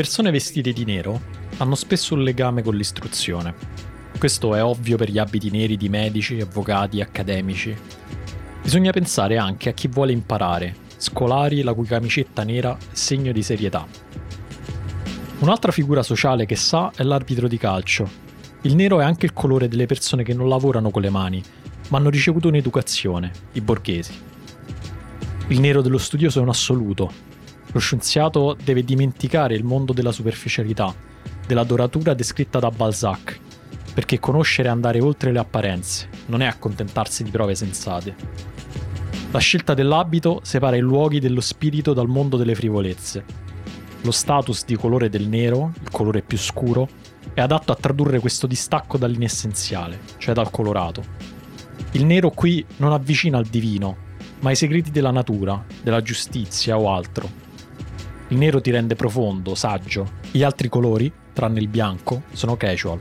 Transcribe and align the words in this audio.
persone 0.00 0.30
vestite 0.30 0.72
di 0.72 0.86
nero 0.86 1.20
hanno 1.58 1.74
spesso 1.74 2.14
un 2.14 2.22
legame 2.22 2.62
con 2.62 2.74
l'istruzione. 2.74 3.52
Questo 4.16 4.54
è 4.54 4.64
ovvio 4.64 4.96
per 4.96 5.10
gli 5.10 5.18
abiti 5.18 5.50
neri 5.50 5.76
di 5.76 5.90
medici, 5.90 6.40
avvocati, 6.40 7.02
accademici. 7.02 7.76
Bisogna 8.62 8.92
pensare 8.92 9.36
anche 9.36 9.68
a 9.68 9.72
chi 9.72 9.88
vuole 9.88 10.12
imparare, 10.12 10.74
scolari 10.96 11.60
la 11.60 11.74
cui 11.74 11.84
camicetta 11.84 12.44
nera 12.44 12.74
è 12.78 12.84
segno 12.92 13.30
di 13.30 13.42
serietà. 13.42 13.86
Un'altra 15.40 15.70
figura 15.70 16.02
sociale 16.02 16.46
che 16.46 16.56
sa 16.56 16.90
è 16.96 17.02
l'arbitro 17.02 17.46
di 17.46 17.58
calcio. 17.58 18.08
Il 18.62 18.76
nero 18.76 19.00
è 19.00 19.04
anche 19.04 19.26
il 19.26 19.34
colore 19.34 19.68
delle 19.68 19.84
persone 19.84 20.22
che 20.22 20.32
non 20.32 20.48
lavorano 20.48 20.88
con 20.88 21.02
le 21.02 21.10
mani, 21.10 21.42
ma 21.88 21.98
hanno 21.98 22.08
ricevuto 22.08 22.48
un'educazione, 22.48 23.32
i 23.52 23.60
borghesi. 23.60 24.14
Il 25.48 25.60
nero 25.60 25.82
dello 25.82 25.98
studioso 25.98 26.38
è 26.38 26.42
un 26.42 26.48
assoluto. 26.48 27.28
Lo 27.72 27.78
scienziato 27.78 28.56
deve 28.62 28.84
dimenticare 28.84 29.54
il 29.54 29.64
mondo 29.64 29.92
della 29.92 30.12
superficialità, 30.12 30.94
della 31.46 31.64
doratura 31.64 32.14
descritta 32.14 32.58
da 32.58 32.70
Balzac, 32.70 33.38
perché 33.94 34.18
conoscere 34.18 34.68
è 34.68 34.70
andare 34.70 35.00
oltre 35.00 35.32
le 35.32 35.38
apparenze, 35.38 36.08
non 36.26 36.42
è 36.42 36.46
accontentarsi 36.46 37.22
di 37.22 37.30
prove 37.30 37.54
sensate. 37.54 38.14
La 39.30 39.38
scelta 39.38 39.74
dell'abito 39.74 40.40
separa 40.42 40.76
i 40.76 40.80
luoghi 40.80 41.20
dello 41.20 41.40
spirito 41.40 41.92
dal 41.92 42.08
mondo 42.08 42.36
delle 42.36 42.54
frivolezze 42.54 43.48
lo 44.02 44.10
status 44.12 44.64
di 44.64 44.76
colore 44.76 45.10
del 45.10 45.28
nero, 45.28 45.72
il 45.82 45.90
colore 45.90 46.22
più 46.22 46.38
scuro, 46.38 46.88
è 47.34 47.40
adatto 47.40 47.72
a 47.72 47.76
tradurre 47.76 48.18
questo 48.18 48.46
distacco 48.46 48.96
dall'inessenziale, 48.96 50.00
cioè 50.16 50.34
dal 50.34 50.50
colorato. 50.50 51.02
Il 51.92 52.06
nero 52.06 52.30
qui 52.30 52.64
non 52.76 52.92
avvicina 52.92 53.36
al 53.36 53.44
divino, 53.44 54.08
ma 54.40 54.50
ai 54.50 54.56
segreti 54.56 54.90
della 54.90 55.10
natura, 55.10 55.62
della 55.82 56.00
giustizia 56.00 56.78
o 56.78 56.90
altro. 56.90 57.48
Il 58.30 58.38
nero 58.38 58.60
ti 58.60 58.70
rende 58.70 58.94
profondo, 58.94 59.56
saggio. 59.56 60.08
Gli 60.30 60.44
altri 60.44 60.68
colori, 60.68 61.12
tranne 61.32 61.58
il 61.58 61.66
bianco, 61.66 62.22
sono 62.32 62.56
casual. 62.56 63.00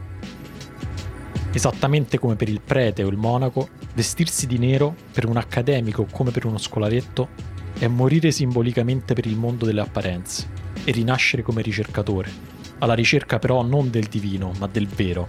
Esattamente 1.52 2.18
come 2.18 2.36
per 2.36 2.50
il 2.50 2.62
prete 2.62 3.04
o 3.04 3.10
il 3.10 3.18
monaco, 3.18 3.70
vestirsi 3.94 4.48
di 4.48 4.58
nero 4.58 4.96
per 5.12 5.28
un 5.28 5.38
accademico 5.38 6.08
come 6.10 6.32
per 6.32 6.46
uno 6.46 6.58
scolaretto 6.58 7.30
è 7.78 7.86
morire 7.86 8.32
simbolicamente 8.32 9.14
per 9.14 9.28
il 9.28 9.36
mondo 9.36 9.66
delle 9.66 9.82
apparenze 9.82 10.50
e 10.84 10.92
rinascere 10.92 11.44
come 11.44 11.62
ricercatore, 11.62 12.32
alla 12.80 12.96
ricerca 12.96 13.38
però 13.38 13.62
non 13.62 13.92
del 13.92 14.06
divino, 14.06 14.52
ma 14.58 14.66
del 14.66 14.88
vero. 14.88 15.28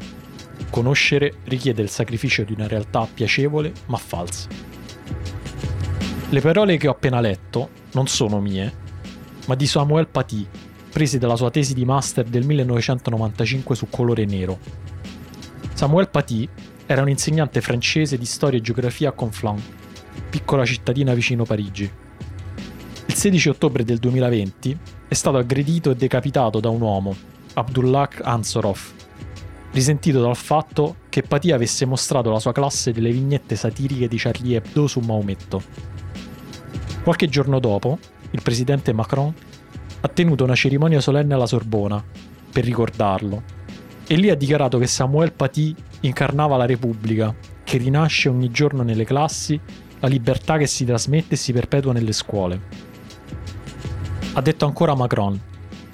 Conoscere 0.70 1.34
richiede 1.44 1.82
il 1.82 1.90
sacrificio 1.90 2.42
di 2.42 2.54
una 2.54 2.66
realtà 2.66 3.06
piacevole 3.12 3.70
ma 3.86 3.98
falsa. 3.98 4.48
Le 6.30 6.40
parole 6.40 6.78
che 6.78 6.88
ho 6.88 6.92
appena 6.92 7.20
letto 7.20 7.68
non 7.92 8.06
sono 8.06 8.40
mie, 8.40 8.88
ma 9.46 9.54
di 9.54 9.66
Samuel 9.66 10.08
Paty, 10.08 10.46
prese 10.90 11.18
dalla 11.18 11.36
sua 11.36 11.50
tesi 11.50 11.74
di 11.74 11.84
master 11.84 12.24
del 12.24 12.44
1995 12.44 13.74
su 13.76 13.88
colore 13.88 14.24
nero. 14.24 14.58
Samuel 15.74 16.08
Paty 16.08 16.48
era 16.86 17.02
un 17.02 17.08
insegnante 17.08 17.60
francese 17.60 18.18
di 18.18 18.24
storia 18.24 18.58
e 18.58 18.62
geografia 18.62 19.10
a 19.10 19.12
Conflans, 19.12 19.62
piccola 20.28 20.64
cittadina 20.64 21.14
vicino 21.14 21.44
Parigi. 21.44 21.90
Il 23.06 23.14
16 23.14 23.48
ottobre 23.48 23.84
del 23.84 23.98
2020 23.98 24.78
è 25.08 25.14
stato 25.14 25.36
aggredito 25.36 25.90
e 25.90 25.96
decapitato 25.96 26.60
da 26.60 26.68
un 26.68 26.80
uomo, 26.80 27.16
Abdullah 27.54 28.08
Ansorov, 28.22 28.78
risentito 29.72 30.20
dal 30.20 30.36
fatto 30.36 30.96
che 31.08 31.22
Patia 31.22 31.54
avesse 31.54 31.84
mostrato 31.86 32.28
alla 32.28 32.40
sua 32.40 32.52
classe 32.52 32.92
delle 32.92 33.10
vignette 33.10 33.56
satiriche 33.56 34.08
di 34.08 34.16
Charlie 34.16 34.56
Hebdo 34.56 34.86
su 34.86 35.00
Maometto. 35.00 35.62
Qualche 37.02 37.28
giorno 37.28 37.58
dopo, 37.58 37.98
il 38.30 38.42
presidente 38.42 38.92
Macron 38.92 39.32
ha 40.02 40.08
tenuto 40.08 40.44
una 40.44 40.54
cerimonia 40.54 41.00
solenne 41.00 41.34
alla 41.34 41.46
Sorbona 41.46 42.02
per 42.52 42.64
ricordarlo 42.64 43.42
e 44.06 44.16
lì 44.16 44.28
ha 44.28 44.34
dichiarato 44.34 44.78
che 44.78 44.86
Samuel 44.86 45.32
Paty 45.32 45.72
incarnava 46.00 46.56
la 46.56 46.66
Repubblica, 46.66 47.32
che 47.62 47.78
rinasce 47.78 48.28
ogni 48.28 48.50
giorno 48.50 48.82
nelle 48.82 49.04
classi, 49.04 49.60
la 50.00 50.08
libertà 50.08 50.56
che 50.56 50.66
si 50.66 50.84
trasmette 50.84 51.34
e 51.34 51.36
si 51.36 51.52
perpetua 51.52 51.92
nelle 51.92 52.10
scuole. 52.10 52.60
Ha 54.32 54.40
detto 54.40 54.64
ancora 54.66 54.96
Macron, 54.96 55.40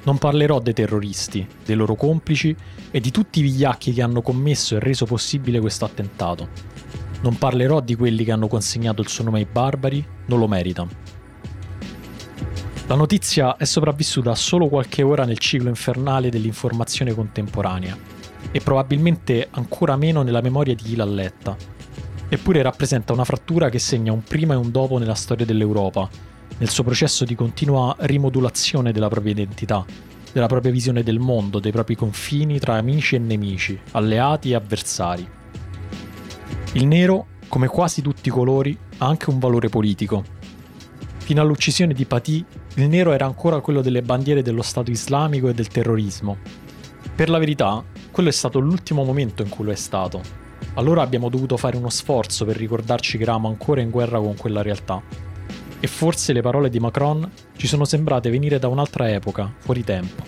non 0.04 0.16
parlerò 0.16 0.60
dei 0.60 0.72
terroristi, 0.72 1.46
dei 1.64 1.76
loro 1.76 1.94
complici 1.94 2.56
e 2.90 3.00
di 3.00 3.10
tutti 3.10 3.40
i 3.40 3.42
vigliacchi 3.42 3.92
che 3.92 4.00
hanno 4.00 4.22
commesso 4.22 4.76
e 4.76 4.80
reso 4.80 5.04
possibile 5.04 5.60
questo 5.60 5.84
attentato. 5.84 6.48
Non 7.20 7.36
parlerò 7.36 7.80
di 7.80 7.96
quelli 7.96 8.24
che 8.24 8.32
hanno 8.32 8.48
consegnato 8.48 9.02
il 9.02 9.08
suo 9.08 9.24
nome 9.24 9.40
ai 9.40 9.48
barbari, 9.50 10.02
non 10.26 10.38
lo 10.38 10.48
meritano. 10.48 11.05
La 12.88 12.94
notizia 12.94 13.56
è 13.56 13.64
sopravvissuta 13.64 14.32
solo 14.36 14.68
qualche 14.68 15.02
ora 15.02 15.24
nel 15.24 15.38
ciclo 15.38 15.68
infernale 15.68 16.30
dell'informazione 16.30 17.12
contemporanea 17.12 17.98
e 18.52 18.60
probabilmente 18.60 19.48
ancora 19.50 19.96
meno 19.96 20.22
nella 20.22 20.40
memoria 20.40 20.76
di 20.76 20.84
chi 20.84 20.94
l'ha 20.94 21.04
letta. 21.04 21.56
Eppure 22.28 22.62
rappresenta 22.62 23.12
una 23.12 23.24
frattura 23.24 23.70
che 23.70 23.80
segna 23.80 24.12
un 24.12 24.22
prima 24.22 24.54
e 24.54 24.58
un 24.58 24.70
dopo 24.70 24.98
nella 24.98 25.14
storia 25.14 25.44
dell'Europa 25.44 26.08
nel 26.58 26.68
suo 26.70 26.84
processo 26.84 27.24
di 27.24 27.34
continua 27.34 27.94
rimodulazione 27.98 28.92
della 28.92 29.08
propria 29.08 29.32
identità, 29.32 29.84
della 30.32 30.46
propria 30.46 30.70
visione 30.70 31.02
del 31.02 31.18
mondo, 31.18 31.58
dei 31.58 31.72
propri 31.72 31.96
confini 31.96 32.60
tra 32.60 32.76
amici 32.76 33.16
e 33.16 33.18
nemici, 33.18 33.78
alleati 33.92 34.52
e 34.52 34.54
avversari. 34.54 35.28
Il 36.74 36.86
nero, 36.86 37.26
come 37.48 37.66
quasi 37.66 38.00
tutti 38.00 38.28
i 38.28 38.32
colori, 38.32 38.78
ha 38.98 39.06
anche 39.06 39.28
un 39.28 39.40
valore 39.40 39.68
politico. 39.68 40.24
Fino 41.18 41.42
all'uccisione 41.42 41.92
di 41.92 42.04
Paty, 42.04 42.44
il 42.76 42.88
nero 42.88 43.12
era 43.12 43.24
ancora 43.24 43.60
quello 43.60 43.80
delle 43.80 44.02
bandiere 44.02 44.42
dello 44.42 44.62
Stato 44.62 44.90
islamico 44.90 45.48
e 45.48 45.54
del 45.54 45.68
terrorismo. 45.68 46.38
Per 47.14 47.30
la 47.30 47.38
verità, 47.38 47.82
quello 48.10 48.28
è 48.28 48.32
stato 48.32 48.58
l'ultimo 48.58 49.02
momento 49.02 49.42
in 49.42 49.48
cui 49.48 49.64
lo 49.64 49.72
è 49.72 49.76
stato. 49.76 50.20
Allora 50.74 51.02
abbiamo 51.02 51.30
dovuto 51.30 51.56
fare 51.56 51.76
uno 51.76 51.88
sforzo 51.88 52.44
per 52.44 52.56
ricordarci 52.56 53.16
che 53.16 53.22
eravamo 53.22 53.48
ancora 53.48 53.80
in 53.80 53.90
guerra 53.90 54.18
con 54.18 54.36
quella 54.36 54.62
realtà 54.62 55.02
e 55.78 55.86
forse 55.86 56.32
le 56.32 56.42
parole 56.42 56.68
di 56.68 56.78
Macron 56.78 57.30
ci 57.56 57.66
sono 57.66 57.84
sembrate 57.84 58.30
venire 58.30 58.58
da 58.58 58.68
un'altra 58.68 59.10
epoca, 59.10 59.52
fuori 59.58 59.84
tempo. 59.84 60.22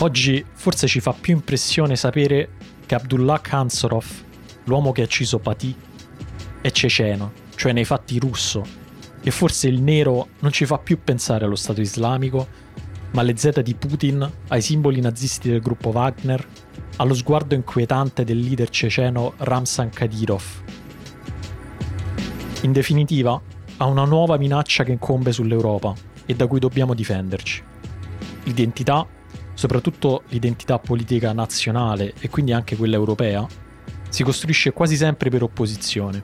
Oggi 0.00 0.44
forse 0.52 0.86
ci 0.86 1.00
fa 1.00 1.12
più 1.12 1.34
impressione 1.34 1.96
sapere 1.96 2.50
che 2.84 2.94
Abdullah 2.94 3.40
Kansorov, 3.40 4.04
l'uomo 4.64 4.92
che 4.92 5.02
ha 5.02 5.04
ucciso 5.04 5.38
Pati, 5.38 5.74
è 6.60 6.70
ceceno, 6.70 7.32
cioè 7.54 7.72
nei 7.72 7.84
fatti 7.84 8.18
russo, 8.18 8.82
e 9.24 9.30
forse 9.30 9.68
il 9.68 9.80
nero 9.80 10.28
non 10.40 10.52
ci 10.52 10.66
fa 10.66 10.78
più 10.78 10.98
pensare 11.02 11.46
allo 11.46 11.56
Stato 11.56 11.80
islamico, 11.80 12.46
ma 13.12 13.22
alle 13.22 13.36
Z 13.36 13.62
di 13.62 13.74
Putin, 13.74 14.30
ai 14.48 14.60
simboli 14.60 15.00
nazisti 15.00 15.48
del 15.48 15.62
gruppo 15.62 15.88
Wagner, 15.88 16.46
allo 16.96 17.14
sguardo 17.14 17.54
inquietante 17.54 18.22
del 18.22 18.38
leader 18.38 18.68
ceceno 18.68 19.32
Ramzan 19.38 19.88
Kadyrov. 19.88 20.44
In 22.62 22.72
definitiva, 22.72 23.40
a 23.78 23.86
una 23.86 24.04
nuova 24.04 24.36
minaccia 24.36 24.84
che 24.84 24.92
incombe 24.92 25.32
sull'Europa 25.32 25.94
e 26.26 26.34
da 26.34 26.46
cui 26.46 26.58
dobbiamo 26.58 26.92
difenderci. 26.92 27.62
L'identità, 28.44 29.06
soprattutto 29.54 30.24
l'identità 30.28 30.78
politica 30.78 31.32
nazionale 31.32 32.12
e 32.20 32.28
quindi 32.28 32.52
anche 32.52 32.76
quella 32.76 32.96
europea, 32.96 33.46
si 34.10 34.22
costruisce 34.22 34.72
quasi 34.72 34.96
sempre 34.96 35.30
per 35.30 35.42
opposizione. 35.42 36.22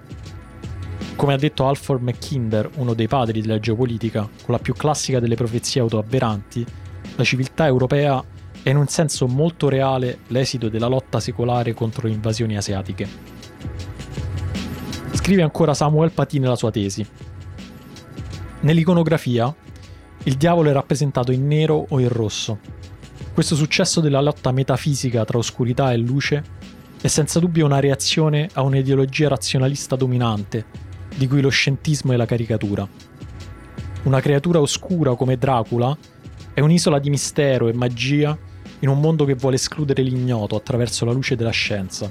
Come 1.21 1.35
ha 1.35 1.37
detto 1.37 1.67
Alfred 1.67 2.01
Mackinder, 2.01 2.71
uno 2.77 2.95
dei 2.95 3.07
padri 3.07 3.43
della 3.43 3.59
geopolitica, 3.59 4.27
con 4.43 4.55
la 4.55 4.59
più 4.59 4.73
classica 4.73 5.21
delle 5.21 5.35
profezie 5.35 5.83
autoavveranti, 5.83 6.65
la 7.15 7.25
civiltà 7.25 7.67
europea 7.67 8.25
è 8.63 8.71
in 8.71 8.79
un 8.79 8.87
senso 8.87 9.27
molto 9.27 9.69
reale 9.69 10.21
l'esito 10.29 10.71
della 10.71 10.87
lotta 10.87 11.21
secolare 11.21 11.75
contro 11.75 12.09
le 12.09 12.15
invasioni 12.15 12.57
asiatiche. 12.57 13.07
Scrive 15.13 15.43
ancora 15.43 15.75
Samuel 15.75 16.11
Paty 16.11 16.39
nella 16.39 16.57
sua 16.57 16.71
tesi. 16.71 17.07
Nell'iconografia, 18.61 19.55
il 20.23 20.37
diavolo 20.37 20.71
è 20.71 20.73
rappresentato 20.73 21.33
in 21.33 21.47
nero 21.47 21.85
o 21.87 22.01
in 22.01 22.09
rosso. 22.09 22.61
Questo 23.35 23.57
successo 23.57 24.01
della 24.01 24.23
lotta 24.23 24.53
metafisica 24.53 25.27
tra 25.27 25.37
oscurità 25.37 25.93
e 25.93 25.99
luce 25.99 26.43
è 26.99 27.09
senza 27.09 27.39
dubbio 27.41 27.67
una 27.67 27.79
reazione 27.79 28.49
a 28.55 28.63
un'ideologia 28.63 29.29
razionalista 29.29 29.97
dominante, 29.97 30.89
di 31.21 31.29
cui 31.29 31.43
lo 31.43 31.51
scientismo 31.51 32.15
è 32.15 32.17
la 32.17 32.25
caricatura. 32.25 32.89
Una 34.05 34.21
creatura 34.23 34.59
oscura 34.59 35.15
come 35.17 35.37
Dracula 35.37 35.95
è 36.55 36.61
un'isola 36.61 36.99
di 36.99 37.11
mistero 37.11 37.69
e 37.69 37.75
magia 37.75 38.35
in 38.79 38.89
un 38.89 38.99
mondo 38.99 39.27
che 39.27 39.35
vuole 39.35 39.57
escludere 39.57 40.01
l'ignoto 40.01 40.57
attraverso 40.57 41.05
la 41.05 41.13
luce 41.13 41.37
della 41.37 41.51
scienza. 41.51 42.11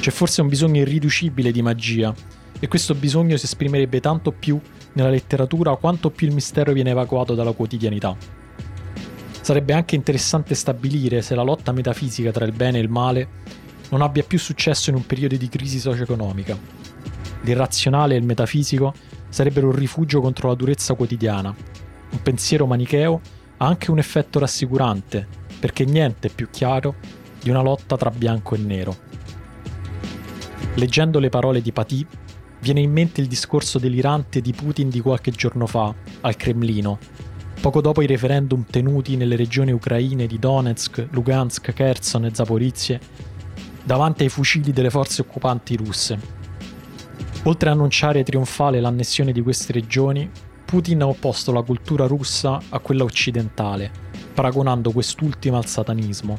C'è 0.00 0.10
forse 0.10 0.40
un 0.40 0.48
bisogno 0.48 0.80
irriducibile 0.80 1.52
di 1.52 1.62
magia, 1.62 2.12
e 2.58 2.66
questo 2.66 2.96
bisogno 2.96 3.36
si 3.36 3.44
esprimerebbe 3.44 4.00
tanto 4.00 4.32
più 4.32 4.60
nella 4.94 5.10
letteratura 5.10 5.76
quanto 5.76 6.10
più 6.10 6.26
il 6.26 6.34
mistero 6.34 6.72
viene 6.72 6.90
evacuato 6.90 7.36
dalla 7.36 7.52
quotidianità. 7.52 8.16
Sarebbe 9.40 9.72
anche 9.72 9.94
interessante 9.94 10.56
stabilire 10.56 11.22
se 11.22 11.36
la 11.36 11.42
lotta 11.42 11.70
metafisica 11.70 12.32
tra 12.32 12.44
il 12.44 12.52
bene 12.52 12.78
e 12.78 12.82
il 12.82 12.88
male 12.88 13.28
non 13.90 14.02
abbia 14.02 14.24
più 14.24 14.40
successo 14.40 14.90
in 14.90 14.96
un 14.96 15.06
periodo 15.06 15.36
di 15.36 15.48
crisi 15.48 15.78
socio-economica. 15.78 16.58
L'irrazionale 17.44 18.14
e 18.14 18.18
il 18.18 18.24
metafisico 18.24 18.92
sarebbero 19.28 19.68
un 19.68 19.76
rifugio 19.76 20.20
contro 20.20 20.48
la 20.48 20.54
durezza 20.54 20.94
quotidiana, 20.94 21.54
un 22.14 22.22
pensiero 22.22 22.66
manicheo 22.66 23.20
ha 23.56 23.66
anche 23.66 23.90
un 23.90 23.98
effetto 23.98 24.38
rassicurante, 24.38 25.26
perché 25.58 25.84
niente 25.84 26.28
è 26.28 26.30
più 26.30 26.48
chiaro 26.50 26.94
di 27.40 27.50
una 27.50 27.60
lotta 27.60 27.96
tra 27.96 28.10
bianco 28.10 28.54
e 28.54 28.58
nero. 28.58 28.96
Leggendo 30.74 31.18
le 31.18 31.28
parole 31.28 31.60
di 31.60 31.72
Paty, 31.72 32.06
viene 32.60 32.80
in 32.80 32.92
mente 32.92 33.20
il 33.20 33.26
discorso 33.26 33.78
delirante 33.78 34.40
di 34.40 34.52
Putin 34.52 34.88
di 34.88 35.00
qualche 35.00 35.30
giorno 35.30 35.66
fa, 35.66 35.94
al 36.20 36.36
Cremlino, 36.36 36.98
poco 37.60 37.80
dopo 37.80 38.00
i 38.02 38.06
referendum 38.06 38.64
tenuti 38.68 39.16
nelle 39.16 39.36
regioni 39.36 39.72
ucraine 39.72 40.26
di 40.26 40.38
Donetsk, 40.38 41.08
Lugansk, 41.10 41.72
Kherson 41.72 42.24
e 42.24 42.30
Zaporizhia, 42.32 42.98
davanti 43.82 44.22
ai 44.22 44.28
fucili 44.28 44.72
delle 44.72 44.90
forze 44.90 45.22
occupanti 45.22 45.76
russe. 45.76 46.43
Oltre 47.46 47.68
a 47.68 47.72
annunciare 47.72 48.22
trionfale 48.22 48.80
l'annessione 48.80 49.30
di 49.30 49.42
queste 49.42 49.74
regioni, 49.74 50.30
Putin 50.64 51.02
ha 51.02 51.06
opposto 51.06 51.52
la 51.52 51.60
cultura 51.60 52.06
russa 52.06 52.58
a 52.70 52.78
quella 52.78 53.04
occidentale, 53.04 53.90
paragonando 54.32 54.92
quest'ultima 54.92 55.58
al 55.58 55.66
satanismo. 55.66 56.38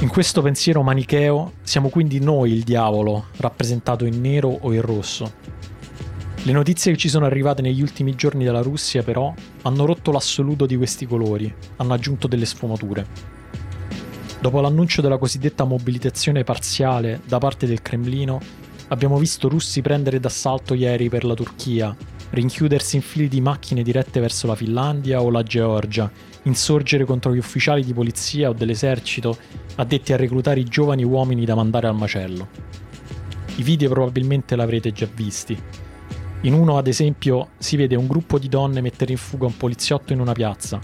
In 0.00 0.08
questo 0.08 0.42
pensiero 0.42 0.82
manicheo 0.82 1.52
siamo 1.62 1.90
quindi 1.90 2.18
noi 2.18 2.52
il 2.52 2.64
diavolo, 2.64 3.26
rappresentato 3.36 4.04
in 4.04 4.20
nero 4.20 4.48
o 4.48 4.72
in 4.72 4.82
rosso. 4.82 5.32
Le 6.42 6.52
notizie 6.52 6.90
che 6.90 6.98
ci 6.98 7.08
sono 7.08 7.24
arrivate 7.24 7.62
negli 7.62 7.80
ultimi 7.80 8.16
giorni 8.16 8.44
dalla 8.44 8.62
Russia, 8.62 9.04
però, 9.04 9.32
hanno 9.62 9.84
rotto 9.86 10.10
l'assoluto 10.10 10.66
di 10.66 10.76
questi 10.76 11.06
colori, 11.06 11.54
hanno 11.76 11.94
aggiunto 11.94 12.26
delle 12.26 12.46
sfumature. 12.46 13.06
Dopo 14.40 14.60
l'annuncio 14.60 15.00
della 15.00 15.18
cosiddetta 15.18 15.62
mobilitazione 15.64 16.42
parziale 16.42 17.20
da 17.24 17.38
parte 17.38 17.66
del 17.66 17.80
Cremlino, 17.80 18.62
abbiamo 18.88 19.18
visto 19.18 19.48
russi 19.48 19.82
prendere 19.82 20.20
d'assalto 20.20 20.74
ieri 20.74 21.08
per 21.08 21.24
la 21.24 21.34
Turchia, 21.34 21.94
rinchiudersi 22.30 22.96
in 22.96 23.02
fili 23.02 23.28
di 23.28 23.40
macchine 23.40 23.82
dirette 23.82 24.20
verso 24.20 24.46
la 24.46 24.54
Finlandia 24.54 25.22
o 25.22 25.30
la 25.30 25.42
Georgia, 25.42 26.10
insorgere 26.42 27.04
contro 27.04 27.34
gli 27.34 27.38
ufficiali 27.38 27.84
di 27.84 27.94
polizia 27.94 28.50
o 28.50 28.52
dell'esercito 28.52 29.36
addetti 29.76 30.12
a 30.12 30.16
reclutare 30.16 30.60
i 30.60 30.64
giovani 30.64 31.04
uomini 31.04 31.44
da 31.44 31.54
mandare 31.54 31.86
al 31.86 31.94
macello. 31.94 32.48
I 33.56 33.62
video 33.62 33.88
probabilmente 33.88 34.56
l'avrete 34.56 34.92
già 34.92 35.08
visti. 35.12 35.56
In 36.42 36.52
uno, 36.52 36.76
ad 36.76 36.88
esempio, 36.88 37.50
si 37.56 37.76
vede 37.76 37.94
un 37.94 38.06
gruppo 38.06 38.38
di 38.38 38.48
donne 38.48 38.80
mettere 38.80 39.12
in 39.12 39.18
fuga 39.18 39.46
un 39.46 39.56
poliziotto 39.56 40.12
in 40.12 40.20
una 40.20 40.32
piazza. 40.32 40.78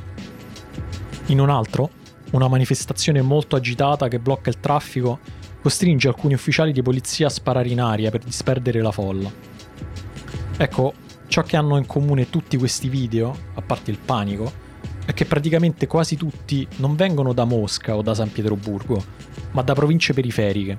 In 1.26 1.40
un 1.40 1.50
altro, 1.50 1.90
una 2.30 2.48
manifestazione 2.48 3.20
molto 3.20 3.56
agitata 3.56 4.08
che 4.08 4.20
blocca 4.20 4.50
il 4.50 4.60
traffico 4.60 5.18
costringe 5.60 6.08
alcuni 6.08 6.34
ufficiali 6.34 6.72
di 6.72 6.82
polizia 6.82 7.26
a 7.26 7.30
sparare 7.30 7.68
in 7.68 7.80
aria 7.80 8.10
per 8.10 8.22
disperdere 8.22 8.80
la 8.80 8.92
folla. 8.92 9.30
Ecco, 10.56 10.94
Ciò 11.30 11.42
che 11.42 11.56
hanno 11.56 11.76
in 11.76 11.86
comune 11.86 12.28
tutti 12.28 12.56
questi 12.56 12.88
video, 12.88 13.32
a 13.54 13.62
parte 13.62 13.92
il 13.92 13.98
panico, 14.04 14.52
è 15.06 15.14
che 15.14 15.26
praticamente 15.26 15.86
quasi 15.86 16.16
tutti 16.16 16.66
non 16.78 16.96
vengono 16.96 17.32
da 17.32 17.44
Mosca 17.44 17.94
o 17.94 18.02
da 18.02 18.14
San 18.14 18.32
Pietroburgo, 18.32 19.00
ma 19.52 19.62
da 19.62 19.72
province 19.72 20.12
periferiche, 20.12 20.76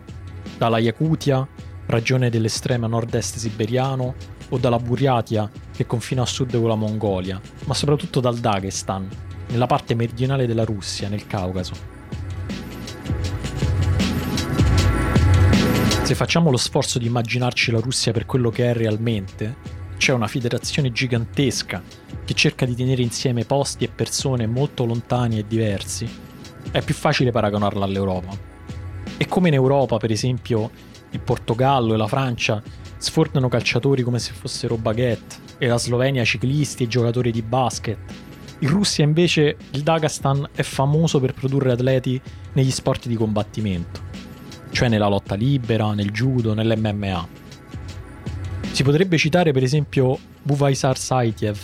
dalla 0.57 0.77
Yakutia, 0.77 1.47
ragione 1.85 2.29
dell'estremo 2.29 2.87
nord-est 2.87 3.37
siberiano, 3.37 4.13
o 4.49 4.57
dalla 4.57 4.77
Buryatia, 4.77 5.49
che 5.71 5.85
confina 5.85 6.23
a 6.23 6.25
sud 6.25 6.51
con 6.51 6.67
la 6.67 6.75
Mongolia, 6.75 7.39
ma 7.63 7.73
soprattutto 7.73 8.19
dal 8.19 8.37
Dagestan, 8.37 9.07
nella 9.47 9.67
parte 9.67 9.95
meridionale 9.95 10.47
della 10.47 10.65
Russia, 10.65 11.07
nel 11.07 11.27
Caucaso. 11.27 12.00
Se 16.11 16.17
facciamo 16.17 16.51
lo 16.51 16.57
sforzo 16.57 16.99
di 16.99 17.05
immaginarci 17.05 17.71
la 17.71 17.79
Russia 17.79 18.11
per 18.11 18.25
quello 18.25 18.49
che 18.49 18.69
è 18.69 18.73
realmente, 18.73 19.55
c'è 19.95 20.11
una 20.11 20.27
federazione 20.27 20.91
gigantesca 20.91 21.81
che 22.25 22.33
cerca 22.33 22.65
di 22.65 22.75
tenere 22.75 23.01
insieme 23.01 23.45
posti 23.45 23.85
e 23.85 23.87
persone 23.87 24.45
molto 24.45 24.83
lontani 24.83 25.39
e 25.39 25.47
diversi, 25.47 26.05
è 26.69 26.81
più 26.81 26.93
facile 26.93 27.31
paragonarla 27.31 27.85
all'Europa. 27.85 28.37
E 29.15 29.25
come 29.25 29.47
in 29.47 29.53
Europa, 29.53 29.95
per 29.99 30.11
esempio, 30.11 30.69
il 31.11 31.21
Portogallo 31.21 31.93
e 31.93 31.97
la 31.97 32.07
Francia 32.07 32.61
sfornano 32.97 33.47
calciatori 33.47 34.03
come 34.03 34.19
se 34.19 34.33
fossero 34.33 34.75
baguette, 34.75 35.35
e 35.59 35.67
la 35.67 35.77
Slovenia 35.77 36.25
ciclisti 36.25 36.83
e 36.83 36.87
giocatori 36.87 37.31
di 37.31 37.41
basket. 37.41 37.97
In 38.59 38.67
Russia 38.67 39.05
invece 39.05 39.55
il 39.71 39.81
Dagestan 39.81 40.49
è 40.51 40.63
famoso 40.63 41.21
per 41.21 41.33
produrre 41.33 41.71
atleti 41.71 42.21
negli 42.51 42.69
sport 42.69 43.07
di 43.07 43.15
combattimento, 43.15 44.10
cioè 44.71 44.89
nella 44.89 45.07
lotta 45.07 45.35
libera, 45.35 45.93
nel 45.93 46.11
judo, 46.11 46.53
nell'MMA. 46.53 47.27
Si 48.71 48.83
potrebbe 48.83 49.17
citare 49.17 49.51
per 49.51 49.63
esempio 49.63 50.17
Buvaisar 50.41 50.97
Saitiev, 50.97 51.59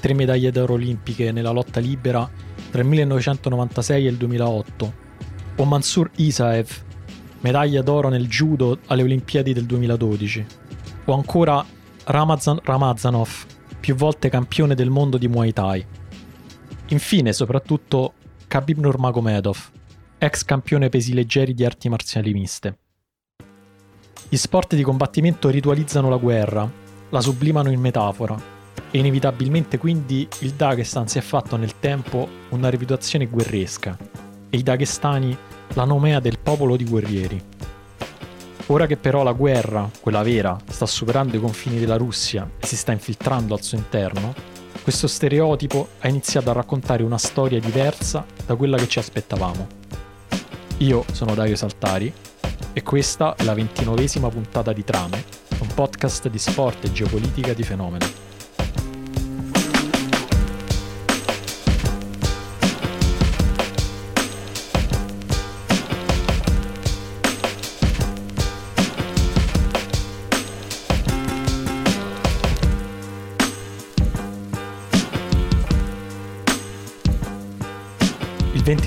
tre 0.00 0.14
medaglie 0.14 0.50
d'oro 0.50 0.74
olimpiche 0.74 1.32
nella 1.32 1.50
lotta 1.50 1.80
libera 1.80 2.28
tra 2.70 2.80
il 2.80 2.88
1996 2.88 4.06
e 4.06 4.08
il 4.08 4.16
2008, 4.16 4.92
o 5.56 5.64
Mansur 5.64 6.10
Isaev, 6.16 6.68
medaglia 7.40 7.82
d'oro 7.82 8.08
nel 8.08 8.26
judo 8.26 8.78
alle 8.86 9.02
Olimpiadi 9.02 9.52
del 9.52 9.66
2012, 9.66 10.46
o 11.04 11.12
ancora 11.12 11.64
Ramazan 12.04 12.60
Ramazanov, 12.62 13.28
più 13.78 13.94
volte 13.94 14.28
campione 14.28 14.74
del 14.74 14.90
mondo 14.90 15.18
di 15.18 15.28
Muay 15.28 15.52
Thai. 15.52 15.84
Infine, 16.88 17.32
soprattutto, 17.32 18.14
Khabib 18.48 18.78
Nurmagomedov, 18.78 19.70
ex 20.24 20.44
campione 20.44 20.88
pesi 20.88 21.14
leggeri 21.14 21.52
di 21.52 21.64
arti 21.64 21.88
marziali 21.88 22.32
miste. 22.32 22.78
Gli 24.28 24.36
sport 24.36 24.76
di 24.76 24.84
combattimento 24.84 25.48
ritualizzano 25.48 26.08
la 26.08 26.16
guerra, 26.16 26.70
la 27.08 27.20
sublimano 27.20 27.72
in 27.72 27.80
metafora, 27.80 28.40
e 28.92 28.98
inevitabilmente 28.98 29.78
quindi 29.78 30.28
il 30.42 30.52
Dagestan 30.52 31.08
si 31.08 31.18
è 31.18 31.20
fatto 31.20 31.56
nel 31.56 31.80
tempo 31.80 32.28
una 32.50 32.70
reputazione 32.70 33.26
guerresca, 33.26 33.98
e 34.48 34.56
i 34.56 34.62
dagestani 34.62 35.36
la 35.74 35.84
nomea 35.84 36.20
del 36.20 36.38
popolo 36.38 36.76
di 36.76 36.84
guerrieri. 36.84 37.42
Ora 38.66 38.86
che 38.86 38.96
però 38.96 39.24
la 39.24 39.32
guerra, 39.32 39.90
quella 40.00 40.22
vera, 40.22 40.56
sta 40.68 40.86
superando 40.86 41.34
i 41.34 41.40
confini 41.40 41.80
della 41.80 41.96
Russia 41.96 42.48
e 42.60 42.66
si 42.68 42.76
sta 42.76 42.92
infiltrando 42.92 43.54
al 43.54 43.62
suo 43.62 43.76
interno, 43.76 44.32
questo 44.84 45.08
stereotipo 45.08 45.88
ha 45.98 46.06
iniziato 46.06 46.50
a 46.50 46.54
raccontare 46.54 47.02
una 47.02 47.18
storia 47.18 47.58
diversa 47.58 48.24
da 48.46 48.54
quella 48.54 48.76
che 48.76 48.86
ci 48.86 49.00
aspettavamo. 49.00 49.81
Io 50.82 51.04
sono 51.12 51.34
Dario 51.34 51.54
Saltari 51.54 52.12
e 52.72 52.82
questa 52.82 53.36
è 53.36 53.44
la 53.44 53.54
ventinovesima 53.54 54.28
puntata 54.28 54.72
di 54.72 54.82
Trame, 54.82 55.24
un 55.60 55.68
podcast 55.72 56.28
di 56.28 56.38
sport 56.38 56.86
e 56.86 56.92
geopolitica 56.92 57.52
di 57.52 57.62
fenomeno. 57.62 58.21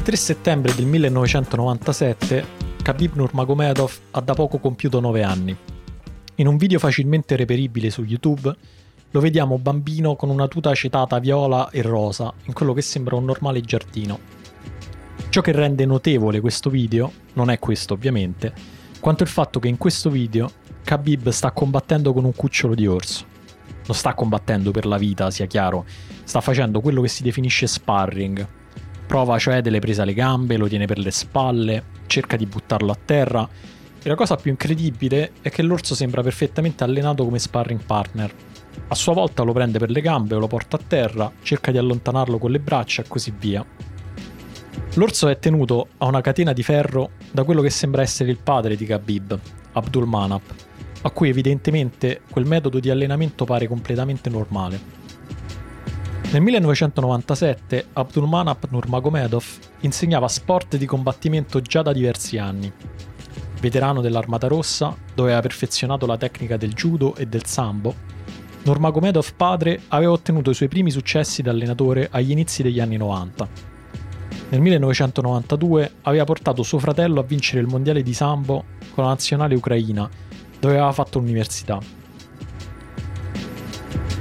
Il 0.07 0.11
23 0.11 0.35
settembre 0.35 0.75
del 0.75 0.85
1997 0.85 2.45
Khabib 2.83 3.15
Nurmagomedov 3.15 3.91
ha 4.11 4.21
da 4.21 4.35
poco 4.35 4.59
compiuto 4.59 4.99
9 4.99 5.23
anni. 5.23 5.57
In 6.35 6.45
un 6.45 6.57
video 6.57 6.77
facilmente 6.77 7.35
reperibile 7.35 7.89
su 7.89 8.03
YouTube 8.03 8.55
lo 9.09 9.19
vediamo 9.19 9.57
bambino 9.57 10.15
con 10.15 10.29
una 10.29 10.47
tuta 10.47 10.69
acetata 10.69 11.17
viola 11.17 11.71
e 11.71 11.81
rosa 11.81 12.31
in 12.43 12.53
quello 12.53 12.73
che 12.73 12.83
sembra 12.83 13.15
un 13.15 13.25
normale 13.25 13.61
giardino. 13.61 14.19
Ciò 15.29 15.41
che 15.41 15.51
rende 15.51 15.87
notevole 15.87 16.39
questo 16.39 16.69
video 16.69 17.11
non 17.33 17.49
è 17.49 17.57
questo 17.57 17.95
ovviamente, 17.95 18.53
quanto 18.99 19.23
il 19.23 19.29
fatto 19.29 19.59
che 19.59 19.69
in 19.69 19.79
questo 19.79 20.11
video 20.11 20.51
Khabib 20.83 21.29
sta 21.29 21.49
combattendo 21.49 22.13
con 22.13 22.25
un 22.25 22.35
cucciolo 22.35 22.75
di 22.75 22.85
orso. 22.85 23.25
Non 23.87 23.95
sta 23.95 24.13
combattendo 24.13 24.69
per 24.69 24.85
la 24.85 24.99
vita, 24.99 25.31
sia 25.31 25.47
chiaro, 25.47 25.83
sta 26.23 26.41
facendo 26.41 26.79
quello 26.79 27.01
che 27.01 27.07
si 27.07 27.23
definisce 27.23 27.65
sparring, 27.65 28.47
Prova 29.07 29.37
cioè 29.37 29.61
delle 29.61 29.79
prese 29.79 30.01
alle 30.01 30.13
gambe, 30.13 30.57
lo 30.57 30.67
tiene 30.67 30.85
per 30.85 30.97
le 30.97 31.11
spalle, 31.11 31.83
cerca 32.07 32.35
di 32.35 32.45
buttarlo 32.45 32.91
a 32.91 32.97
terra. 33.03 33.47
E 34.01 34.09
la 34.09 34.15
cosa 34.15 34.35
più 34.35 34.51
incredibile 34.51 35.31
è 35.41 35.49
che 35.49 35.61
l'orso 35.61 35.95
sembra 35.95 36.21
perfettamente 36.21 36.83
allenato 36.83 37.23
come 37.23 37.39
sparring 37.39 37.83
partner. 37.83 38.33
A 38.87 38.95
sua 38.95 39.13
volta 39.13 39.43
lo 39.43 39.53
prende 39.53 39.79
per 39.79 39.89
le 39.89 40.01
gambe 40.01 40.35
lo 40.35 40.47
porta 40.47 40.75
a 40.75 40.81
terra, 40.85 41.31
cerca 41.41 41.71
di 41.71 41.77
allontanarlo 41.77 42.37
con 42.37 42.51
le 42.51 42.59
braccia 42.59 43.01
e 43.01 43.07
così 43.07 43.33
via. 43.37 43.65
L'orso 44.95 45.27
è 45.27 45.39
tenuto 45.39 45.87
a 45.97 46.05
una 46.05 46.21
catena 46.21 46.53
di 46.53 46.63
ferro 46.63 47.11
da 47.31 47.43
quello 47.43 47.61
che 47.61 47.69
sembra 47.69 48.01
essere 48.01 48.31
il 48.31 48.37
padre 48.37 48.75
di 48.75 48.85
Khabib, 48.85 49.39
Abdul 49.73 50.07
Manap, 50.07 50.53
a 51.01 51.09
cui 51.09 51.29
evidentemente 51.29 52.21
quel 52.29 52.45
metodo 52.45 52.79
di 52.79 52.89
allenamento 52.89 53.45
pare 53.45 53.67
completamente 53.67 54.29
normale. 54.29 55.04
Nel 56.31 56.41
1997 56.41 57.85
Abdulmanap 57.93 58.67
Nurmagomedov 58.69 59.45
insegnava 59.81 60.27
sport 60.27 60.75
di 60.75 60.85
combattimento 60.85 61.61
già 61.61 61.81
da 61.81 61.93
diversi 61.93 62.37
anni. 62.37 62.71
Veterano 63.61 64.01
dell'Armata 64.01 64.47
Rossa, 64.47 64.95
dove 65.13 65.29
aveva 65.29 65.41
perfezionato 65.41 66.05
la 66.05 66.17
tecnica 66.17 66.57
del 66.57 66.73
judo 66.73 67.15
e 67.15 67.25
del 67.25 67.45
sambo, 67.45 67.95
Nurmagomedov 68.63 69.35
padre 69.35 69.81
aveva 69.89 70.11
ottenuto 70.11 70.49
i 70.49 70.55
suoi 70.55 70.67
primi 70.67 70.91
successi 70.91 71.41
da 71.41 71.51
allenatore 71.51 72.09
agli 72.11 72.31
inizi 72.31 72.63
degli 72.63 72.79
anni 72.79 72.97
90. 72.97 73.47
Nel 74.49 74.61
1992 74.61 75.91
aveva 76.01 76.23
portato 76.23 76.63
suo 76.63 76.79
fratello 76.79 77.19
a 77.19 77.23
vincere 77.23 77.61
il 77.61 77.67
mondiale 77.67 78.03
di 78.03 78.13
sambo 78.13 78.65
con 78.93 79.03
la 79.03 79.11
nazionale 79.11 79.55
ucraina, 79.55 80.09
dove 80.59 80.73
aveva 80.73 80.91
fatto 80.91 81.19
l'università. 81.19 81.79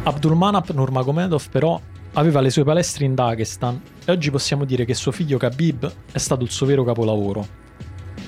Abdulmanap 0.03 0.71
Nurmagomedov 0.71 1.49
però 1.49 1.81
aveva 2.15 2.41
le 2.41 2.51
sue 2.51 2.65
palestre 2.65 3.05
in 3.05 3.15
Dagestan 3.15 3.81
e 4.05 4.13
oggi 4.13 4.31
possiamo 4.31 4.65
dire 4.65 4.85
che 4.85 4.95
suo 4.95 5.11
figlio 5.11 5.39
Khabib 5.39 5.93
è 6.13 6.19
stato 6.19 6.45
il 6.45 6.51
suo 6.51 6.67
vero 6.67 6.85
capolavoro. 6.85 7.63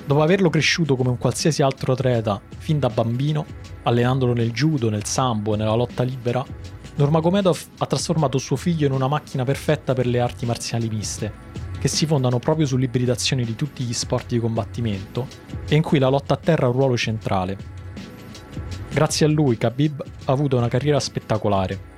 Dopo 0.05 0.23
averlo 0.23 0.51
cresciuto 0.51 0.97
come 0.97 1.11
un 1.11 1.19
qualsiasi 1.19 1.63
altro 1.63 1.93
atleta 1.93 2.41
fin 2.59 2.79
da 2.79 2.89
bambino, 2.89 3.45
allenandolo 3.83 4.33
nel 4.33 4.53
judo, 4.53 4.89
nel 4.89 5.05
sambo 5.05 5.55
e 5.55 5.57
nella 5.57 5.75
lotta 5.75 6.03
libera, 6.03 6.45
Nurmagomedov 6.97 7.59
ha 7.79 7.87
trasformato 7.87 8.39
suo 8.39 8.57
figlio 8.57 8.87
in 8.87 8.93
una 8.93 9.09
macchina 9.09 9.45
perfetta 9.45 9.93
per 9.93 10.07
le 10.07 10.21
arti 10.21 10.47
marziali 10.47 10.89
miste, 10.89 11.33
che 11.79 11.89
si 11.89 12.07
fondano 12.07 12.39
proprio 12.39 12.67
sull'ibridazione 12.67 13.45
di 13.45 13.55
tutti 13.55 13.85
gli 13.85 13.93
sport 13.93 14.29
di 14.29 14.39
combattimento 14.39 15.27
e 15.69 15.77
in 15.77 15.83
cui 15.83 15.99
la 15.99 16.09
lotta 16.09 16.35
a 16.35 16.39
terra 16.39 16.67
ha 16.67 16.71
un 16.71 16.77
ruolo 16.77 16.97
centrale. 16.97 17.57
Grazie 18.91 19.27
a 19.27 19.29
lui 19.29 19.57
Khabib 19.57 20.03
ha 20.25 20.33
avuto 20.33 20.57
una 20.57 20.69
carriera 20.69 20.99
spettacolare. 20.99 21.95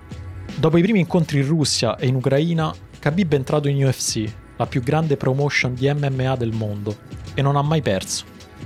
Dopo 0.59 0.77
i 0.77 0.83
primi 0.83 0.99
incontri 0.99 1.39
in 1.39 1.47
Russia 1.47 1.97
e 1.97 2.09
in 2.09 2.17
Ucraina, 2.17 2.75
Khabib 2.99 3.31
è 3.31 3.37
entrato 3.37 3.69
in 3.69 3.85
UFC, 3.85 4.25
la 4.57 4.67
più 4.67 4.83
grande 4.83 5.17
promotion 5.17 5.73
di 5.73 5.89
MMA 5.89 6.35
del 6.35 6.51
mondo, 6.53 6.97
e 7.35 7.43
non 7.43 7.55
ha 7.55 7.63
mai 7.63 7.81
perso, 7.81 8.25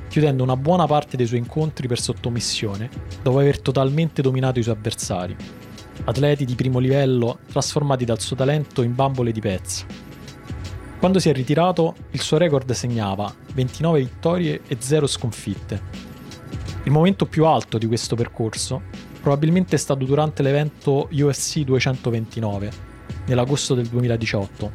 chiudendo 0.08 0.42
una 0.42 0.56
buona 0.56 0.87
parte 0.87 1.18
dei 1.18 1.26
suoi 1.26 1.40
incontri 1.40 1.87
per 1.88 2.00
sottomissione, 2.00 2.88
dopo 3.22 3.40
aver 3.40 3.61
totalmente 3.61 4.22
dominato 4.22 4.58
i 4.58 4.62
suoi 4.62 4.75
avversari. 4.75 5.37
Atleti 6.04 6.46
di 6.46 6.54
primo 6.54 6.78
livello 6.78 7.40
trasformati 7.50 8.06
dal 8.06 8.20
suo 8.20 8.37
talento 8.37 8.80
in 8.80 8.94
bambole 8.94 9.30
di 9.30 9.40
pezza. 9.40 9.84
Quando 10.99 11.18
si 11.18 11.28
è 11.28 11.34
ritirato, 11.34 11.94
il 12.12 12.22
suo 12.22 12.38
record 12.38 12.70
segnava 12.72 13.30
29 13.52 13.99
vittorie 13.99 14.62
e 14.66 14.78
0 14.78 15.06
sconfitte. 15.06 15.82
Il 16.84 16.90
momento 16.90 17.26
più 17.26 17.44
alto 17.44 17.76
di 17.76 17.87
questo 17.87 18.16
percorso 18.16 19.11
probabilmente 19.23 19.76
è 19.76 19.79
stato 19.79 20.05
durante 20.05 20.43
l'evento 20.43 21.09
UFC 21.11 21.61
229, 21.61 22.71
nell'agosto 23.26 23.75
del 23.75 23.87
2018, 23.87 24.71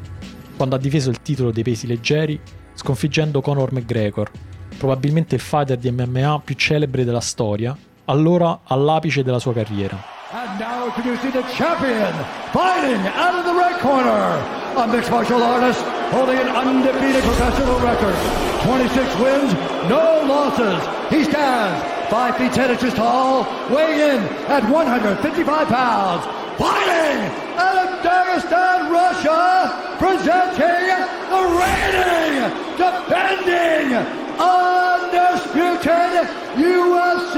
quando 0.55 0.75
ha 0.75 0.79
difeso 0.79 1.09
il 1.09 1.21
titolo 1.21 1.51
dei 1.51 1.63
pesi 1.63 1.85
leggeri 1.85 2.39
sconfiggendo 2.73 3.41
Conor 3.41 3.73
McGregor, 3.73 4.31
probabilmente 4.77 5.35
il 5.35 5.41
fighter 5.41 5.77
di 5.77 5.91
MMA 5.91 6.41
più 6.43 6.55
celebre 6.55 7.03
della 7.03 7.19
storia, 7.19 7.77
allora 8.05 8.61
all'apice 8.63 9.21
della 9.21 9.39
sua 9.39 9.53
carriera. 9.53 10.15
And 10.31 10.59
now 10.59 10.85
introducing 10.87 11.31
the 11.31 11.43
champion, 11.55 12.13
fighting 12.51 13.05
out 13.15 13.35
of 13.35 13.45
the 13.45 13.53
red 13.53 13.79
corner, 13.79 14.41
a 14.75 14.87
mixed 14.87 15.09
martial 15.09 15.41
artist 15.41 15.96
holding 16.11 16.37
an 16.37 16.47
undefeated 16.47 17.23
professional 17.23 17.79
record. 17.79 18.15
26 18.63 19.19
wins, 19.19 19.53
no 19.89 20.23
losses. 20.27 20.79
He 21.09 21.23
stands 21.23 21.83
5 22.09 22.37
feet 22.37 22.53
10 22.53 22.71
inches 22.71 22.93
tall, 22.93 23.43
weighing 23.73 23.99
in 23.99 24.19
at 24.47 24.63
155 24.69 25.67
pounds. 25.67 26.25
Fighting 26.57 27.31
out 27.55 27.77
of 27.85 27.89
Dagestan, 28.03 28.89
Russia, 28.89 29.71
presenting 29.99 30.87
the 31.31 31.41
reigning, 31.59 32.49
defending, 32.79 33.93
undisputed 34.39 36.25
UFC 36.57 37.37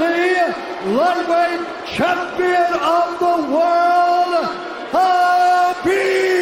lightweight 0.86 1.60
champion 1.86 2.72
of 2.80 3.18
the 3.18 3.36
world, 3.52 4.46
Habib, 4.92 6.39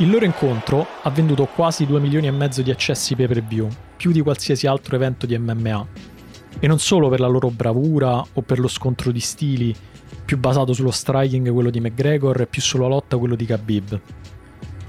Il 0.00 0.08
loro 0.08 0.24
incontro 0.24 0.86
ha 1.02 1.10
venduto 1.10 1.44
quasi 1.44 1.84
2 1.84 2.00
milioni 2.00 2.26
e 2.26 2.30
mezzo 2.30 2.62
di 2.62 2.70
accessi 2.70 3.14
pay 3.14 3.26
per 3.26 3.42
view, 3.44 3.68
più 3.98 4.12
di 4.12 4.22
qualsiasi 4.22 4.66
altro 4.66 4.96
evento 4.96 5.26
di 5.26 5.36
MMA, 5.36 5.86
e 6.58 6.66
non 6.66 6.78
solo 6.78 7.10
per 7.10 7.20
la 7.20 7.26
loro 7.26 7.50
bravura 7.50 8.24
o 8.32 8.40
per 8.40 8.58
lo 8.60 8.66
scontro 8.66 9.12
di 9.12 9.20
stili, 9.20 9.76
più 10.24 10.38
basato 10.38 10.72
sullo 10.72 10.90
striking 10.90 11.52
quello 11.52 11.68
di 11.68 11.80
McGregor 11.80 12.40
e 12.40 12.46
più 12.46 12.62
sulla 12.62 12.86
lotta 12.86 13.18
quello 13.18 13.34
di 13.34 13.44
Khabib. 13.44 14.00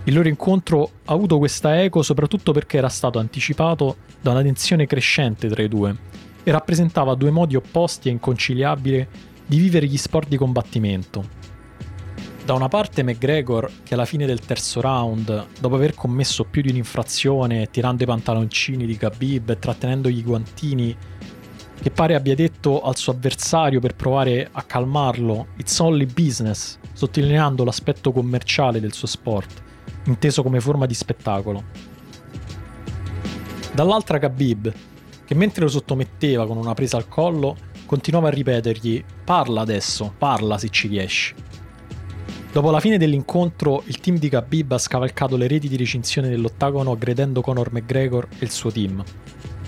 Il 0.06 0.14
loro 0.14 0.30
incontro 0.30 0.90
ha 1.04 1.12
avuto 1.12 1.38
questa 1.40 1.84
eco 1.84 2.02
soprattutto 2.04 2.54
perché 2.54 2.78
era 2.78 2.88
stato 2.88 3.20
anticipato 3.20 3.98
da 4.22 4.32
una 4.32 4.42
tensione 4.42 4.88
crescente 4.88 5.50
tra 5.50 5.62
i 5.62 5.68
due 5.68 5.96
e 6.44 6.52
rappresentava 6.52 7.16
due 7.16 7.32
modi 7.32 7.56
opposti 7.56 8.10
e 8.10 8.12
inconciliabili 8.12 9.08
di 9.46 9.58
vivere 9.58 9.86
gli 9.86 9.98
sport 9.98 10.28
di 10.28 10.38
combattimento. 10.38 11.40
Da 12.44 12.54
una 12.54 12.68
parte 12.68 13.04
McGregor, 13.04 13.70
che 13.84 13.94
alla 13.94 14.06
fine 14.06 14.26
del 14.26 14.40
terzo 14.40 14.82
round, 14.82 15.48
dopo 15.60 15.76
aver 15.76 15.94
commesso 15.94 16.44
più 16.44 16.62
di 16.62 16.70
un'infrazione, 16.70 17.70
tirando 17.70 18.04
i 18.04 18.08
pantaloncini 18.08 18.86
di 18.86 18.98
Khabib 18.98 19.50
e 19.50 19.60
trattenendogli 19.60 20.18
i 20.18 20.24
guantini, 20.24 20.98
che 21.82 21.92
pare 21.92 22.16
abbia 22.16 22.36
detto 22.36 22.82
al 22.82 22.96
suo 22.96 23.14
avversario 23.14 23.80
per 23.80 23.96
provare 23.96 24.50
a 24.52 24.64
calmarlo 24.64 25.48
It's 25.58 25.80
only 25.80 26.06
business, 26.06 26.78
sottolineando 26.94 27.64
l'aspetto 27.64 28.12
commerciale 28.12 28.80
del 28.80 28.94
suo 28.94 29.08
sport, 29.08 29.62
inteso 30.06 30.44
come 30.44 30.60
forma 30.60 30.86
di 30.86 30.94
spettacolo. 30.94 31.64
Dall'altra 33.74 34.20
Khabib, 34.20 34.74
che 35.32 35.38
mentre 35.38 35.64
lo 35.64 35.70
sottometteva 35.70 36.46
con 36.46 36.58
una 36.58 36.74
presa 36.74 36.98
al 36.98 37.08
collo, 37.08 37.56
continuava 37.86 38.28
a 38.28 38.32
ripetergli 38.32 39.02
parla 39.24 39.62
adesso, 39.62 40.14
parla 40.18 40.58
se 40.58 40.68
ci 40.68 40.90
riesci. 40.90 41.34
Dopo 42.52 42.70
la 42.70 42.82
fine 42.82 42.98
dell'incontro, 42.98 43.82
il 43.86 44.02
team 44.02 44.18
di 44.18 44.28
Khabib 44.28 44.74
ha 44.74 44.78
scavalcato 44.78 45.38
le 45.38 45.48
reti 45.48 45.70
di 45.70 45.78
recinzione 45.78 46.28
dell'ottagono 46.28 46.92
aggredendo 46.92 47.40
Conor 47.40 47.72
McGregor 47.72 48.28
e 48.40 48.44
il 48.44 48.52
suo 48.52 48.74
team, 48.74 49.02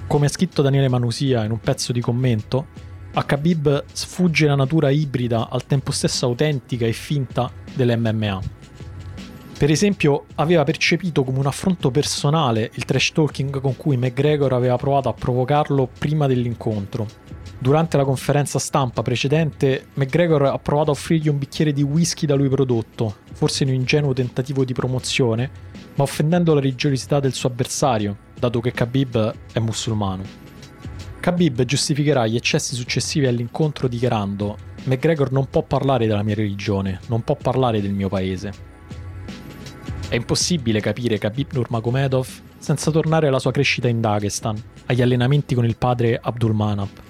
come 0.06 0.26
ha 0.26 0.30
scritto 0.30 0.62
Daniele 0.62 0.90
Manusia 0.90 1.46
in 1.46 1.52
un 1.52 1.60
pezzo 1.62 1.94
di 1.94 2.02
commento, 2.02 2.68
a 3.14 3.24
Khabib 3.24 3.86
sfugge 3.90 4.48
la 4.48 4.56
natura 4.56 4.90
ibrida, 4.90 5.48
al 5.50 5.66
tempo 5.66 5.94
stesso 5.94 6.26
autentica 6.26 6.86
e 6.86 6.92
finta 6.92 7.50
dell'MMA. 7.74 8.63
Per 9.64 9.72
esempio, 9.72 10.26
aveva 10.36 10.66
percepito 10.66 11.24
come 11.24 11.40
un 11.40 11.46
affronto 11.46 11.90
personale 11.90 12.70
il 12.74 12.84
trash 12.84 13.14
talking 13.14 13.62
con 13.62 13.78
cui 13.78 13.96
McGregor 13.96 14.52
aveva 14.52 14.76
provato 14.76 15.08
a 15.08 15.14
provocarlo 15.14 15.88
prima 15.98 16.28
dell'incontro. 16.28 17.08
Durante 17.60 17.96
la 17.96 18.04
conferenza 18.04 18.60
stampa 18.60 19.02
precedente, 19.02 19.86
McGregor 19.94 20.48
ha 20.48 20.60
provato 20.60 20.90
a 20.90 20.96
offrirgli 20.96 21.30
un 21.30 21.38
bicchiere 21.38 21.72
di 21.72 21.82
whisky 21.82 22.26
da 22.26 22.36
lui 22.36 22.50
prodotto, 22.50 23.20
forse 23.32 23.64
in 23.64 23.70
un 23.70 23.76
ingenuo 23.76 24.12
tentativo 24.12 24.66
di 24.66 24.74
promozione, 24.74 25.50
ma 25.96 26.04
offendendo 26.04 26.54
la 26.54 26.60
religiosità 26.60 27.22
del 27.22 27.32
suo 27.32 27.48
avversario, 27.48 28.18
dato 28.38 28.60
che 28.60 28.74
Khabib 28.74 29.34
è 29.54 29.60
musulmano. 29.60 30.24
Khabib 31.22 31.64
giustificherà 31.64 32.28
gli 32.28 32.36
eccessi 32.36 32.76
successivi 32.76 33.28
all'incontro 33.28 33.88
dichiarando 33.88 34.58
McGregor 34.84 35.32
non 35.32 35.50
può 35.50 35.62
parlare 35.62 36.06
della 36.06 36.22
mia 36.22 36.36
religione, 36.36 37.00
non 37.08 37.22
può 37.22 37.38
parlare 37.38 37.82
del 37.82 37.94
mio 37.94 38.10
paese. 38.10 38.72
È 40.14 40.18
impossibile 40.18 40.80
capire 40.80 41.18
Khabib 41.18 41.54
Nurmagomedov 41.54 42.28
senza 42.60 42.92
tornare 42.92 43.30
alla 43.30 43.40
sua 43.40 43.50
crescita 43.50 43.88
in 43.88 44.00
Dagestan, 44.00 44.56
agli 44.86 45.02
allenamenti 45.02 45.56
con 45.56 45.66
il 45.66 45.76
padre 45.76 46.20
Abdulmanap. 46.22 47.02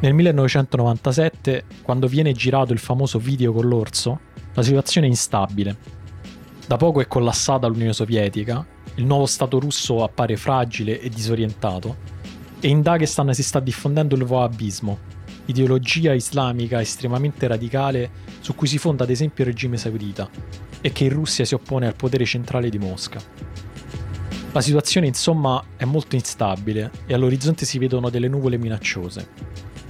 Nel 0.00 0.12
1997, 0.12 1.64
quando 1.80 2.08
viene 2.08 2.32
girato 2.32 2.72
il 2.72 2.80
famoso 2.80 3.20
video 3.20 3.52
con 3.52 3.68
l'orso, 3.68 4.18
la 4.52 4.62
situazione 4.62 5.06
è 5.06 5.10
instabile. 5.10 5.76
Da 6.66 6.76
poco 6.76 7.00
è 7.00 7.06
collassata 7.06 7.68
l'Unione 7.68 7.92
Sovietica 7.92 8.66
il 8.96 9.04
nuovo 9.04 9.26
Stato 9.26 9.60
russo 9.60 10.02
appare 10.02 10.36
fragile 10.36 11.00
e 11.00 11.08
disorientato, 11.08 11.98
e 12.58 12.66
in 12.66 12.82
Dagestan 12.82 13.32
si 13.32 13.44
sta 13.44 13.60
diffondendo 13.60 14.16
il 14.16 14.22
wahhabismo, 14.22 14.98
ideologia 15.52 16.12
islamica 16.12 16.80
estremamente 16.80 17.46
radicale 17.46 18.10
su 18.40 18.54
cui 18.54 18.66
si 18.66 18.78
fonda 18.78 19.04
ad 19.04 19.10
esempio 19.10 19.44
il 19.44 19.50
regime 19.50 19.76
saudita, 19.76 20.28
e 20.80 20.90
che 20.90 21.04
in 21.04 21.10
Russia 21.10 21.44
si 21.44 21.54
oppone 21.54 21.86
al 21.86 21.94
potere 21.94 22.24
centrale 22.24 22.68
di 22.68 22.78
Mosca. 22.78 23.20
La 24.52 24.60
situazione 24.60 25.06
insomma 25.06 25.62
è 25.76 25.84
molto 25.84 26.16
instabile 26.16 26.90
e 27.06 27.14
all'orizzonte 27.14 27.64
si 27.64 27.78
vedono 27.78 28.10
delle 28.10 28.28
nuvole 28.28 28.58
minacciose. 28.58 29.28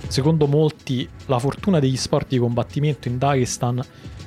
Secondo 0.06 0.46
molti, 0.46 1.08
la 1.26 1.38
fortuna 1.38 1.78
degli 1.78 1.96
sport 1.96 2.28
di 2.28 2.38
combattimento 2.38 3.08
in 3.08 3.18
Dagestan 3.18 3.82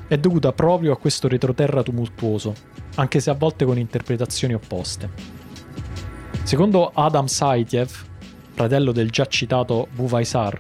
è 0.07 0.17
dovuta 0.17 0.51
proprio 0.51 0.93
a 0.93 0.97
questo 0.97 1.27
retroterra 1.27 1.83
tumultuoso, 1.83 2.53
anche 2.95 3.19
se 3.19 3.29
a 3.29 3.33
volte 3.33 3.65
con 3.65 3.77
interpretazioni 3.77 4.53
opposte. 4.53 5.09
Secondo 6.43 6.91
Adam 6.93 7.27
Saityev, 7.27 7.91
fratello 8.53 8.91
del 8.91 9.09
già 9.09 9.25
citato 9.25 9.87
Buvaisar, 9.93 10.59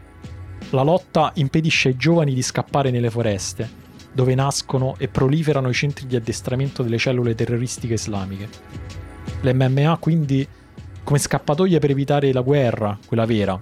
la 0.71 0.81
lotta 0.81 1.31
impedisce 1.35 1.89
ai 1.89 1.97
giovani 1.97 2.33
di 2.33 2.41
scappare 2.41 2.91
nelle 2.91 3.09
foreste, 3.09 3.69
dove 4.11 4.33
nascono 4.35 4.95
e 4.97 5.07
proliferano 5.07 5.69
i 5.69 5.73
centri 5.73 6.07
di 6.07 6.15
addestramento 6.15 6.83
delle 6.83 6.97
cellule 6.97 7.35
terroristiche 7.35 7.93
islamiche. 7.93 8.49
l'MMA 9.41 9.97
quindi 9.97 10.47
come 11.03 11.19
scappatoia 11.19 11.79
per 11.79 11.91
evitare 11.91 12.33
la 12.33 12.41
guerra, 12.41 12.97
quella 13.05 13.25
vera. 13.25 13.61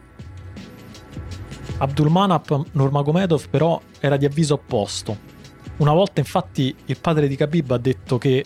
Abdulmanap 1.78 2.68
Nurmagomedov 2.72 3.50
però 3.50 3.82
era 4.00 4.16
di 4.16 4.26
avviso 4.26 4.54
opposto. 4.54 5.32
Una 5.78 5.92
volta 5.92 6.22
infatti 6.22 6.74
il 6.86 6.98
padre 7.00 7.28
di 7.28 7.36
Khabib 7.36 7.72
ha 7.72 7.78
detto 7.78 8.18
che 8.18 8.46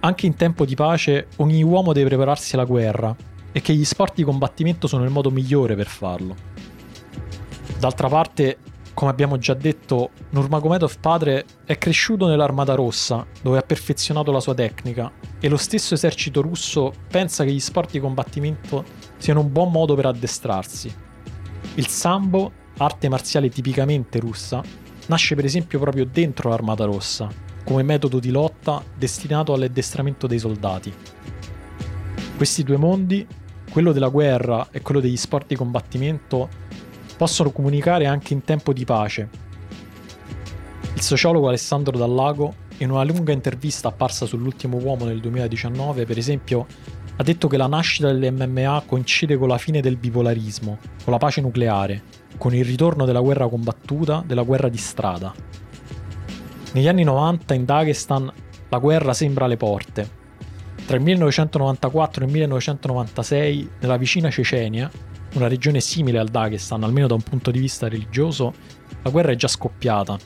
anche 0.00 0.26
in 0.26 0.34
tempo 0.36 0.64
di 0.64 0.74
pace 0.74 1.26
ogni 1.36 1.62
uomo 1.62 1.92
deve 1.92 2.08
prepararsi 2.08 2.54
alla 2.54 2.64
guerra 2.64 3.14
e 3.52 3.60
che 3.60 3.74
gli 3.74 3.84
sport 3.84 4.14
di 4.14 4.22
combattimento 4.22 4.86
sono 4.86 5.04
il 5.04 5.10
modo 5.10 5.30
migliore 5.30 5.74
per 5.74 5.88
farlo. 5.88 6.49
D'altra 7.80 8.08
parte, 8.08 8.58
come 8.92 9.10
abbiamo 9.10 9.38
già 9.38 9.54
detto, 9.54 10.10
Nurmagomedov 10.32 10.98
padre 11.00 11.46
è 11.64 11.78
cresciuto 11.78 12.26
nell'Armata 12.26 12.74
Rossa, 12.74 13.26
dove 13.40 13.56
ha 13.56 13.62
perfezionato 13.62 14.30
la 14.30 14.40
sua 14.40 14.52
tecnica, 14.52 15.10
e 15.40 15.48
lo 15.48 15.56
stesso 15.56 15.94
esercito 15.94 16.42
russo 16.42 16.92
pensa 17.08 17.42
che 17.42 17.52
gli 17.52 17.58
sport 17.58 17.92
di 17.92 17.98
combattimento 17.98 18.84
siano 19.16 19.40
un 19.40 19.50
buon 19.50 19.70
modo 19.70 19.94
per 19.94 20.04
addestrarsi. 20.04 20.94
Il 21.76 21.86
sambo, 21.86 22.52
arte 22.76 23.08
marziale 23.08 23.48
tipicamente 23.48 24.18
russa, 24.18 24.62
nasce 25.06 25.34
per 25.34 25.46
esempio 25.46 25.78
proprio 25.78 26.04
dentro 26.04 26.50
l'Armata 26.50 26.84
Rossa, 26.84 27.30
come 27.64 27.82
metodo 27.82 28.18
di 28.18 28.30
lotta 28.30 28.84
destinato 28.94 29.54
all'addestramento 29.54 30.26
dei 30.26 30.38
soldati. 30.38 30.92
Questi 32.36 32.62
due 32.62 32.76
mondi, 32.76 33.26
quello 33.70 33.92
della 33.92 34.08
guerra 34.08 34.68
e 34.70 34.82
quello 34.82 35.00
degli 35.00 35.16
sport 35.16 35.46
di 35.46 35.56
combattimento, 35.56 36.68
possono 37.20 37.50
comunicare 37.50 38.06
anche 38.06 38.32
in 38.32 38.44
tempo 38.44 38.72
di 38.72 38.86
pace. 38.86 39.28
Il 40.94 41.02
sociologo 41.02 41.48
Alessandro 41.48 41.98
Dallago, 41.98 42.54
in 42.78 42.90
una 42.90 43.04
lunga 43.04 43.30
intervista 43.30 43.88
apparsa 43.88 44.24
sull'ultimo 44.24 44.78
uomo 44.78 45.04
nel 45.04 45.20
2019, 45.20 46.06
per 46.06 46.16
esempio, 46.16 46.66
ha 47.16 47.22
detto 47.22 47.46
che 47.46 47.58
la 47.58 47.66
nascita 47.66 48.10
dell'MMA 48.10 48.84
coincide 48.86 49.36
con 49.36 49.48
la 49.48 49.58
fine 49.58 49.82
del 49.82 49.98
bipolarismo, 49.98 50.78
con 51.04 51.12
la 51.12 51.18
pace 51.18 51.42
nucleare, 51.42 52.02
con 52.38 52.54
il 52.54 52.64
ritorno 52.64 53.04
della 53.04 53.20
guerra 53.20 53.48
combattuta, 53.48 54.24
della 54.26 54.40
guerra 54.40 54.70
di 54.70 54.78
strada. 54.78 55.34
Negli 56.72 56.88
anni 56.88 57.04
90 57.04 57.52
in 57.52 57.66
Dagestan 57.66 58.32
la 58.70 58.78
guerra 58.78 59.12
sembra 59.12 59.44
alle 59.44 59.58
porte. 59.58 60.08
Tra 60.86 60.96
il 60.96 61.02
1994 61.02 62.22
e 62.22 62.26
il 62.26 62.32
1996, 62.32 63.70
nella 63.80 63.98
vicina 63.98 64.30
Cecenia, 64.30 64.90
una 65.34 65.48
regione 65.48 65.80
simile 65.80 66.18
al 66.18 66.28
Dagestan, 66.28 66.82
almeno 66.82 67.06
da 67.06 67.14
un 67.14 67.22
punto 67.22 67.50
di 67.50 67.58
vista 67.58 67.88
religioso, 67.88 68.52
la 69.02 69.10
guerra 69.10 69.32
è 69.32 69.36
già 69.36 69.48
scoppiata, 69.48 70.18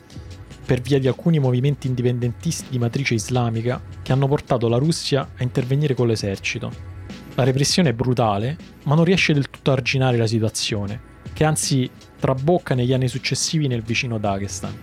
per 0.64 0.80
via 0.80 0.98
di 0.98 1.06
alcuni 1.06 1.38
movimenti 1.38 1.86
indipendentisti 1.86 2.70
di 2.70 2.78
matrice 2.78 3.14
islamica 3.14 3.82
che 4.02 4.12
hanno 4.12 4.26
portato 4.26 4.68
la 4.68 4.78
Russia 4.78 5.28
a 5.36 5.42
intervenire 5.42 5.94
con 5.94 6.06
l'esercito. 6.06 6.92
La 7.34 7.44
repressione 7.44 7.90
è 7.90 7.94
brutale, 7.94 8.56
ma 8.84 8.94
non 8.94 9.04
riesce 9.04 9.34
del 9.34 9.50
tutto 9.50 9.70
a 9.70 9.74
arginare 9.74 10.16
la 10.16 10.26
situazione, 10.26 11.00
che 11.32 11.44
anzi 11.44 11.90
trabocca 12.18 12.74
negli 12.74 12.92
anni 12.92 13.08
successivi 13.08 13.66
nel 13.66 13.82
vicino 13.82 14.18
Dagestan. 14.18 14.78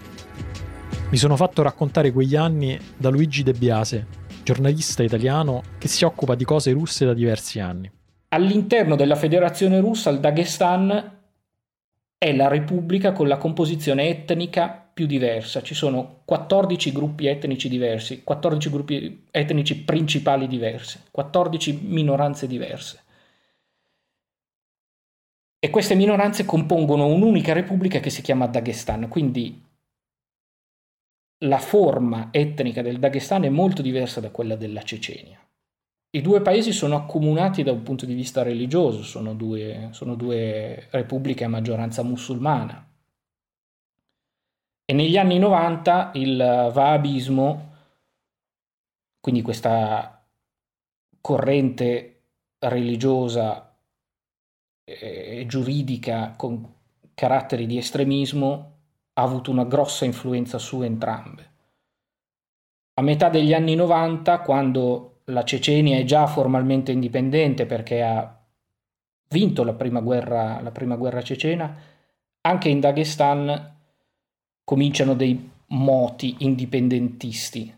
Mi 1.09 1.17
sono 1.17 1.35
fatto 1.35 1.61
raccontare 1.61 2.11
quegli 2.11 2.35
anni 2.35 2.79
da 2.95 3.09
Luigi 3.09 3.43
De 3.43 3.53
Biase, 3.53 4.07
giornalista 4.43 5.03
italiano 5.03 5.63
che 5.77 5.87
si 5.87 6.03
occupa 6.03 6.35
di 6.35 6.45
cose 6.45 6.71
russe 6.71 7.05
da 7.05 7.13
diversi 7.13 7.59
anni. 7.59 7.91
All'interno 8.33 8.95
della 8.95 9.15
Federazione 9.15 9.81
russa 9.81 10.09
il 10.09 10.21
Dagestan 10.21 11.19
è 12.17 12.33
la 12.33 12.47
repubblica 12.47 13.11
con 13.11 13.27
la 13.27 13.37
composizione 13.37 14.07
etnica 14.07 14.69
più 14.69 15.05
diversa. 15.05 15.61
Ci 15.61 15.73
sono 15.73 16.21
14 16.23 16.93
gruppi 16.93 17.25
etnici 17.25 17.67
diversi, 17.67 18.23
14 18.23 18.69
gruppi 18.69 19.27
etnici 19.31 19.83
principali 19.83 20.47
diversi, 20.47 21.01
14 21.11 21.79
minoranze 21.83 22.47
diverse. 22.47 23.03
E 25.59 25.69
queste 25.69 25.95
minoranze 25.95 26.45
compongono 26.45 27.07
un'unica 27.07 27.51
repubblica 27.51 27.99
che 27.99 28.09
si 28.09 28.21
chiama 28.21 28.47
Dagestan, 28.47 29.09
quindi 29.09 29.61
la 31.39 31.59
forma 31.59 32.29
etnica 32.31 32.81
del 32.81 32.97
Dagestan 32.97 33.43
è 33.43 33.49
molto 33.49 33.81
diversa 33.81 34.21
da 34.21 34.31
quella 34.31 34.55
della 34.55 34.83
Cecenia. 34.83 35.37
I 36.13 36.19
due 36.21 36.41
paesi 36.41 36.73
sono 36.73 36.97
accomunati 36.97 37.63
da 37.63 37.71
un 37.71 37.83
punto 37.83 38.05
di 38.05 38.13
vista 38.13 38.43
religioso, 38.43 39.01
sono 39.01 39.33
due, 39.33 39.89
sono 39.91 40.15
due 40.15 40.87
repubbliche 40.91 41.45
a 41.45 41.49
maggioranza 41.49 42.03
musulmana. 42.03 42.85
E 44.83 44.93
negli 44.93 45.17
anni 45.17 45.39
90 45.39 46.11
il 46.15 46.37
Wahhabismo, 46.37 47.75
quindi 49.21 49.41
questa 49.41 50.27
corrente 51.21 52.23
religiosa 52.59 53.73
e 54.83 55.45
giuridica 55.47 56.33
con 56.35 56.73
caratteri 57.13 57.65
di 57.67 57.77
estremismo, 57.77 58.79
ha 59.13 59.21
avuto 59.21 59.49
una 59.49 59.63
grossa 59.63 60.03
influenza 60.03 60.57
su 60.57 60.81
entrambe. 60.81 61.49
A 62.95 63.01
metà 63.01 63.29
degli 63.29 63.53
anni 63.53 63.75
90, 63.75 64.41
quando 64.41 65.10
la 65.31 65.43
Cecenia 65.43 65.97
è 65.97 66.03
già 66.03 66.27
formalmente 66.27 66.91
indipendente 66.91 67.65
perché 67.65 68.03
ha 68.03 68.39
vinto 69.29 69.63
la 69.63 69.73
prima 69.73 70.01
guerra, 70.01 70.61
la 70.61 70.71
prima 70.71 70.95
guerra 70.95 71.21
cecena, 71.21 71.75
anche 72.41 72.69
in 72.69 72.79
Dagestan 72.79 73.75
cominciano 74.63 75.13
dei 75.13 75.49
moti 75.67 76.35
indipendentisti. 76.39 77.73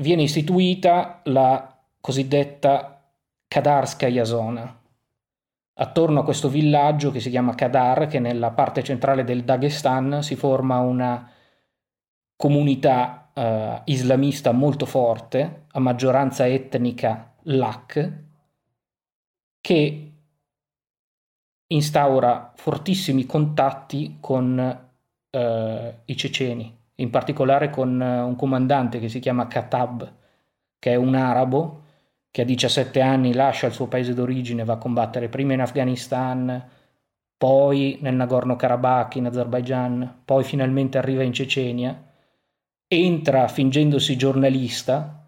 Viene 0.00 0.22
istituita 0.22 1.20
la 1.24 1.78
cosiddetta 2.00 3.00
Kadarskaya 3.46 4.24
zona. 4.24 4.82
Attorno 5.76 6.20
a 6.20 6.24
questo 6.24 6.48
villaggio 6.48 7.10
che 7.10 7.20
si 7.20 7.30
chiama 7.30 7.54
Kadar, 7.54 8.06
che 8.08 8.18
nella 8.18 8.50
parte 8.50 8.82
centrale 8.82 9.24
del 9.24 9.44
Dagestan 9.44 10.22
si 10.22 10.34
forma 10.34 10.78
una 10.78 11.30
comunità 12.36 13.23
uh, 13.34 13.80
islamista 13.84 14.52
molto 14.52 14.86
forte, 14.86 15.64
a 15.72 15.78
maggioranza 15.80 16.46
etnica 16.46 17.34
Lak, 17.42 18.12
che 19.60 20.12
instaura 21.66 22.52
fortissimi 22.54 23.26
contatti 23.26 24.18
con 24.20 24.78
uh, 25.30 25.38
i 26.04 26.16
ceceni, 26.16 26.78
in 26.96 27.10
particolare 27.10 27.70
con 27.70 28.00
uh, 28.00 28.26
un 28.26 28.36
comandante 28.36 28.98
che 28.98 29.08
si 29.08 29.20
chiama 29.20 29.46
Katab, 29.46 30.12
che 30.78 30.92
è 30.92 30.96
un 30.96 31.14
arabo 31.14 31.82
che 32.30 32.42
a 32.42 32.44
17 32.44 33.00
anni 33.00 33.32
lascia 33.32 33.66
il 33.66 33.72
suo 33.72 33.86
paese 33.86 34.12
d'origine, 34.12 34.64
va 34.64 34.74
a 34.74 34.78
combattere 34.78 35.28
prima 35.28 35.52
in 35.52 35.60
Afghanistan, 35.60 36.68
poi 37.36 37.98
nel 38.00 38.14
Nagorno-Karabakh 38.14 39.16
in 39.16 39.26
Azerbaijan, 39.26 40.22
poi 40.24 40.42
finalmente 40.42 40.98
arriva 40.98 41.22
in 41.22 41.32
Cecenia 41.32 42.13
entra 42.94 43.48
fingendosi 43.48 44.16
giornalista, 44.16 45.24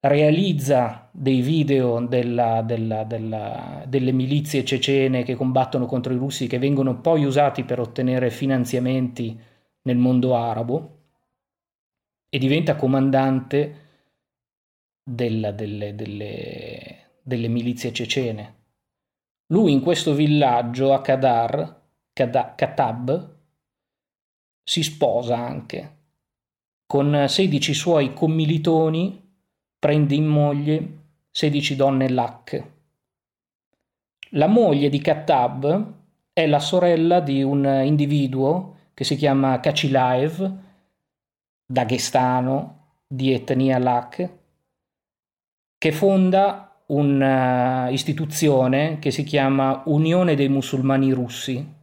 realizza 0.00 1.08
dei 1.12 1.40
video 1.40 2.00
della, 2.00 2.62
della, 2.62 3.04
della, 3.04 3.84
delle 3.86 4.12
milizie 4.12 4.64
cecene 4.64 5.24
che 5.24 5.34
combattono 5.34 5.86
contro 5.86 6.12
i 6.12 6.16
russi 6.16 6.46
che 6.46 6.58
vengono 6.58 7.00
poi 7.00 7.24
usati 7.24 7.64
per 7.64 7.80
ottenere 7.80 8.30
finanziamenti 8.30 9.38
nel 9.82 9.96
mondo 9.96 10.36
arabo 10.36 10.96
e 12.28 12.38
diventa 12.38 12.76
comandante 12.76 13.86
della, 15.02 15.50
delle, 15.50 15.94
delle, 15.94 17.10
delle, 17.22 17.48
milizie 17.48 17.92
cecene. 17.92 18.56
Lui 19.46 19.72
in 19.72 19.80
questo 19.80 20.14
villaggio 20.14 20.92
a 20.92 21.00
Kadar, 21.00 21.82
Katab, 22.12 23.36
si 24.62 24.82
sposa 24.82 25.36
anche 25.38 25.97
con 26.88 27.26
16 27.28 27.74
suoi 27.74 28.14
commilitoni 28.14 29.22
prende 29.78 30.14
in 30.14 30.24
moglie 30.24 30.92
16 31.30 31.76
donne 31.76 32.08
Lak. 32.08 32.64
La 34.30 34.46
moglie 34.46 34.88
di 34.88 34.98
Kattab 34.98 35.92
è 36.32 36.46
la 36.46 36.58
sorella 36.58 37.20
di 37.20 37.42
un 37.42 37.82
individuo 37.84 38.76
che 38.94 39.04
si 39.04 39.16
chiama 39.16 39.60
Kachilaev, 39.60 40.50
daghestano, 41.66 42.76
di 43.06 43.34
etnia 43.34 43.78
Lak, 43.78 44.30
che 45.76 45.92
fonda 45.92 46.80
un'istituzione 46.86 48.98
che 48.98 49.10
si 49.10 49.24
chiama 49.24 49.82
Unione 49.84 50.34
dei 50.34 50.48
Musulmani 50.48 51.12
Russi, 51.12 51.76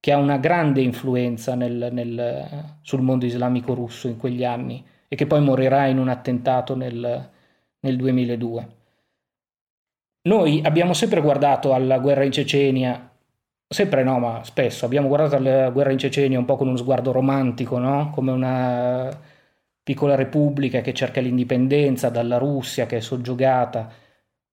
che 0.00 0.12
ha 0.12 0.18
una 0.18 0.38
grande 0.38 0.80
influenza 0.80 1.54
nel, 1.54 1.88
nel, 1.92 2.78
sul 2.82 3.02
mondo 3.02 3.24
islamico 3.24 3.74
russo 3.74 4.08
in 4.08 4.16
quegli 4.16 4.44
anni 4.44 4.84
e 5.08 5.16
che 5.16 5.26
poi 5.26 5.40
morirà 5.40 5.86
in 5.86 5.98
un 5.98 6.08
attentato 6.08 6.76
nel, 6.76 7.30
nel 7.80 7.96
2002. 7.96 8.68
Noi 10.22 10.60
abbiamo 10.64 10.92
sempre 10.92 11.20
guardato 11.20 11.72
alla 11.72 11.98
guerra 11.98 12.24
in 12.24 12.32
Cecenia, 12.32 13.10
sempre 13.68 14.02
no, 14.02 14.18
ma 14.18 14.42
spesso 14.44 14.84
abbiamo 14.84 15.08
guardato 15.08 15.36
alla 15.36 15.70
guerra 15.70 15.92
in 15.92 15.98
Cecenia 15.98 16.38
un 16.38 16.44
po' 16.44 16.56
con 16.56 16.68
uno 16.68 16.76
sguardo 16.76 17.12
romantico, 17.12 17.78
no? 17.78 18.10
come 18.10 18.32
una, 18.32 19.08
piccola 19.86 20.16
repubblica 20.16 20.80
che 20.80 20.92
cerca 20.92 21.20
l'indipendenza 21.20 22.08
dalla 22.08 22.38
Russia 22.38 22.86
che 22.86 22.96
è 22.96 23.00
soggiogata. 23.00 23.88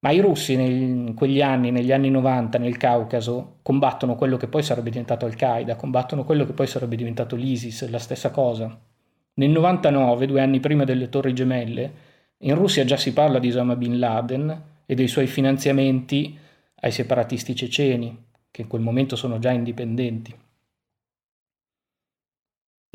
Ma 0.03 0.11
i 0.11 0.19
russi 0.19 0.51
in 0.53 1.13
quegli 1.15 1.41
anni, 1.41 1.71
negli 1.71 1.93
anni 1.93 2.09
90 2.09 2.57
nel 2.57 2.75
Caucaso, 2.75 3.59
combattono 3.61 4.15
quello 4.15 4.35
che 4.35 4.47
poi 4.47 4.61
sarebbe 4.61 4.89
diventato 4.89 5.25
Al-Qaeda, 5.25 5.77
combattono 5.77 6.25
quello 6.25 6.45
che 6.45 6.51
poi 6.51 6.67
sarebbe 6.67 6.97
diventato 6.97 7.37
l'ISIS, 7.37 7.89
la 7.89 7.99
stessa 7.99 8.29
cosa. 8.29 8.77
Nel 9.35 9.49
99, 9.49 10.27
due 10.27 10.41
anni 10.41 10.59
prima 10.59 10.83
delle 10.83 11.07
Torri 11.07 11.33
Gemelle, 11.33 11.93
in 12.39 12.53
Russia 12.55 12.83
già 12.83 12.97
si 12.97 13.13
parla 13.13 13.39
di 13.39 13.47
Osama 13.47 13.77
Bin 13.77 13.97
Laden 13.97 14.63
e 14.85 14.93
dei 14.93 15.07
suoi 15.07 15.27
finanziamenti 15.27 16.37
ai 16.81 16.91
separatisti 16.91 17.55
ceceni, 17.55 18.25
che 18.51 18.63
in 18.63 18.67
quel 18.67 18.81
momento 18.81 19.15
sono 19.15 19.39
già 19.39 19.51
indipendenti. 19.51 20.35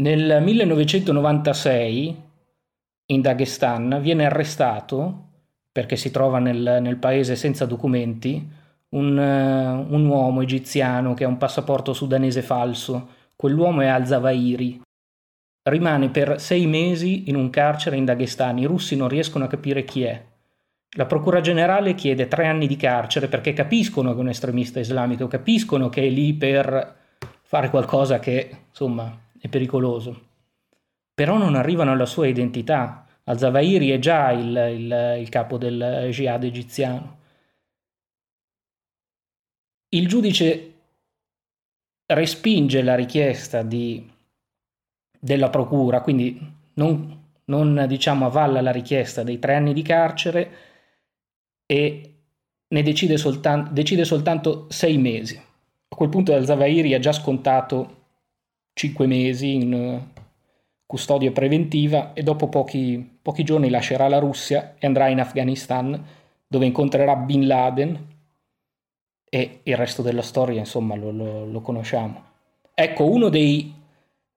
Nel 0.03 0.43
1996 0.43 2.23
in 3.07 3.21
Dagestan 3.23 3.99
viene 4.03 4.27
arrestato, 4.27 5.28
perché 5.79 5.95
si 5.95 6.11
trova 6.11 6.41
nel, 6.41 6.79
nel 6.83 6.97
paese 6.97 7.37
senza 7.37 7.65
documenti, 7.65 8.45
un, 8.89 9.17
uh, 9.17 9.95
un, 9.95 10.07
uomo 10.07 10.41
egiziano 10.41 11.15
che 11.15 11.23
ha 11.23 11.29
un 11.29 11.37
passaporto 11.37 11.93
sudanese 11.93 12.43
falso. 12.43 13.11
Quell'uomo 13.37 13.83
è 13.83 13.87
Al-Zawahiri. 13.87 14.81
Rimane 15.63 16.09
per 16.09 16.41
sei 16.41 16.67
mesi 16.67 17.29
in 17.29 17.37
un 17.37 17.49
carcere 17.51 17.95
in 17.95 18.05
Dagestan. 18.05 18.59
I 18.59 18.65
russi 18.65 18.97
non 18.97 19.09
riescono 19.09 19.45
a 19.45 19.47
capire 19.47 19.85
chi 19.85 20.03
è. 20.03 20.21
La 20.97 21.07
Procura 21.07 21.41
Generale 21.41 21.95
chiede 21.95 22.27
tre 22.27 22.49
anni 22.49 22.67
di 22.67 22.75
carcere 22.75 23.29
perché 23.29 23.53
capiscono 23.53 24.11
che 24.11 24.19
è 24.19 24.21
un 24.23 24.31
estremista 24.31 24.81
islamico, 24.81 25.29
capiscono 25.29 25.89
che 25.89 26.03
è 26.03 26.09
lì 26.09 26.35
per 26.35 26.97
fare 27.43 27.71
qualcosa 27.71 28.19
che, 28.19 28.63
insomma, 28.69 29.17
è 29.41 29.47
pericoloso 29.47 30.27
però 31.19 31.37
non 31.37 31.57
arrivano 31.57 31.91
alla 31.91 32.07
sua 32.07 32.29
identità. 32.29 33.05
Al-Zawahiri 33.29 33.91
è 33.91 33.99
già 33.99 34.31
il, 34.33 34.49
il, 34.75 35.17
il 35.21 35.29
capo 35.29 35.59
del 35.59 36.09
jihad 36.11 36.45
egiziano. 36.45 37.19
Il 39.91 40.09
giudice 40.09 40.73
respinge 42.07 42.83
la 42.83 42.95
richiesta 42.95 43.63
di, 43.63 44.11
della 45.19 45.51
procura, 45.51 46.01
quindi 46.01 46.41
non, 46.75 47.33
non 47.45 47.85
diciamo 47.87 48.25
avvalla 48.25 48.63
la 48.63 48.73
richiesta 48.73 49.23
dei 49.23 49.39
tre 49.39 49.57
anni 49.57 49.75
di 49.75 49.83
carcere 49.83 50.51
e 51.67 52.15
ne 52.67 52.83
decide, 52.83 53.19
soltan- 53.19 53.69
decide 53.73 54.07
soltanto 54.07 54.69
sei 54.71 54.97
mesi. 54.97 55.37
A 55.37 55.95
quel 55.95 56.09
punto 56.09 56.33
Al-Zawahiri 56.33 56.95
ha 56.95 56.99
già 56.99 57.13
scontato 57.13 58.07
cinque 58.73 59.07
mesi 59.07 59.55
in 59.55 60.07
custodia 60.87 61.31
preventiva 61.33 62.15
e 62.15 62.23
dopo 62.23 62.49
pochi, 62.49 63.18
pochi 63.29 63.45
giorni 63.45 63.69
lascerà 63.69 64.09
la 64.09 64.19
Russia 64.19 64.77
e 64.79 64.87
andrà 64.87 65.09
in 65.09 65.21
Afghanistan 65.21 66.03
dove 66.47 66.65
incontrerà 66.65 67.15
Bin 67.15 67.47
Laden 67.47 68.07
e 69.29 69.61
il 69.65 69.77
resto 69.77 70.01
della 70.01 70.23
storia 70.23 70.59
insomma 70.59 70.95
lo, 70.95 71.11
lo, 71.11 71.45
lo 71.45 71.61
conosciamo. 71.61 72.25
Ecco, 72.73 73.05
uno 73.05 73.29
dei... 73.29 73.71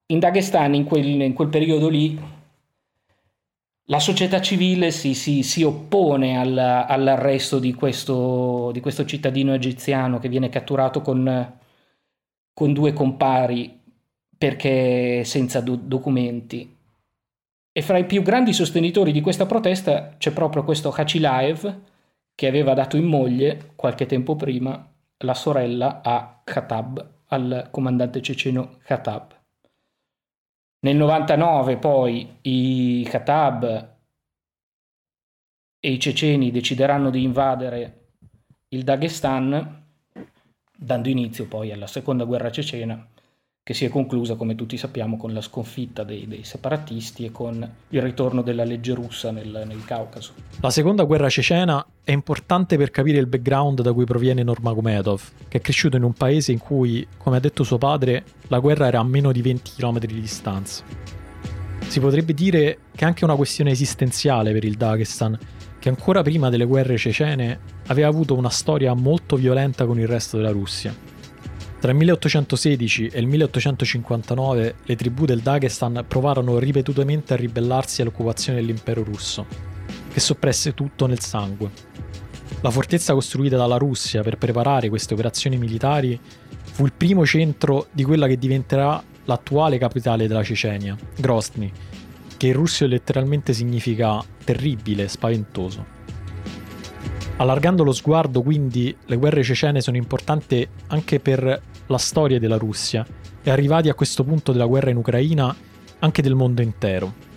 in 0.08 0.20
Dagestan 0.20 0.74
in 0.74 0.84
quel, 0.84 1.22
in 1.22 1.32
quel 1.32 1.48
periodo 1.48 1.88
lì 1.88 2.20
la 3.86 4.00
società 4.00 4.42
civile 4.42 4.92
si, 4.92 5.14
si, 5.14 5.42
si 5.42 5.64
oppone 5.64 6.38
al, 6.38 6.58
all'arresto 6.58 7.60
di 7.60 7.74
questo, 7.74 8.72
di 8.74 8.82
questo, 8.82 9.06
cittadino 9.06 9.54
egiziano 9.54 10.20
che 10.20 10.28
viene 10.28 10.50
catturato 10.50 11.00
con, 11.00 11.60
con 12.52 12.74
due 12.74 12.92
compari 12.92 13.80
perché 14.38 15.24
senza 15.24 15.62
do- 15.62 15.78
documenti. 15.78 16.80
E 17.74 17.82
fra 17.82 17.98
i 17.98 18.06
più 18.06 18.22
grandi 18.22 18.52
sostenitori 18.52 19.14
di 19.14 19.22
questa 19.22 19.46
protesta 19.46 20.16
c'è 20.18 20.32
proprio 20.32 20.64
questo 20.66 20.90
Hachilaev 20.90 21.80
che 22.36 22.48
aveva 22.48 22.74
dato 22.74 22.98
in 22.98 23.06
moglie 23.06 23.72
qualche 23.76 24.06
tempo 24.06 24.36
prima 24.36 24.92
la 25.20 25.34
sorella 25.34 26.02
a 26.04 26.42
Khatab, 26.44 27.14
al 27.28 27.70
comandante 27.72 28.22
ceceno 28.22 28.80
Khatab. 28.84 29.40
Nel 30.80 30.98
99 30.98 31.78
poi 31.78 32.38
i 32.42 33.08
Khatab 33.10 33.96
e 35.80 35.92
i 35.92 36.00
ceceni 36.00 36.52
decideranno 36.52 37.10
di 37.10 37.24
invadere 37.24 38.00
il 38.70 38.84
Dagestan, 38.84 39.86
dando 40.76 41.10
inizio 41.10 41.48
poi 41.48 41.72
alla 41.72 41.88
seconda 41.88 42.26
guerra 42.26 42.52
cecena 42.52 43.11
che 43.72 43.78
si 43.78 43.86
è 43.86 43.90
conclusa, 43.90 44.36
come 44.36 44.56
tutti 44.56 44.76
sappiamo, 44.76 45.16
con 45.16 45.34
la 45.34 45.40
sconfitta 45.40 46.04
dei, 46.04 46.28
dei 46.28 46.44
separatisti 46.44 47.26
e 47.26 47.32
con 47.32 47.68
il 47.90 48.02
ritorno 48.02 48.42
della 48.42 48.66
legge 48.66 48.94
russa 48.94 49.32
nel, 49.32 49.64
nel, 49.66 49.84
Caucaso. 49.86 50.34
La 50.60 50.70
seconda 50.70 51.04
guerra 51.04 51.30
cecena 51.30 51.86
è 52.04 52.12
importante 52.12 52.76
per 52.78 52.92
capire 52.92 53.18
il 53.18 53.28
background 53.28 53.82
da 53.82 53.94
cui 53.94 54.04
proviene 54.04 54.44
Normagomedov, 54.44 55.22
che 55.48 55.60
è 55.60 55.62
cresciuto 55.62 55.96
in 55.96 56.04
un 56.04 56.14
paese 56.14 56.52
in 56.52 56.60
cui, 56.60 57.08
come 57.18 57.38
ha 57.38 57.40
detto 57.40 57.64
suo 57.64 57.78
padre, 57.78 58.24
la 58.48 58.60
guerra 58.60 58.88
era 58.88 59.00
a 59.00 59.04
meno 59.04 59.32
di 59.32 59.42
20 59.42 59.72
km 59.78 60.00
di 60.00 60.20
distanza. 60.20 60.84
Si 61.88 62.00
potrebbe 62.00 62.34
dire 62.34 62.78
che 62.94 63.06
è 63.06 63.08
anche 63.08 63.24
una 63.24 63.36
questione 63.36 63.72
esistenziale 63.72 64.52
per 64.52 64.66
il 64.66 64.76
Dagestan, 64.76 65.40
che 65.80 65.90
ancora 65.90 66.22
prima 66.22 66.50
delle 66.50 66.66
guerre 66.66 66.98
cecene 66.98 67.60
aveva 67.88 68.10
avuto 68.10 68.36
una 68.36 68.50
storia 68.50 68.94
molto 68.94 69.38
violenta 69.38 69.86
con 69.86 69.98
il 69.98 70.08
resto 70.08 70.38
della 70.38 70.52
Russia 70.52 71.11
tra 71.82 71.90
il 71.90 71.98
1816 71.98 73.08
e 73.08 73.20
il 73.20 73.26
1859 73.26 74.76
le 74.84 74.96
tribù 74.96 75.26
del 75.26 75.40
Dagestan 75.40 76.06
provarono 76.08 76.60
ripetutamente 76.60 77.34
a 77.34 77.38
ribellarsi 77.38 78.04
all'occupazione 78.04 78.60
dell'impero 78.60 79.02
russo, 79.04 79.48
che 80.14 80.20
soppresse 80.20 80.76
tutto 80.76 81.08
nel 81.08 81.22
sangue. 81.22 81.72
La 82.62 82.70
fortezza 82.70 83.14
costruita 83.14 83.58
dalla 83.58 83.78
Russia 83.78 84.22
per 84.22 84.38
preparare 84.38 84.90
queste 84.90 85.16
operazioni 85.16 85.58
militari 85.58 86.20
fu 86.62 86.86
il 86.86 86.94
primo 86.94 87.26
centro 87.26 87.88
di 87.92 88.04
quella 88.04 88.28
che 88.28 88.38
diventerà 88.38 89.04
l'attuale 89.26 89.80
capitale 89.80 90.28
della 90.28 90.44
Cecenia, 90.44 90.96
Grozny, 91.18 91.72
che 92.38 92.46
in 92.46 92.54
russo 92.54 92.86
letteralmente 92.86 93.54
significa 93.54 94.24
terribile, 94.44 95.08
spaventoso. 95.08 96.00
Allargando 97.38 97.84
lo 97.84 97.92
sguardo, 97.92 98.44
quindi, 98.44 98.96
le 99.04 99.16
guerre 99.16 99.42
cecene 99.42 99.82
sono 99.82 99.98
importanti 99.98 100.68
anche 100.90 101.20
per 101.20 101.70
la 101.92 102.00
storia 102.00 102.40
della 102.40 102.58
Russia 102.58 103.06
e 103.44 103.52
arrivati 103.52 103.90
a 103.90 103.94
questo 103.94 104.24
punto 104.24 104.52
della 104.52 104.66
guerra 104.66 104.90
in 104.90 104.98
Ucraina 104.98 105.56
anche 106.00 106.22
del 106.22 106.34
mondo 106.34 106.62
intero. 106.64 107.30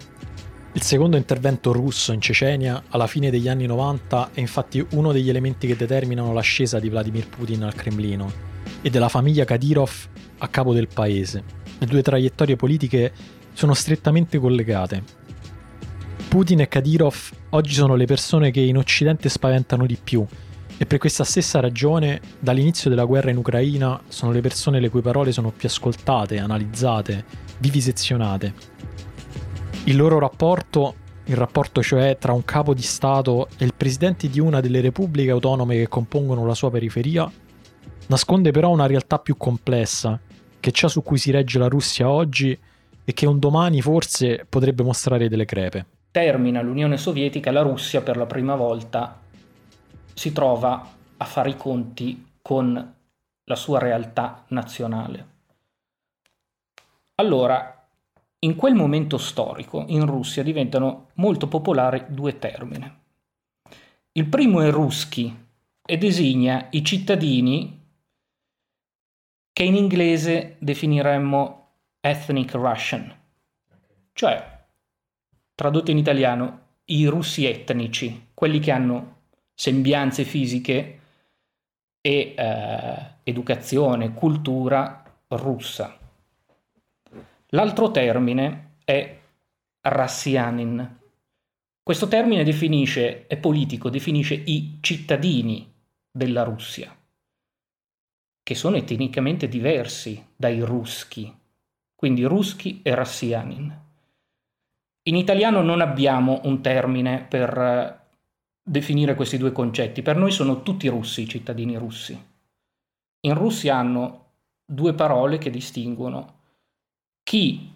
Il 0.72 0.82
secondo 0.82 1.16
intervento 1.16 1.72
russo 1.72 2.12
in 2.12 2.20
Cecenia 2.20 2.82
alla 2.88 3.06
fine 3.06 3.30
degli 3.30 3.48
anni 3.48 3.66
90 3.66 4.30
è 4.32 4.40
infatti 4.40 4.84
uno 4.92 5.12
degli 5.12 5.28
elementi 5.28 5.66
che 5.66 5.76
determinano 5.76 6.32
l'ascesa 6.32 6.80
di 6.80 6.88
Vladimir 6.88 7.28
Putin 7.28 7.62
al 7.62 7.74
Cremlino 7.74 8.32
e 8.80 8.90
della 8.90 9.08
famiglia 9.08 9.44
Kadyrov 9.44 10.08
a 10.38 10.48
capo 10.48 10.72
del 10.72 10.88
paese. 10.88 11.44
Le 11.78 11.86
due 11.86 12.02
traiettorie 12.02 12.56
politiche 12.56 13.12
sono 13.52 13.74
strettamente 13.74 14.38
collegate. 14.38 15.02
Putin 16.28 16.60
e 16.60 16.68
Kadyrov 16.68 17.30
oggi 17.50 17.74
sono 17.74 17.94
le 17.94 18.06
persone 18.06 18.50
che 18.50 18.60
in 18.60 18.76
Occidente 18.76 19.28
spaventano 19.28 19.86
di 19.86 19.96
più 20.02 20.26
e 20.76 20.86
per 20.86 20.98
questa 20.98 21.22
stessa 21.22 21.60
ragione, 21.60 22.20
dall'inizio 22.40 22.90
della 22.90 23.04
guerra 23.04 23.30
in 23.30 23.36
Ucraina, 23.36 24.00
sono 24.08 24.32
le 24.32 24.40
persone 24.40 24.80
le 24.80 24.88
cui 24.88 25.02
parole 25.02 25.30
sono 25.30 25.50
più 25.50 25.68
ascoltate, 25.68 26.38
analizzate, 26.38 27.24
vivisezionate. 27.58 28.54
Il 29.84 29.96
loro 29.96 30.18
rapporto, 30.18 30.96
il 31.26 31.36
rapporto 31.36 31.80
cioè 31.80 32.16
tra 32.18 32.32
un 32.32 32.44
capo 32.44 32.74
di 32.74 32.82
Stato 32.82 33.48
e 33.56 33.64
il 33.64 33.74
presidente 33.76 34.28
di 34.28 34.40
una 34.40 34.60
delle 34.60 34.80
repubbliche 34.80 35.30
autonome 35.30 35.76
che 35.76 35.88
compongono 35.88 36.44
la 36.44 36.54
sua 36.54 36.72
periferia, 36.72 37.30
nasconde 38.08 38.50
però 38.50 38.70
una 38.70 38.86
realtà 38.86 39.18
più 39.18 39.36
complessa, 39.36 40.20
che 40.58 40.72
ciò 40.72 40.88
su 40.88 41.02
cui 41.02 41.18
si 41.18 41.30
regge 41.30 41.58
la 41.58 41.68
Russia 41.68 42.10
oggi 42.10 42.58
e 43.04 43.12
che 43.12 43.26
un 43.26 43.38
domani 43.38 43.80
forse 43.80 44.44
potrebbe 44.48 44.82
mostrare 44.82 45.28
delle 45.28 45.44
crepe. 45.44 45.86
Termina 46.10 46.62
l'Unione 46.62 46.96
Sovietica, 46.96 47.52
la 47.52 47.62
Russia 47.62 48.00
per 48.00 48.16
la 48.16 48.26
prima 48.26 48.56
volta 48.56 49.20
si 50.14 50.32
trova 50.32 50.92
a 51.16 51.24
fare 51.24 51.50
i 51.50 51.56
conti 51.56 52.32
con 52.40 52.94
la 53.44 53.56
sua 53.56 53.78
realtà 53.78 54.44
nazionale. 54.48 55.32
Allora, 57.16 57.88
in 58.40 58.56
quel 58.56 58.74
momento 58.74 59.18
storico 59.18 59.84
in 59.88 60.06
Russia 60.06 60.42
diventano 60.42 61.10
molto 61.14 61.48
popolari 61.48 62.04
due 62.08 62.38
termini. 62.38 63.02
Il 64.12 64.26
primo 64.26 64.60
è 64.60 64.70
Ruski 64.70 65.46
e 65.86 65.98
designa 65.98 66.68
i 66.70 66.84
cittadini 66.84 67.82
che 69.52 69.62
in 69.62 69.76
inglese 69.76 70.56
definiremmo 70.58 71.68
ethnic 72.00 72.52
Russian, 72.54 73.14
cioè, 74.12 74.64
tradotto 75.54 75.90
in 75.90 75.98
italiano, 75.98 76.60
i 76.86 77.06
russi 77.06 77.46
etnici, 77.46 78.28
quelli 78.34 78.58
che 78.58 78.70
hanno 78.70 79.13
sembianze 79.54 80.24
fisiche 80.24 81.00
e 82.00 82.34
eh, 82.36 82.96
educazione, 83.22 84.12
cultura 84.12 85.02
russa. 85.28 85.98
L'altro 87.48 87.90
termine 87.90 88.76
è 88.84 89.18
Rassianin. 89.80 90.98
Questo 91.82 92.08
termine 92.08 92.44
definisce, 92.44 93.26
è 93.26 93.36
politico, 93.36 93.90
definisce 93.90 94.34
i 94.34 94.78
cittadini 94.80 95.72
della 96.10 96.42
Russia, 96.42 96.94
che 98.42 98.54
sono 98.54 98.76
etnicamente 98.76 99.48
diversi 99.48 100.22
dai 100.34 100.60
ruschi, 100.60 101.32
quindi 101.94 102.24
ruschi 102.24 102.80
e 102.82 102.94
Rassianin. 102.94 103.82
In 105.06 105.16
italiano 105.16 105.60
non 105.60 105.80
abbiamo 105.80 106.40
un 106.44 106.62
termine 106.62 107.24
per 107.28 107.58
eh, 107.58 108.03
definire 108.66 109.14
questi 109.14 109.36
due 109.36 109.52
concetti, 109.52 110.00
per 110.00 110.16
noi 110.16 110.30
sono 110.30 110.62
tutti 110.62 110.88
russi 110.88 111.28
cittadini 111.28 111.76
russi. 111.76 112.32
In 113.20 113.34
Russia 113.34 113.76
hanno 113.76 114.22
due 114.64 114.94
parole 114.94 115.36
che 115.36 115.50
distinguono 115.50 116.40
chi 117.22 117.70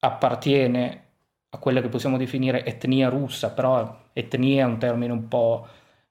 appartiene 0.00 1.04
a 1.50 1.58
quella 1.58 1.80
che 1.80 1.88
possiamo 1.88 2.16
definire 2.16 2.64
etnia 2.64 3.08
russa, 3.08 3.50
però 3.50 4.06
etnia 4.12 4.64
è 4.64 4.68
un 4.68 4.78
termine 4.78 5.12
un 5.12 5.26
po' 5.26 5.66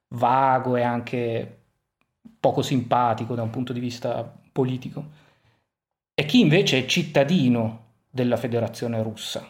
vago 0.08 0.76
e 0.76 0.82
anche 0.82 1.60
poco 2.38 2.60
simpatico 2.60 3.34
da 3.34 3.42
un 3.42 3.50
punto 3.50 3.72
di 3.72 3.80
vista 3.80 4.22
politico, 4.52 5.04
e 6.12 6.26
chi 6.26 6.40
invece 6.40 6.78
è 6.78 6.86
cittadino 6.86 7.86
della 8.10 8.36
federazione 8.36 9.02
russa. 9.02 9.46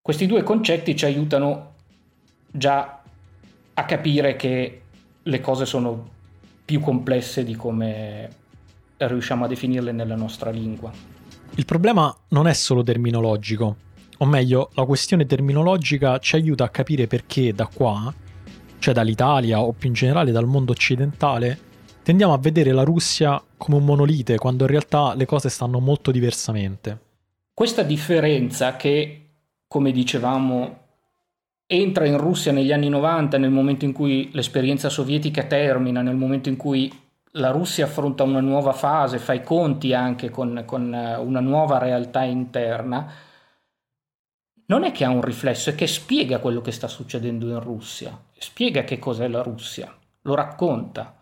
Questi 0.00 0.26
due 0.26 0.42
concetti 0.42 0.94
ci 0.94 1.04
aiutano 1.04 1.74
già 2.50 3.02
a 3.74 3.84
capire 3.84 4.36
che 4.36 4.82
le 5.22 5.40
cose 5.40 5.66
sono 5.66 6.08
più 6.64 6.80
complesse 6.80 7.44
di 7.44 7.54
come 7.54 8.28
riusciamo 8.96 9.44
a 9.44 9.48
definirle 9.48 9.92
nella 9.92 10.16
nostra 10.16 10.50
lingua. 10.50 10.90
Il 11.54 11.64
problema 11.64 12.14
non 12.28 12.46
è 12.46 12.52
solo 12.52 12.82
terminologico, 12.82 13.76
o 14.18 14.26
meglio, 14.26 14.70
la 14.74 14.84
questione 14.84 15.26
terminologica 15.26 16.18
ci 16.18 16.34
aiuta 16.34 16.64
a 16.64 16.68
capire 16.70 17.06
perché 17.06 17.52
da 17.52 17.66
qua, 17.72 18.12
cioè 18.78 18.92
dall'Italia 18.92 19.60
o 19.60 19.72
più 19.72 19.88
in 19.88 19.94
generale 19.94 20.32
dal 20.32 20.46
mondo 20.46 20.72
occidentale, 20.72 21.58
tendiamo 22.02 22.32
a 22.32 22.38
vedere 22.38 22.72
la 22.72 22.82
Russia 22.82 23.40
come 23.56 23.76
un 23.76 23.84
monolite 23.84 24.36
quando 24.36 24.64
in 24.64 24.70
realtà 24.70 25.14
le 25.14 25.24
cose 25.24 25.48
stanno 25.48 25.78
molto 25.78 26.10
diversamente. 26.10 27.00
Questa 27.54 27.82
differenza 27.82 28.76
che, 28.76 29.30
come 29.68 29.92
dicevamo 29.92 30.87
entra 31.70 32.06
in 32.06 32.16
Russia 32.16 32.50
negli 32.50 32.72
anni 32.72 32.88
90, 32.88 33.36
nel 33.36 33.50
momento 33.50 33.84
in 33.84 33.92
cui 33.92 34.30
l'esperienza 34.32 34.88
sovietica 34.88 35.44
termina, 35.44 36.00
nel 36.00 36.16
momento 36.16 36.48
in 36.48 36.56
cui 36.56 36.90
la 37.32 37.50
Russia 37.50 37.84
affronta 37.84 38.22
una 38.22 38.40
nuova 38.40 38.72
fase, 38.72 39.18
fa 39.18 39.34
i 39.34 39.42
conti 39.42 39.92
anche 39.92 40.30
con, 40.30 40.62
con 40.64 40.94
eh, 40.94 41.16
una 41.16 41.40
nuova 41.40 41.76
realtà 41.76 42.22
interna, 42.22 43.06
non 44.64 44.84
è 44.84 44.92
che 44.92 45.04
ha 45.04 45.10
un 45.10 45.20
riflesso, 45.20 45.68
è 45.68 45.74
che 45.74 45.86
spiega 45.86 46.38
quello 46.38 46.62
che 46.62 46.72
sta 46.72 46.88
succedendo 46.88 47.46
in 47.48 47.60
Russia, 47.60 48.18
spiega 48.38 48.84
che 48.84 48.98
cos'è 48.98 49.28
la 49.28 49.42
Russia, 49.42 49.94
lo 50.22 50.34
racconta. 50.34 51.17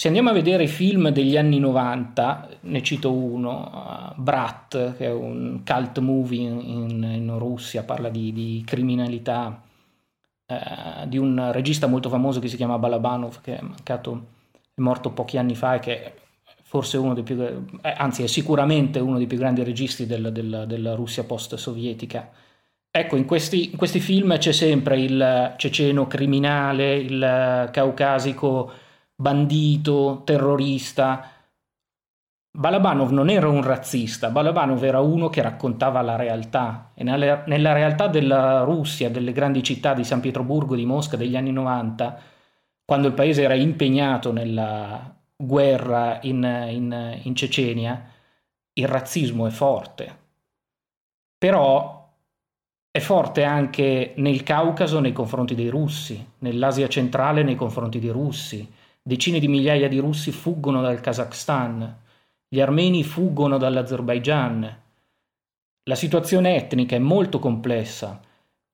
Se 0.00 0.06
andiamo 0.06 0.30
a 0.30 0.32
vedere 0.32 0.62
i 0.62 0.66
film 0.66 1.10
degli 1.10 1.36
anni 1.36 1.58
90, 1.58 2.48
ne 2.60 2.82
cito 2.82 3.12
uno, 3.12 4.14
uh, 4.16 4.18
Brat, 4.18 4.96
che 4.96 5.04
è 5.04 5.12
un 5.12 5.60
cult 5.62 5.98
movie 5.98 6.40
in, 6.40 7.02
in 7.02 7.38
Russia, 7.38 7.82
parla 7.82 8.08
di, 8.08 8.32
di 8.32 8.62
criminalità, 8.64 9.60
uh, 10.46 11.06
di 11.06 11.18
un 11.18 11.52
regista 11.52 11.86
molto 11.86 12.08
famoso 12.08 12.40
che 12.40 12.48
si 12.48 12.56
chiama 12.56 12.78
Balabanov, 12.78 13.42
che 13.42 13.58
è 13.58 13.60
mancato, 13.60 14.28
è 14.74 14.80
morto 14.80 15.10
pochi 15.10 15.36
anni 15.36 15.54
fa 15.54 15.74
e 15.74 15.80
che 15.80 16.02
è 16.02 16.14
forse 16.62 16.96
uno 16.96 17.12
dei 17.12 17.22
più, 17.22 17.38
eh, 17.38 17.94
anzi 17.94 18.22
è 18.22 18.26
sicuramente 18.26 19.00
uno 19.00 19.18
dei 19.18 19.26
più 19.26 19.36
grandi 19.36 19.62
registi 19.62 20.06
del, 20.06 20.32
del, 20.32 20.64
della 20.66 20.94
Russia 20.94 21.24
post-sovietica. 21.24 22.30
Ecco, 22.90 23.16
in 23.16 23.26
questi, 23.26 23.72
in 23.72 23.76
questi 23.76 24.00
film 24.00 24.38
c'è 24.38 24.52
sempre 24.52 24.98
il 24.98 25.52
ceceno 25.58 26.06
criminale, 26.06 26.96
il 26.96 27.68
caucasico 27.70 28.88
bandito, 29.20 30.22
terrorista. 30.24 31.30
Balabanov 32.52 33.10
non 33.10 33.28
era 33.28 33.48
un 33.48 33.62
razzista, 33.62 34.30
Balabanov 34.30 34.82
era 34.82 35.00
uno 35.00 35.28
che 35.28 35.42
raccontava 35.42 36.00
la 36.00 36.16
realtà 36.16 36.90
e 36.94 37.04
nella, 37.04 37.44
nella 37.46 37.72
realtà 37.72 38.08
della 38.08 38.62
Russia, 38.62 39.08
delle 39.08 39.32
grandi 39.32 39.62
città 39.62 39.94
di 39.94 40.02
San 40.02 40.20
Pietroburgo, 40.20 40.74
di 40.74 40.84
Mosca 40.84 41.16
degli 41.16 41.36
anni 41.36 41.52
90, 41.52 42.18
quando 42.84 43.06
il 43.06 43.12
paese 43.12 43.42
era 43.42 43.54
impegnato 43.54 44.32
nella 44.32 45.14
guerra 45.36 46.18
in, 46.22 46.42
in, 46.70 47.20
in 47.22 47.36
Cecenia, 47.36 48.02
il 48.72 48.88
razzismo 48.88 49.46
è 49.46 49.50
forte. 49.50 50.18
Però 51.38 52.08
è 52.90 52.98
forte 52.98 53.44
anche 53.44 54.14
nel 54.16 54.42
Caucaso 54.42 54.98
nei 54.98 55.12
confronti 55.12 55.54
dei 55.54 55.68
russi, 55.68 56.26
nell'Asia 56.38 56.88
centrale 56.88 57.44
nei 57.44 57.54
confronti 57.54 58.00
dei 58.00 58.10
russi, 58.10 58.68
Decine 59.02 59.38
di 59.38 59.48
migliaia 59.48 59.88
di 59.88 59.98
russi 59.98 60.30
fuggono 60.30 60.82
dal 60.82 61.00
Kazakhstan, 61.00 61.98
gli 62.48 62.60
armeni 62.60 63.02
fuggono 63.02 63.58
dall'Azerbaigian. 63.58 64.82
La 65.84 65.94
situazione 65.94 66.56
etnica 66.56 66.96
è 66.96 66.98
molto 66.98 67.38
complessa. 67.38 68.20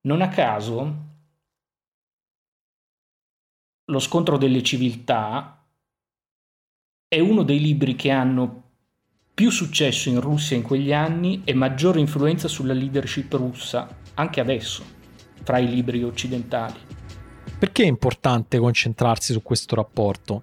Non 0.02 0.22
a 0.22 0.28
caso 0.28 1.04
lo 3.88 3.98
scontro 4.00 4.36
delle 4.36 4.62
civiltà 4.62 5.64
è 7.06 7.20
uno 7.20 7.44
dei 7.44 7.60
libri 7.60 7.94
che 7.94 8.10
hanno 8.10 8.62
più 9.32 9.50
successo 9.50 10.08
in 10.08 10.20
Russia 10.20 10.56
in 10.56 10.62
quegli 10.62 10.92
anni 10.92 11.42
e 11.44 11.54
maggiore 11.54 12.00
influenza 12.00 12.48
sulla 12.48 12.72
leadership 12.72 13.32
russa, 13.34 13.86
anche 14.14 14.40
adesso, 14.40 14.82
fra 15.42 15.58
i 15.58 15.68
libri 15.68 16.02
occidentali. 16.02 16.95
Perché 17.58 17.84
è 17.84 17.86
importante 17.86 18.58
concentrarsi 18.58 19.32
su 19.32 19.42
questo 19.42 19.74
rapporto? 19.76 20.42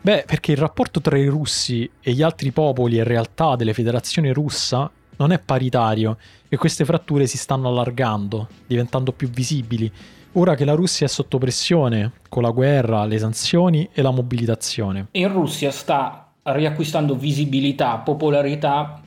Beh, 0.00 0.24
perché 0.26 0.50
il 0.50 0.58
rapporto 0.58 1.00
tra 1.00 1.16
i 1.16 1.26
russi 1.26 1.88
e 2.00 2.12
gli 2.12 2.22
altri 2.22 2.50
popoli 2.50 2.98
e 2.98 3.04
realtà 3.04 3.54
delle 3.54 3.72
federazioni 3.72 4.32
russa 4.32 4.90
non 5.16 5.30
è 5.30 5.38
paritario 5.38 6.16
e 6.48 6.56
queste 6.56 6.84
fratture 6.84 7.28
si 7.28 7.36
stanno 7.36 7.68
allargando, 7.68 8.48
diventando 8.66 9.12
più 9.12 9.28
visibili, 9.28 9.90
ora 10.32 10.56
che 10.56 10.64
la 10.64 10.74
Russia 10.74 11.06
è 11.06 11.08
sotto 11.08 11.38
pressione 11.38 12.12
con 12.28 12.42
la 12.42 12.50
guerra, 12.50 13.04
le 13.04 13.18
sanzioni 13.18 13.88
e 13.92 14.02
la 14.02 14.10
mobilitazione. 14.10 15.08
In 15.12 15.32
Russia 15.32 15.70
sta 15.70 16.32
riacquistando 16.42 17.14
visibilità, 17.14 17.96
popolarità, 17.98 19.02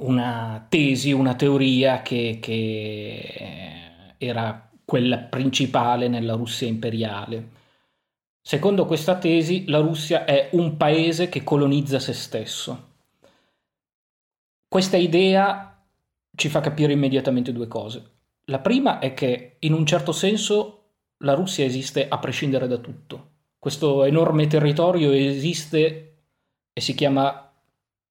una 0.00 0.66
tesi, 0.68 1.12
una 1.12 1.34
teoria 1.34 2.02
che, 2.02 2.38
che 2.40 3.34
era 4.18 4.68
quella 4.94 5.18
principale 5.18 6.06
nella 6.06 6.34
Russia 6.34 6.68
imperiale. 6.68 7.48
Secondo 8.40 8.86
questa 8.86 9.18
tesi, 9.18 9.64
la 9.66 9.80
Russia 9.80 10.24
è 10.24 10.50
un 10.52 10.76
paese 10.76 11.28
che 11.28 11.42
colonizza 11.42 11.98
se 11.98 12.12
stesso. 12.12 12.90
Questa 14.68 14.96
idea 14.96 15.84
ci 16.36 16.48
fa 16.48 16.60
capire 16.60 16.92
immediatamente 16.92 17.52
due 17.52 17.66
cose. 17.66 18.10
La 18.44 18.60
prima 18.60 19.00
è 19.00 19.14
che 19.14 19.56
in 19.58 19.72
un 19.72 19.84
certo 19.84 20.12
senso 20.12 20.82
la 21.24 21.34
Russia 21.34 21.64
esiste 21.64 22.06
a 22.06 22.20
prescindere 22.20 22.68
da 22.68 22.78
tutto. 22.78 23.30
Questo 23.58 24.04
enorme 24.04 24.46
territorio 24.46 25.10
esiste 25.10 26.18
e 26.72 26.80
si 26.80 26.94
chiama 26.94 27.52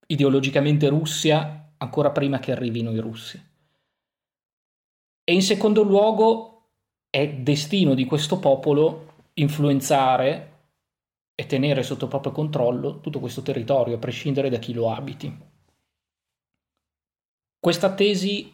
ideologicamente 0.07 0.89
Russia 0.89 1.75
ancora 1.77 2.11
prima 2.11 2.39
che 2.39 2.51
arrivino 2.51 2.91
i 2.91 2.99
russi. 2.99 3.41
E 5.23 5.33
in 5.33 5.41
secondo 5.41 5.83
luogo 5.83 6.52
è 7.15 7.31
destino 7.31 7.93
di 7.93 8.05
questo 8.05 8.39
popolo 8.39 9.27
influenzare 9.33 10.49
e 11.35 11.45
tenere 11.45 11.83
sotto 11.83 12.07
proprio 12.07 12.31
controllo 12.31 13.01
tutto 13.01 13.19
questo 13.19 13.43
territorio, 13.43 13.97
a 13.97 13.99
prescindere 13.99 14.49
da 14.49 14.57
chi 14.57 14.73
lo 14.73 14.91
abiti. 14.91 15.31
Questa 17.59 17.93
tesi 17.93 18.51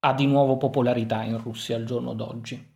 ha 0.00 0.12
di 0.14 0.26
nuovo 0.26 0.56
popolarità 0.56 1.22
in 1.22 1.40
Russia 1.40 1.76
al 1.76 1.84
giorno 1.84 2.12
d'oggi. 2.12 2.74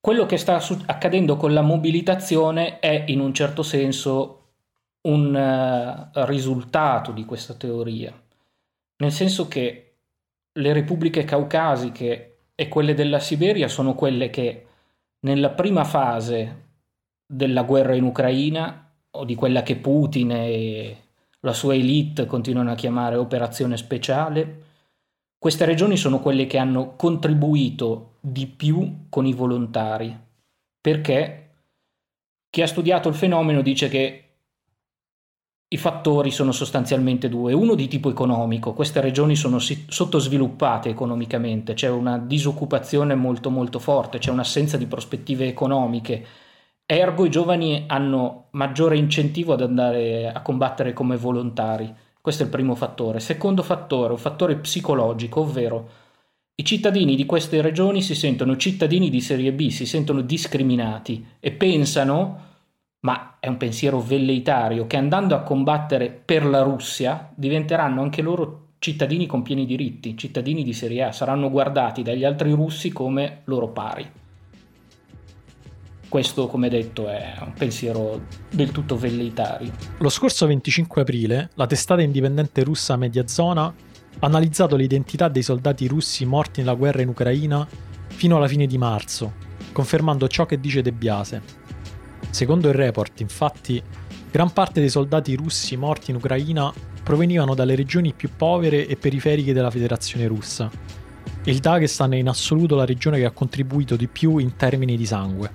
Quello 0.00 0.24
che 0.24 0.38
sta 0.38 0.58
accadendo 0.86 1.36
con 1.36 1.52
la 1.52 1.60
mobilitazione 1.60 2.78
è 2.78 3.04
in 3.08 3.20
un 3.20 3.34
certo 3.34 3.62
senso 3.62 4.52
un 5.02 5.34
uh, 5.34 6.24
risultato 6.24 7.12
di 7.12 7.26
questa 7.26 7.52
teoria, 7.52 8.18
nel 8.96 9.12
senso 9.12 9.48
che 9.48 9.96
le 10.50 10.72
repubbliche 10.72 11.24
caucasiche 11.24 12.27
e 12.60 12.66
quelle 12.66 12.92
della 12.92 13.20
Siberia 13.20 13.68
sono 13.68 13.94
quelle 13.94 14.30
che 14.30 14.66
nella 15.20 15.50
prima 15.50 15.84
fase 15.84 16.66
della 17.24 17.62
guerra 17.62 17.94
in 17.94 18.02
Ucraina, 18.02 18.94
o 19.10 19.24
di 19.24 19.36
quella 19.36 19.62
che 19.62 19.76
Putin 19.76 20.32
e 20.32 20.96
la 21.40 21.52
sua 21.52 21.74
elite 21.74 22.26
continuano 22.26 22.72
a 22.72 22.74
chiamare 22.74 23.14
operazione 23.14 23.76
speciale, 23.76 24.62
queste 25.38 25.66
regioni 25.66 25.96
sono 25.96 26.18
quelle 26.18 26.46
che 26.46 26.58
hanno 26.58 26.96
contribuito 26.96 28.14
di 28.18 28.48
più 28.48 29.06
con 29.08 29.24
i 29.24 29.32
volontari, 29.32 30.18
perché? 30.80 31.50
Chi 32.50 32.60
ha 32.60 32.66
studiato 32.66 33.08
il 33.08 33.14
fenomeno 33.14 33.62
dice 33.62 33.88
che 33.88 34.27
I 35.70 35.76
fattori 35.76 36.30
sono 36.30 36.50
sostanzialmente 36.50 37.28
due, 37.28 37.52
uno 37.52 37.74
di 37.74 37.88
tipo 37.88 38.08
economico, 38.08 38.72
queste 38.72 39.02
regioni 39.02 39.36
sono 39.36 39.58
sottosviluppate 39.58 40.88
economicamente, 40.88 41.74
c'è 41.74 41.90
una 41.90 42.16
disoccupazione 42.16 43.14
molto 43.14 43.50
molto 43.50 43.78
forte, 43.78 44.16
c'è 44.16 44.30
un'assenza 44.30 44.78
di 44.78 44.86
prospettive 44.86 45.46
economiche, 45.46 46.24
ergo 46.86 47.26
i 47.26 47.30
giovani 47.30 47.84
hanno 47.86 48.46
maggiore 48.52 48.96
incentivo 48.96 49.52
ad 49.52 49.60
andare 49.60 50.32
a 50.32 50.40
combattere 50.40 50.94
come 50.94 51.18
volontari, 51.18 51.94
questo 52.18 52.44
è 52.44 52.46
il 52.46 52.52
primo 52.52 52.74
fattore. 52.74 53.20
Secondo 53.20 53.62
fattore, 53.62 54.12
un 54.12 54.18
fattore 54.18 54.56
psicologico, 54.56 55.40
ovvero 55.40 55.90
i 56.54 56.64
cittadini 56.64 57.14
di 57.14 57.26
queste 57.26 57.60
regioni 57.60 58.00
si 58.00 58.14
sentono 58.14 58.56
cittadini 58.56 59.10
di 59.10 59.20
serie 59.20 59.52
B, 59.52 59.68
si 59.68 59.84
sentono 59.84 60.22
discriminati 60.22 61.26
e 61.38 61.52
pensano 61.52 62.47
ma 63.00 63.36
è 63.38 63.46
un 63.46 63.56
pensiero 63.56 64.00
velleitario 64.00 64.86
che 64.86 64.96
andando 64.96 65.34
a 65.34 65.42
combattere 65.42 66.10
per 66.10 66.44
la 66.44 66.62
Russia 66.62 67.30
diventeranno 67.34 68.02
anche 68.02 68.22
loro 68.22 68.66
cittadini 68.78 69.26
con 69.26 69.42
pieni 69.42 69.66
diritti, 69.66 70.16
cittadini 70.16 70.62
di 70.62 70.72
serie 70.72 71.04
A, 71.04 71.12
saranno 71.12 71.50
guardati 71.50 72.02
dagli 72.02 72.24
altri 72.24 72.52
russi 72.52 72.90
come 72.90 73.42
loro 73.44 73.68
pari. 73.68 74.10
Questo, 76.08 76.46
come 76.46 76.70
detto, 76.70 77.06
è 77.08 77.34
un 77.40 77.52
pensiero 77.52 78.22
del 78.50 78.70
tutto 78.70 78.96
velleitario. 78.96 79.72
Lo 79.98 80.08
scorso 80.08 80.46
25 80.46 81.02
aprile, 81.02 81.50
la 81.54 81.66
testata 81.66 82.00
indipendente 82.00 82.64
russa 82.64 82.96
Mediazona 82.96 83.64
ha 83.64 84.26
analizzato 84.26 84.74
l'identità 84.74 85.28
dei 85.28 85.42
soldati 85.42 85.86
russi 85.86 86.24
morti 86.24 86.60
nella 86.60 86.74
guerra 86.74 87.02
in 87.02 87.08
Ucraina 87.08 87.66
fino 88.06 88.36
alla 88.36 88.48
fine 88.48 88.66
di 88.66 88.78
marzo, 88.78 89.34
confermando 89.72 90.26
ciò 90.28 90.46
che 90.46 90.58
dice 90.58 90.80
De 90.80 90.92
Biase, 90.92 91.42
Secondo 92.30 92.68
il 92.68 92.74
report, 92.74 93.20
infatti, 93.20 93.82
gran 94.30 94.52
parte 94.52 94.80
dei 94.80 94.90
soldati 94.90 95.34
russi 95.34 95.76
morti 95.76 96.10
in 96.10 96.16
Ucraina 96.16 96.72
provenivano 97.02 97.54
dalle 97.54 97.74
regioni 97.74 98.12
più 98.12 98.30
povere 98.36 98.86
e 98.86 98.96
periferiche 98.96 99.52
della 99.52 99.70
Federazione 99.70 100.26
russa. 100.26 100.70
Il 101.44 101.58
Dagestan 101.58 102.12
è 102.12 102.16
in 102.16 102.28
assoluto 102.28 102.76
la 102.76 102.84
regione 102.84 103.18
che 103.18 103.24
ha 103.24 103.30
contribuito 103.30 103.96
di 103.96 104.06
più 104.08 104.36
in 104.38 104.56
termini 104.56 104.96
di 104.96 105.06
sangue. 105.06 105.50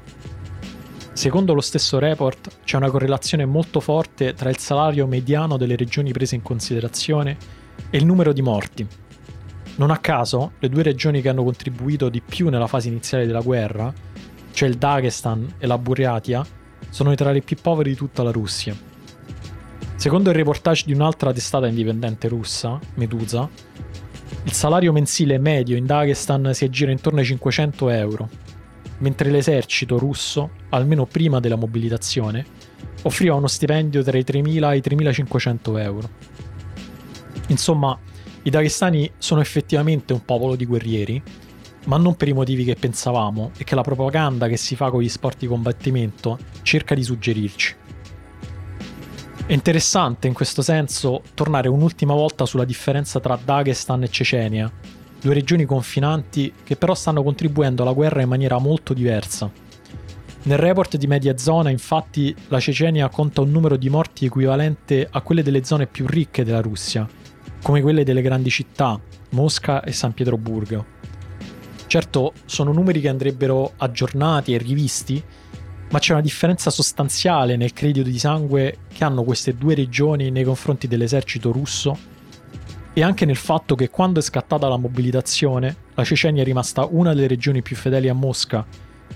Secondo 1.14 1.54
lo 1.54 1.62
stesso 1.62 2.00
report 2.00 2.50
c'è 2.64 2.78
una 2.78 2.90
correlazione 2.90 3.46
molto 3.46 3.80
forte 3.80 4.34
tra 4.34 4.50
il 4.50 4.58
salario 4.58 5.06
mediano 5.06 5.58
delle 5.58 5.76
regioni 5.76 6.12
prese 6.12 6.34
in 6.34 6.42
considerazione 6.42 7.38
e 7.92 7.98
il 7.98 8.06
numero 8.06 8.34
di 8.34 8.42
morti. 8.42 8.88
Non 9.76 9.92
a 9.92 10.00
caso, 10.00 10.54
le 10.58 10.70
due 10.70 10.82
regioni 10.82 11.22
che 11.22 11.30
hanno 11.30 11.44
contribuito 11.44 12.10
di 12.10 12.22
più 12.22 12.50
nella 12.50 12.68
fase 12.68 12.88
iniziale 12.88 13.28
della 13.28 13.42
guerra, 13.42 13.94
cioè 14.52 14.68
il 14.68 14.78
Dagestan 14.78 15.56
e 15.60 15.68
la 15.68 15.78
Buryatia, 15.78 16.44
sono 16.94 17.16
tra 17.16 17.32
le 17.32 17.42
più 17.42 17.58
povere 17.60 17.90
di 17.90 17.96
tutta 17.96 18.22
la 18.22 18.30
Russia. 18.30 18.76
Secondo 19.96 20.30
il 20.30 20.36
reportage 20.36 20.84
di 20.86 20.94
un'altra 20.94 21.34
testata 21.34 21.66
indipendente 21.66 22.28
russa, 22.28 22.80
Medusa, 22.94 23.50
il 24.44 24.52
salario 24.52 24.92
mensile 24.92 25.40
medio 25.40 25.76
in 25.76 25.88
Dagestan 25.88 26.54
si 26.54 26.66
aggira 26.66 26.92
intorno 26.92 27.18
ai 27.18 27.26
500 27.26 27.90
euro, 27.90 28.30
mentre 29.00 29.32
l'esercito 29.32 29.98
russo, 29.98 30.52
almeno 30.70 31.08
prima 31.08 31.40
della 31.40 31.56
mobilitazione, 31.56 32.46
offriva 33.02 33.34
uno 33.34 33.48
stipendio 33.48 34.04
tra 34.04 34.16
i 34.16 34.24
3.000 34.24 34.74
e 34.74 34.78
i 34.78 34.82
3.500 34.82 35.80
euro. 35.80 36.10
Insomma, 37.48 37.98
i 38.44 38.52
dagestani 38.52 39.10
sono 39.18 39.42
effettivamente 39.42 40.14
un 40.14 40.24
popolo 40.24 40.56
di 40.56 40.68
guerrieri 40.68 41.24
ma 41.86 41.98
non 41.98 42.16
per 42.16 42.28
i 42.28 42.34
motivi 42.34 42.64
che 42.64 42.76
pensavamo 42.76 43.52
e 43.58 43.64
che 43.64 43.76
la 43.76 43.82
propaganda 43.82 44.48
che 44.48 44.58
si 44.58 44.76
fa 44.76 44.90
con 44.90 45.02
gli 45.02 45.10
sport 45.10 45.40
di 45.40 45.48
combattimento 45.48 46.38
cerca 46.62 46.96
di 46.96 47.04
suggerirci. 47.04 47.76
È 49.46 49.52
interessante 49.52 50.28
in 50.28 50.34
questo 50.34 50.62
senso 50.62 51.22
tornare 51.34 51.68
un'ultima 51.68 52.14
volta 52.14 52.46
sulla 52.46 52.64
differenza 52.64 53.20
tra 53.20 53.38
Dagestan 53.44 54.04
e 54.04 54.10
Cecenia, 54.10 54.72
due 55.20 55.34
regioni 55.34 55.66
confinanti 55.66 56.54
che 56.64 56.78
però 56.78 56.94
stanno 56.94 57.24
contribuendo 57.24 57.82
alla 57.82 57.92
guerra 57.92 58.22
in 58.22 58.30
maniera 58.30 58.58
molto 58.58 58.94
diversa. 58.94 59.52
Nel 60.46 60.58
report 60.58 60.98
di 60.98 61.08
Media 61.08 61.38
Zona, 61.38 61.70
infatti, 61.70 62.36
la 62.48 62.60
Cecenia 62.60 63.10
conta 63.10 63.42
un 63.42 63.52
numero 63.52 63.78
di 63.78 63.90
morti 63.90 64.26
equivalente 64.26 65.08
a 65.10 65.22
quelle 65.22 65.44
delle 65.44 65.64
zone 65.64 65.88
più 65.88 66.06
ricche 66.08 66.44
della 66.44 66.60
Russia, 66.60 67.08
come 67.62 67.82
quelle 67.82 68.04
delle 68.04 68.22
grandi 68.22 68.50
città, 68.50 69.00
Mosca 69.30 69.82
e 69.84 69.92
San 69.94 70.14
Pietroburgo. 70.14 71.03
Certo, 71.94 72.34
sono 72.46 72.72
numeri 72.72 73.02
che 73.02 73.08
andrebbero 73.08 73.74
aggiornati 73.78 74.56
e 74.56 74.58
rivisti, 74.58 75.24
ma 75.92 76.00
c'è 76.00 76.14
una 76.14 76.24
differenza 76.24 76.72
sostanziale 76.72 77.56
nel 77.56 77.72
credito 77.72 78.10
di 78.10 78.18
sangue 78.18 78.78
che 78.92 79.04
hanno 79.04 79.22
queste 79.22 79.56
due 79.56 79.76
regioni 79.76 80.32
nei 80.32 80.44
confronti 80.44 80.88
dell'esercito 80.88 81.52
russo 81.52 81.96
e 82.94 83.04
anche 83.04 83.26
nel 83.26 83.36
fatto 83.36 83.76
che 83.76 83.92
quando 83.92 84.18
è 84.18 84.24
scattata 84.24 84.68
la 84.68 84.78
mobilitazione, 84.78 85.76
la 85.94 86.04
Cecenia 86.04 86.42
è 86.42 86.46
rimasta 86.46 86.88
una 86.90 87.14
delle 87.14 87.28
regioni 87.28 87.62
più 87.62 87.76
fedeli 87.76 88.10
a 88.10 88.16
Mosca, 88.16 88.66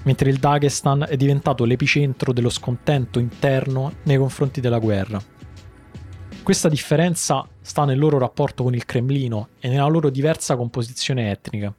mentre 0.03 0.29
il 0.29 0.37
Dagestan 0.37 1.03
è 1.09 1.17
diventato 1.17 1.65
l'epicentro 1.65 2.31
dello 2.31 2.51
scontento 2.51 3.17
interno 3.17 3.93
nei 4.03 4.17
confronti 4.17 4.61
della 4.61 4.77
guerra. 4.77 5.19
Questa 6.43 6.69
differenza 6.69 7.43
sta 7.59 7.85
nel 7.85 7.97
loro 7.97 8.19
rapporto 8.19 8.61
con 8.61 8.75
il 8.75 8.85
Cremlino 8.85 9.47
e 9.59 9.67
nella 9.67 9.87
loro 9.87 10.11
diversa 10.11 10.55
composizione 10.55 11.31
etnica. 11.31 11.73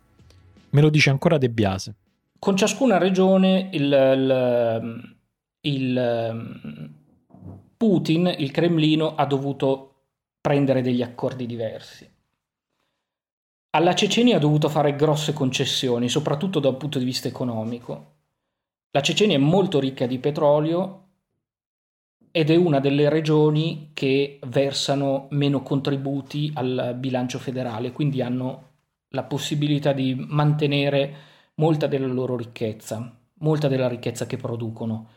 Me 0.70 0.81
lo 0.81 0.90
dice 0.90 1.11
ancora 1.11 1.38
De 1.38 1.50
Biase. 1.50 1.94
Con 2.38 2.57
ciascuna 2.57 2.98
regione 2.98 3.68
il, 3.72 3.83
il, 3.83 5.14
il 5.61 6.90
Putin, 7.76 8.35
il 8.38 8.50
Cremlino, 8.50 9.14
ha 9.14 9.26
dovuto 9.26 9.94
prendere 10.40 10.83
degli 10.83 11.02
accordi 11.02 11.46
diversi. 11.46 12.09
Alla 13.70 13.94
Cecenia 13.94 14.37
ha 14.37 14.40
dovuto 14.40 14.68
fare 14.68 14.96
grosse 14.96 15.33
concessioni, 15.33 16.09
soprattutto 16.09 16.59
dal 16.59 16.76
punto 16.76 16.98
di 16.98 17.04
vista 17.04 17.28
economico. 17.28 18.14
La 18.90 19.02
Cecenia 19.02 19.37
è 19.37 19.40
molto 19.40 19.78
ricca 19.78 20.07
di 20.07 20.18
petrolio 20.18 21.07
ed 22.31 22.50
è 22.50 22.57
una 22.57 22.81
delle 22.81 23.09
regioni 23.09 23.90
che 23.94 24.38
versano 24.46 25.28
meno 25.31 25.62
contributi 25.62 26.50
al 26.54 26.94
bilancio 26.98 27.38
federale, 27.38 27.92
quindi 27.92 28.22
hanno 28.22 28.67
la 29.11 29.25
possibilità 29.25 29.92
di 29.92 30.14
mantenere 30.16 31.14
molta 31.55 31.87
della 31.87 32.07
loro 32.07 32.37
ricchezza, 32.37 33.16
molta 33.40 33.68
della 33.68 33.88
ricchezza 33.88 34.27
che 34.27 34.37
producono. 34.37 35.09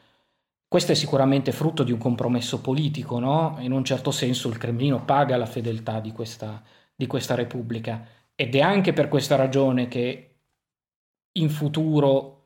Questo 0.68 0.94
è 0.94 0.96
sicuramente 0.96 1.52
frutto 1.52 1.84
di 1.84 1.92
un 1.92 1.98
compromesso 1.98 2.62
politico, 2.62 3.20
no? 3.20 3.58
In 3.60 3.74
un 3.74 3.84
certo 3.84 4.12
senso 4.12 4.48
il 4.48 4.58
Cremlino 4.58 5.04
paga 5.04 5.36
la 5.36 5.46
fedeltà 5.46 6.00
di 6.00 6.12
questa, 6.12 6.64
di 6.96 7.08
questa 7.08 7.36
Repubblica 7.36 8.06
ed 8.36 8.56
è 8.56 8.62
anche 8.62 8.94
per 8.94 9.08
questa 9.08 9.36
ragione 9.36 9.88
che 9.88 10.28
in 11.34 11.50
futuro 11.50 12.38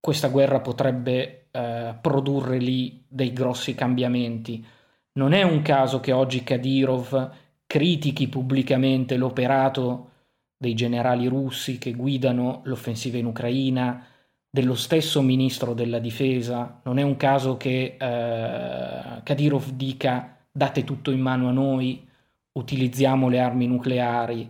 questa 0.00 0.28
guerra 0.28 0.60
potrebbe 0.60 1.48
eh, 1.50 1.96
produrre 2.00 2.58
lì 2.58 3.06
dei 3.08 3.32
grossi 3.32 3.74
cambiamenti. 3.74 4.64
Non 5.12 5.32
è 5.32 5.42
un 5.42 5.62
caso 5.62 6.00
che 6.00 6.12
oggi 6.12 6.42
Kadyrov 6.42 7.30
critichi 7.74 8.28
pubblicamente 8.28 9.16
l'operato 9.16 10.10
dei 10.56 10.74
generali 10.74 11.26
russi 11.26 11.76
che 11.76 11.90
guidano 11.92 12.60
l'offensiva 12.66 13.18
in 13.18 13.26
Ucraina, 13.26 14.06
dello 14.48 14.76
stesso 14.76 15.20
ministro 15.22 15.74
della 15.74 15.98
difesa. 15.98 16.80
Non 16.84 17.00
è 17.00 17.02
un 17.02 17.16
caso 17.16 17.56
che 17.56 17.96
eh, 17.98 19.22
Kadyrov 19.24 19.70
dica 19.70 20.36
date 20.52 20.84
tutto 20.84 21.10
in 21.10 21.18
mano 21.18 21.48
a 21.48 21.50
noi, 21.50 22.06
utilizziamo 22.52 23.28
le 23.28 23.40
armi 23.40 23.66
nucleari. 23.66 24.48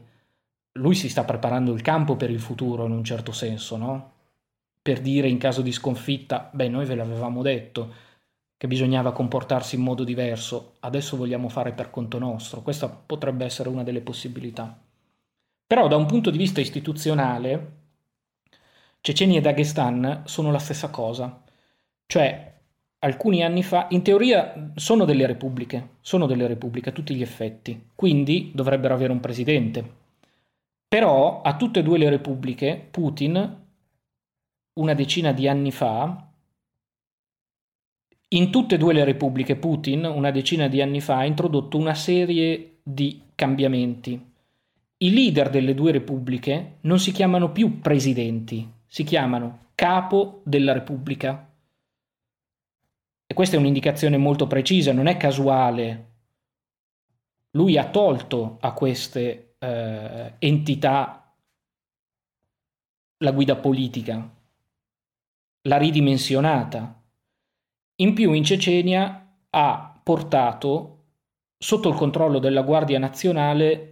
Lui 0.73 0.95
si 0.95 1.09
sta 1.09 1.25
preparando 1.25 1.73
il 1.73 1.81
campo 1.81 2.17
per 2.17 2.29
il 2.29 2.41
futuro 2.41 2.85
in 2.85 2.93
un 2.93 3.05
certo 3.05 3.33
senso, 3.33 3.79
no? 3.79 4.13
Per 4.83 5.01
dire 5.01 5.31
in 5.31 5.39
caso 5.39 5.63
di 5.63 5.73
sconfitta, 5.73 6.51
beh, 6.53 6.69
noi 6.69 6.85
ve 6.85 6.95
l'avevamo 6.95 7.41
detto, 7.41 7.91
che 8.65 8.71
bisognava 8.71 9.13
comportarsi 9.13 9.75
in 9.75 9.83
modo 9.83 10.05
diverso, 10.05 10.77
adesso 10.81 11.19
vogliamo 11.19 11.51
fare 11.51 11.73
per 11.73 11.91
conto 11.91 12.19
nostro. 12.19 12.63
Questa 12.63 12.89
potrebbe 12.89 13.45
essere 13.45 13.69
una 13.69 13.83
delle 13.83 14.01
possibilità. 14.01 14.75
Però 15.67 15.87
da 15.87 15.97
un 15.97 16.07
punto 16.07 16.31
di 16.31 16.39
vista 16.39 16.63
istituzionale, 16.63 17.73
Cecenia 19.03 19.37
e 19.37 19.43
Dagestan 19.43 20.23
sono 20.25 20.51
la 20.51 20.59
stessa 20.59 20.89
cosa. 20.89 21.43
Cioè, 22.07 22.55
alcuni 23.01 23.45
anni 23.45 23.63
fa, 23.63 23.87
in 23.91 24.03
teoria 24.03 24.73
sono 24.77 25.05
delle 25.05 25.27
repubbliche, 25.27 25.97
sono 26.01 26.25
delle 26.25 26.47
repubbliche 26.47 26.89
a 26.89 26.93
tutti 26.93 27.15
gli 27.15 27.21
effetti, 27.21 27.91
quindi 27.95 28.51
dovrebbero 28.55 28.95
avere 28.95 29.13
un 29.13 29.21
presidente. 29.21 29.93
Però 30.89 31.43
a 31.43 31.55
tutte 31.57 31.81
e 31.81 31.83
due 31.83 31.99
le 31.99 32.09
repubbliche 32.09 32.83
Putin, 32.91 33.67
una 34.81 34.95
decina 34.95 35.33
di 35.33 35.49
anni 35.49 35.71
fa, 35.71 36.31
in 38.35 38.51
tutte 38.51 38.75
e 38.75 38.79
due 38.79 38.93
le 38.93 39.05
repubbliche 39.05 39.57
Putin, 39.57 40.05
una 40.05 40.31
decina 40.31 40.69
di 40.69 40.81
anni 40.81 41.01
fa, 41.01 41.19
ha 41.19 41.25
introdotto 41.25 41.77
una 41.77 41.95
serie 41.95 42.79
di 42.83 43.23
cambiamenti. 43.35 44.33
I 44.99 45.13
leader 45.13 45.51
delle 45.51 45.75
due 45.75 45.93
repubbliche 45.93 46.79
non 46.83 46.99
si 46.99 47.13
chiamano 47.13 47.53
più 47.53 47.81
presidenti, 47.81 48.69
si 48.87 49.05
chiamano 49.05 49.71
capo 49.75 50.41
della 50.45 50.73
repubblica. 50.73 51.49
e 53.27 53.35
questa 53.35 53.57
è 53.57 53.59
un'indicazione 53.59 54.17
molto 54.17 54.47
precisa, 54.47 54.93
non 54.93 55.07
è 55.07 55.17
casuale. 55.17 56.13
Lui 57.53 57.79
ha 57.79 57.89
tolto 57.89 58.59
a 58.61 58.73
queste 58.73 59.55
eh, 59.59 60.35
entità 60.39 61.35
la 63.19 63.33
guida 63.33 63.57
politica, 63.57 64.31
l'ha 65.63 65.77
ridimensionata. 65.79 67.04
In 67.97 68.13
più 68.13 68.33
in 68.33 68.43
Cecenia 68.43 69.37
ha 69.51 70.01
portato 70.03 71.05
sotto 71.57 71.89
il 71.89 71.95
controllo 71.95 72.41
della 72.41 72.63
Guardia 72.63 72.99
Nazionale 72.99 73.91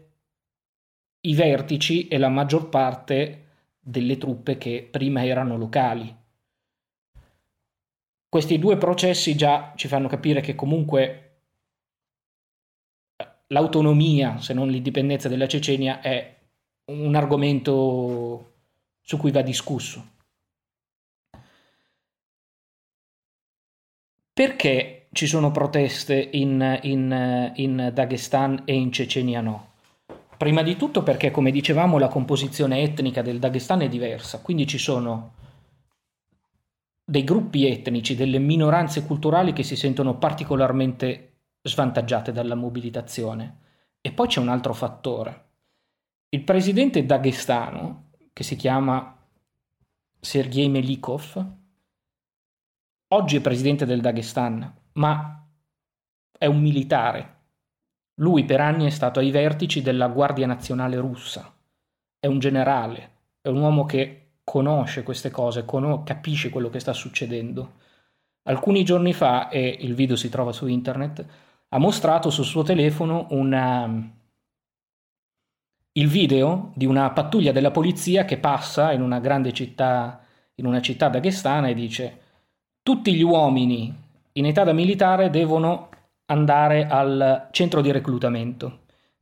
i 1.21 1.35
vertici 1.35 2.09
e 2.09 2.19
la 2.19 2.29
maggior 2.29 2.69
parte 2.69 3.39
delle 3.79 4.19
truppe 4.19 4.59
che 4.59 4.89
prima 4.91 5.25
erano 5.25 5.57
locali. 5.57 6.13
Questi 8.29 8.59
due 8.59 8.77
processi 8.77 9.37
già 9.37 9.73
ci 9.77 9.87
fanno 9.87 10.09
capire 10.09 10.41
che 10.41 10.57
comunque 10.57 11.41
eh, 13.17 13.29
l'autonomia, 13.49 14.39
se 14.39 14.53
non 14.53 14.69
l'indipendenza 14.69 15.29
della 15.29 15.47
Cecenia, 15.47 16.01
è 16.01 16.39
un 16.87 17.15
argomento 17.15 18.55
su 19.01 19.17
cui 19.17 19.31
va 19.31 19.43
discusso. 19.43 20.12
Perché 24.35 25.09
ci 25.13 25.27
sono 25.27 25.51
proteste 25.51 26.31
in, 26.33 26.79
in, 26.83 27.53
in 27.57 27.91
Dagestan 27.93 28.63
e 28.65 28.75
in 28.75 28.91
Cecenia 28.91 29.43
no? 29.43 29.71
Prima 30.39 30.63
di 30.63 30.77
tutto 30.77 31.03
perché, 31.03 31.31
come 31.31 31.51
dicevamo, 31.51 31.99
la 31.99 32.09
composizione 32.09 32.81
etnica 32.81 33.21
del 33.21 33.39
Dagestan 33.39 33.83
è 33.83 33.89
diversa, 33.89 34.41
quindi 34.41 34.67
ci 34.67 34.79
sono 34.79 35.35
dei 37.05 37.25
gruppi 37.25 37.67
etnici, 37.67 38.17
delle 38.17 38.39
minoranze 38.39 39.05
culturali 39.05 39.53
che 39.53 39.63
si 39.63 39.77
sentono 39.77 40.17
particolarmente 40.17 41.33
svantaggiate 41.63 42.33
dalla 42.33 42.55
mobilitazione. 42.55 43.59
E 44.01 44.13
poi 44.13 44.29
c'è 44.29 44.41
un 44.41 44.49
altro 44.49 44.73
fattore. 44.73 45.45
Il 46.31 46.43
presidente 46.43 47.05
dagestano, 47.05 48.09
che 48.33 48.43
si 48.43 48.57
chiama 48.57 49.15
Sergei 50.19 50.69
Melikov, 50.71 51.61
oggi 53.13 53.37
è 53.37 53.41
presidente 53.41 53.85
del 53.85 54.01
Dagestan, 54.01 54.73
ma 54.95 55.47
è 56.37 56.47
un 56.47 56.61
militare. 56.61 57.41
Lui 58.17 58.45
per 58.45 58.61
anni 58.61 58.87
è 58.87 58.91
stato 58.91 59.21
ai 59.21 59.31
vertici 59.31 59.83
della 59.83 60.09
Guardia 60.09 60.47
Nazionale 60.47 60.97
russa. 60.97 61.55
È 62.19 62.27
un 62.27 62.39
generale, 62.39 63.11
è 63.41 63.49
un 63.49 63.59
uomo 63.59 63.85
che 63.85 64.39
conosce 64.45 65.03
queste 65.03 65.31
cose, 65.31 65.65
con- 65.65 66.03
capisce 66.05 66.51
quello 66.51 66.71
che 66.71 66.81
sta 66.81 66.93
succedendo. 66.93 67.81
Alcuni 68.45 68.85
giorni 68.85 69.13
fa, 69.13 69.49
e 69.49 69.77
il 69.81 69.95
video 69.95 70.17
si 70.17 70.29
trova 70.29 70.53
su 70.53 70.67
internet, 70.67 71.25
ha 71.69 71.79
mostrato 71.79 72.31
sul 72.31 72.45
suo 72.45 72.63
telefono 72.63 73.27
una, 73.31 73.89
il 75.93 76.09
video 76.09 76.73
di 76.75 76.87
una 76.87 77.11
pattuglia 77.11 77.53
della 77.53 77.71
polizia 77.71 78.25
che 78.25 78.39
passa 78.39 78.93
in 78.93 79.03
una 79.03 79.21
grande 79.21 79.53
città, 79.53 80.25
in 80.57 80.67
una 80.67 80.81
città 80.81 81.09
daghestana 81.09 81.69
e 81.69 81.75
dice 81.75 82.22
tutti 82.83 83.15
gli 83.15 83.23
uomini 83.23 83.95
in 84.33 84.47
età 84.47 84.65
da 84.65 84.73
militare 84.73 85.31
devono 85.31 85.91
andare 86.27 86.87
al 86.87 87.49
centro 87.51 87.81
di 87.81 87.91
reclutamento. 87.91 88.81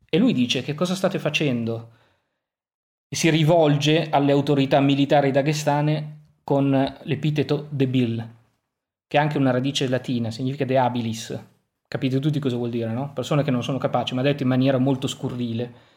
E 0.08 0.18
lui 0.18 0.32
dice 0.32 0.62
che 0.62 0.74
cosa 0.74 0.94
state 0.94 1.18
facendo? 1.18 1.98
si 3.12 3.28
rivolge 3.28 4.08
alle 4.08 4.30
autorità 4.30 4.80
militari 4.80 5.32
daghestane 5.32 6.18
con 6.44 6.70
l'epiteto 7.02 7.66
debil, 7.68 8.16
che 9.08 9.16
è 9.16 9.20
anche 9.20 9.36
una 9.36 9.50
radice 9.50 9.88
latina, 9.88 10.30
significa 10.30 10.64
de 10.64 10.78
habilis. 10.78 11.44
Capite 11.88 12.20
tutti 12.20 12.38
cosa 12.38 12.54
vuol 12.54 12.70
dire, 12.70 12.92
no? 12.92 13.12
Persone 13.12 13.42
che 13.42 13.50
non 13.50 13.64
sono 13.64 13.78
capaci, 13.78 14.14
ma 14.14 14.22
detto 14.22 14.44
in 14.44 14.48
maniera 14.48 14.78
molto 14.78 15.08
scurrile. 15.08 15.88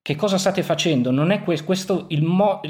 Che 0.00 0.14
cosa 0.14 0.38
state 0.38 0.62
facendo? 0.62 1.10
Non 1.10 1.32
è 1.32 1.42
questo 1.42 2.06
il, 2.10 2.22
mo- 2.22 2.60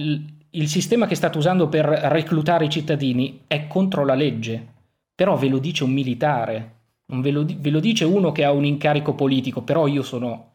il 0.50 0.68
sistema 0.68 1.06
che 1.06 1.14
state 1.14 1.38
usando 1.38 1.68
per 1.68 1.84
reclutare 1.84 2.64
i 2.64 2.70
cittadini, 2.70 3.42
è 3.46 3.66
contro 3.66 4.04
la 4.04 4.14
legge. 4.14 4.78
Però 5.14 5.36
ve 5.36 5.48
lo 5.48 5.58
dice 5.58 5.84
un 5.84 5.92
militare, 5.92 6.74
ve 7.06 7.30
lo, 7.30 7.44
ve 7.44 7.70
lo 7.70 7.80
dice 7.80 8.04
uno 8.04 8.32
che 8.32 8.44
ha 8.44 8.52
un 8.52 8.64
incarico 8.64 9.14
politico, 9.14 9.62
però 9.62 9.86
io 9.86 10.02
sono 10.02 10.48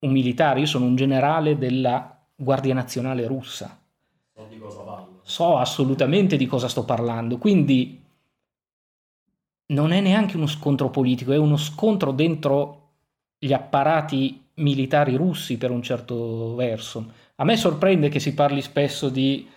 un 0.00 0.12
militare, 0.12 0.60
io 0.60 0.66
sono 0.66 0.84
un 0.84 0.94
generale 0.94 1.58
della 1.58 2.16
Guardia 2.34 2.74
Nazionale 2.74 3.26
russa. 3.26 3.76
So 4.34 4.46
di 4.48 4.58
cosa 4.58 4.80
parlo. 4.82 5.20
So 5.22 5.56
assolutamente 5.56 6.36
di 6.36 6.46
cosa 6.46 6.68
sto 6.68 6.84
parlando, 6.84 7.38
quindi 7.38 8.00
non 9.66 9.92
è 9.92 10.00
neanche 10.00 10.36
uno 10.36 10.46
scontro 10.46 10.88
politico, 10.88 11.32
è 11.32 11.36
uno 11.36 11.56
scontro 11.56 12.12
dentro 12.12 12.90
gli 13.38 13.52
apparati 13.52 14.46
militari 14.54 15.16
russi 15.16 15.58
per 15.58 15.70
un 15.70 15.82
certo 15.82 16.54
verso. 16.54 17.12
A 17.40 17.44
me 17.44 17.56
sorprende 17.56 18.08
che 18.08 18.20
si 18.20 18.34
parli 18.34 18.60
spesso 18.60 19.08
di 19.08 19.48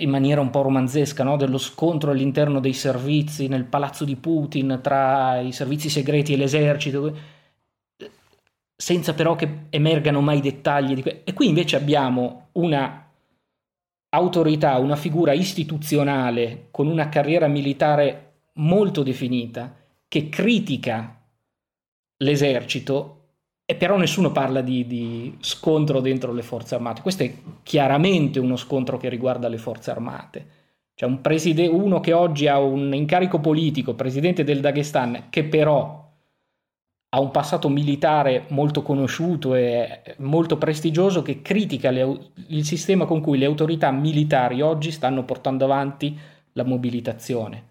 in 0.00 0.10
maniera 0.10 0.40
un 0.40 0.50
po' 0.50 0.62
romanzesca, 0.62 1.24
no? 1.24 1.36
dello 1.36 1.58
scontro 1.58 2.10
all'interno 2.10 2.60
dei 2.60 2.72
servizi 2.72 3.48
nel 3.48 3.64
palazzo 3.64 4.04
di 4.04 4.14
Putin 4.16 4.78
tra 4.82 5.40
i 5.40 5.52
servizi 5.52 5.88
segreti 5.88 6.32
e 6.32 6.36
l'esercito 6.36 7.16
senza 8.76 9.12
però 9.12 9.34
che 9.34 9.66
emergano 9.70 10.20
mai 10.20 10.40
dettagli. 10.40 11.02
Que- 11.02 11.22
e 11.24 11.32
qui 11.32 11.48
invece 11.48 11.76
abbiamo 11.76 12.50
una 12.52 13.10
autorità, 14.10 14.78
una 14.78 14.96
figura 14.96 15.32
istituzionale 15.32 16.68
con 16.70 16.86
una 16.86 17.08
carriera 17.08 17.48
militare 17.48 18.42
molto 18.54 19.02
definita 19.02 19.74
che 20.06 20.28
critica 20.28 21.20
l'esercito 22.18 23.17
e 23.70 23.74
però 23.74 23.98
nessuno 23.98 24.32
parla 24.32 24.62
di, 24.62 24.86
di, 24.86 25.36
scontro 25.40 26.00
dentro 26.00 26.32
le 26.32 26.40
forze 26.40 26.74
armate. 26.74 27.02
Questo 27.02 27.24
è 27.24 27.34
chiaramente 27.62 28.38
uno 28.38 28.56
scontro 28.56 28.96
che 28.96 29.10
riguarda 29.10 29.46
le 29.46 29.58
forze 29.58 29.90
armate. 29.90 30.46
Cioè 30.94 31.06
un 31.06 31.20
preside- 31.20 31.66
uno 31.66 32.00
che 32.00 32.14
oggi 32.14 32.46
ha 32.46 32.58
un 32.58 32.94
incarico 32.94 33.40
politico, 33.40 33.92
presidente 33.92 34.42
del 34.42 34.60
Dagestan, 34.60 35.26
che 35.28 35.44
però 35.44 36.02
ha 37.10 37.20
un 37.20 37.30
passato 37.30 37.68
militare 37.68 38.46
molto 38.48 38.80
conosciuto 38.80 39.54
e 39.54 40.16
molto 40.16 40.56
prestigioso 40.56 41.20
che 41.20 41.42
critica 41.42 41.90
le, 41.90 42.30
il 42.46 42.64
sistema 42.64 43.04
con 43.04 43.20
cui 43.20 43.36
le 43.36 43.44
autorità 43.44 43.90
militari 43.90 44.62
oggi 44.62 44.90
stanno 44.90 45.24
portando 45.24 45.66
avanti 45.66 46.18
la 46.52 46.64
mobilitazione. 46.64 47.66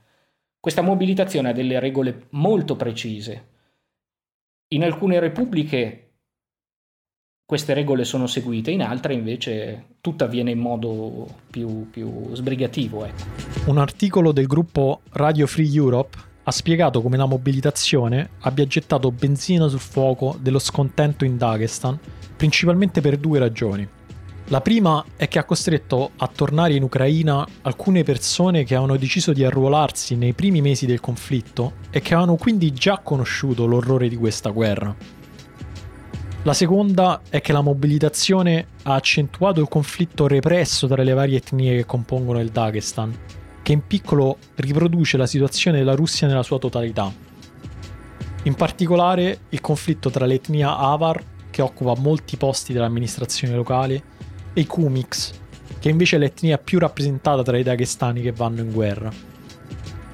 Questa 0.59 0.83
mobilitazione 0.83 1.49
ha 1.49 1.53
delle 1.53 1.79
regole 1.79 2.27
molto 2.29 2.75
precise. 2.75 3.55
In 4.69 4.83
alcune 4.83 5.19
repubbliche 5.19 6.03
queste 7.45 7.73
regole 7.73 8.03
sono 8.03 8.27
seguite, 8.27 8.71
in 8.71 8.81
altre 8.81 9.13
invece 9.13 9.95
tutto 10.01 10.25
avviene 10.25 10.51
in 10.51 10.59
modo 10.59 11.25
più, 11.49 11.89
più 11.89 12.35
sbrigativo. 12.35 13.05
Ecco. 13.05 13.23
Un 13.67 13.77
articolo 13.77 14.33
del 14.33 14.47
gruppo 14.47 14.99
Radio 15.11 15.47
Free 15.47 15.73
Europe 15.73 16.17
ha 16.43 16.51
spiegato 16.51 17.01
come 17.01 17.15
la 17.15 17.25
mobilitazione 17.25 18.31
abbia 18.39 18.67
gettato 18.67 19.09
benzina 19.11 19.69
sul 19.69 19.79
fuoco 19.79 20.37
dello 20.41 20.59
scontento 20.59 21.23
in 21.23 21.37
Dagestan, 21.37 21.97
principalmente 22.35 22.99
per 22.99 23.17
due 23.17 23.39
ragioni. 23.39 23.87
La 24.49 24.61
prima 24.61 25.03
è 25.17 25.27
che 25.27 25.39
ha 25.39 25.43
costretto 25.43 26.11
a 26.15 26.27
tornare 26.27 26.73
in 26.73 26.83
Ucraina 26.83 27.45
alcune 27.63 28.03
persone 28.03 28.63
che 28.63 28.75
avevano 28.75 28.97
deciso 28.97 29.33
di 29.33 29.43
arruolarsi 29.43 30.15
nei 30.15 30.31
primi 30.31 30.61
mesi 30.61 30.85
del 30.85 31.01
conflitto 31.01 31.73
e 31.89 31.99
che 31.99 32.13
avevano 32.13 32.37
quindi 32.37 32.71
già 32.71 32.99
conosciuto 33.03 33.65
l'orrore 33.65 34.07
di 34.07 34.15
questa 34.15 34.49
guerra. 34.51 34.95
La 36.43 36.53
seconda 36.53 37.21
è 37.27 37.41
che 37.41 37.51
la 37.51 37.59
mobilitazione 37.59 38.67
ha 38.83 38.93
accentuato 38.93 39.59
il 39.59 39.67
conflitto 39.67 40.27
represso 40.27 40.87
tra 40.87 41.03
le 41.03 41.13
varie 41.13 41.37
etnie 41.37 41.75
che 41.75 41.85
compongono 41.85 42.39
il 42.39 42.49
Dagestan 42.49 43.13
che 43.67 43.73
in 43.73 43.85
piccolo 43.85 44.37
riproduce 44.55 45.17
la 45.17 45.27
situazione 45.27 45.79
della 45.79 45.93
Russia 45.93 46.25
nella 46.25 46.41
sua 46.41 46.57
totalità. 46.57 47.13
In 48.43 48.53
particolare 48.53 49.39
il 49.49 49.59
conflitto 49.59 50.09
tra 50.09 50.25
l'etnia 50.25 50.77
Avar, 50.77 51.21
che 51.49 51.61
occupa 51.61 51.93
molti 51.99 52.37
posti 52.37 52.71
dell'amministrazione 52.71 53.53
locale, 53.53 54.01
i 54.59 54.65
Kumix, 54.65 55.33
che 55.79 55.89
invece 55.89 56.15
è 56.15 56.19
l'etnia 56.19 56.57
più 56.57 56.79
rappresentata 56.79 57.43
tra 57.43 57.57
i 57.57 57.63
dagestani 57.63 58.21
che 58.21 58.31
vanno 58.31 58.61
in 58.61 58.71
guerra. 58.71 59.11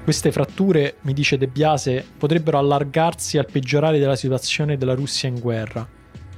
Queste 0.02 0.32
fratture, 0.32 0.96
mi 1.02 1.14
dice 1.14 1.38
De 1.38 1.46
Biase, 1.46 2.04
potrebbero 2.18 2.58
allargarsi 2.58 3.38
al 3.38 3.46
peggiorare 3.50 3.98
della 3.98 4.16
situazione 4.16 4.76
della 4.76 4.94
Russia 4.94 5.30
in 5.30 5.40
guerra, 5.40 5.88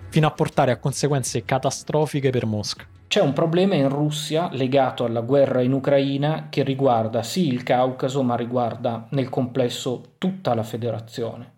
fino 0.09 0.27
a 0.29 0.31
portare 0.31 0.71
a 0.71 0.79
conseguenze 0.79 1.45
catastrofiche 1.45 2.31
per 2.31 2.47
Mosca. 2.47 2.87
C'è 3.09 3.21
un 3.21 3.33
problema 3.33 3.75
in 3.75 3.89
Russia 3.89 4.51
legato 4.53 5.05
alla 5.05 5.21
guerra 5.21 5.61
in 5.61 5.73
Ucraina 5.73 6.47
che 6.49 6.63
riguarda 6.63 7.25
sì 7.25 7.49
il 7.49 7.65
Caucaso, 7.65 8.23
ma 8.23 8.37
riguarda 8.37 9.09
nel 9.11 9.29
complesso 9.29 10.13
tutta 10.19 10.55
la 10.55 10.63
federazione. 10.63 11.55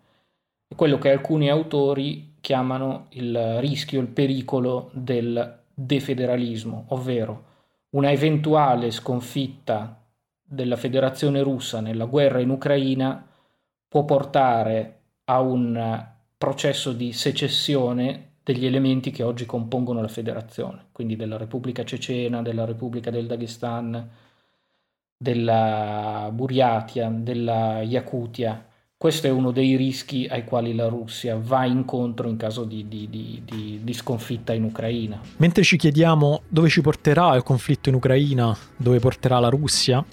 Quello 0.75 0.97
che 0.97 1.11
alcuni 1.11 1.51
autori 1.51 2.37
chiamano 2.41 3.07
il 3.11 3.59
rischio, 3.61 4.01
il 4.01 4.07
pericolo 4.07 4.91
del 4.95 5.58
defederalismo, 5.81 6.87
ovvero 6.89 7.45
una 7.91 8.11
eventuale 8.11 8.91
sconfitta 8.91 10.03
della 10.43 10.77
Federazione 10.77 11.41
russa 11.41 11.81
nella 11.81 12.07
guerra 12.07 12.41
in 12.41 12.51
Ucraina 12.51 13.25
può 13.87 14.05
portare 14.05 15.01
a 15.25 15.41
un 15.41 16.07
processo 16.37 16.93
di 16.93 17.13
secessione 17.13 18.33
degli 18.43 18.67
elementi 18.67 19.11
che 19.11 19.23
oggi 19.23 19.47
compongono 19.47 20.01
la 20.01 20.09
federazione, 20.09 20.87
quindi 20.91 21.17
della 21.17 21.37
Repubblica 21.37 21.85
Cecena, 21.85 22.43
della 22.43 22.65
Repubblica 22.65 23.11
del 23.11 23.27
Dagestan, 23.27 24.09
della 25.17 26.31
Buriatia, 26.33 27.09
della 27.11 27.83
Yakutia. 27.83 28.67
Questo 29.01 29.29
è 29.29 29.31
uno 29.31 29.53
dei 29.53 29.77
rischi 29.77 30.27
ai 30.29 30.43
quali 30.43 30.75
la 30.75 30.89
Russia 30.89 31.39
va 31.41 31.65
incontro 31.65 32.29
in 32.29 32.37
caso 32.37 32.65
di, 32.65 32.89
di, 32.89 33.09
di, 33.09 33.81
di, 33.81 33.93
sconfitta 33.93 34.53
in 34.53 34.65
Ucraina. 34.65 35.21
Mentre 35.37 35.63
ci 35.63 35.77
chiediamo 35.77 36.43
dove 36.49 36.69
ci 36.69 36.81
porterà 36.81 37.37
il 37.37 37.45
conflitto 37.45 37.91
in 37.91 37.95
Ucraina, 37.95 38.59
dove 38.77 38.99
porterà 38.99 39.39
la 39.39 39.51
Russia, 39.51 40.05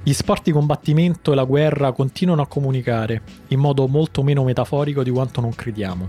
gli 0.00 0.12
sport 0.12 0.44
di 0.44 0.52
combattimento 0.52 1.32
e 1.32 1.34
la 1.34 1.42
guerra 1.42 1.90
continuano 1.90 2.42
a 2.42 2.46
comunicare 2.46 3.20
in 3.48 3.58
modo 3.58 3.88
molto 3.88 4.22
meno 4.22 4.44
metaforico 4.44 5.02
di 5.02 5.10
quanto 5.10 5.40
non 5.40 5.52
crediamo. 5.52 6.08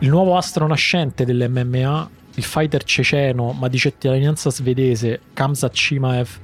Il 0.00 0.08
nuovo 0.08 0.36
astro 0.36 0.66
nascente 0.66 1.24
dell'MMA, 1.24 2.10
il 2.34 2.42
fighter 2.42 2.82
ceceno 2.82 3.52
ma 3.52 3.68
di 3.68 3.78
cittadinanza 3.78 4.50
svedese 4.50 5.20
Kamzat 5.32 5.72
Chimaev, 5.72 6.40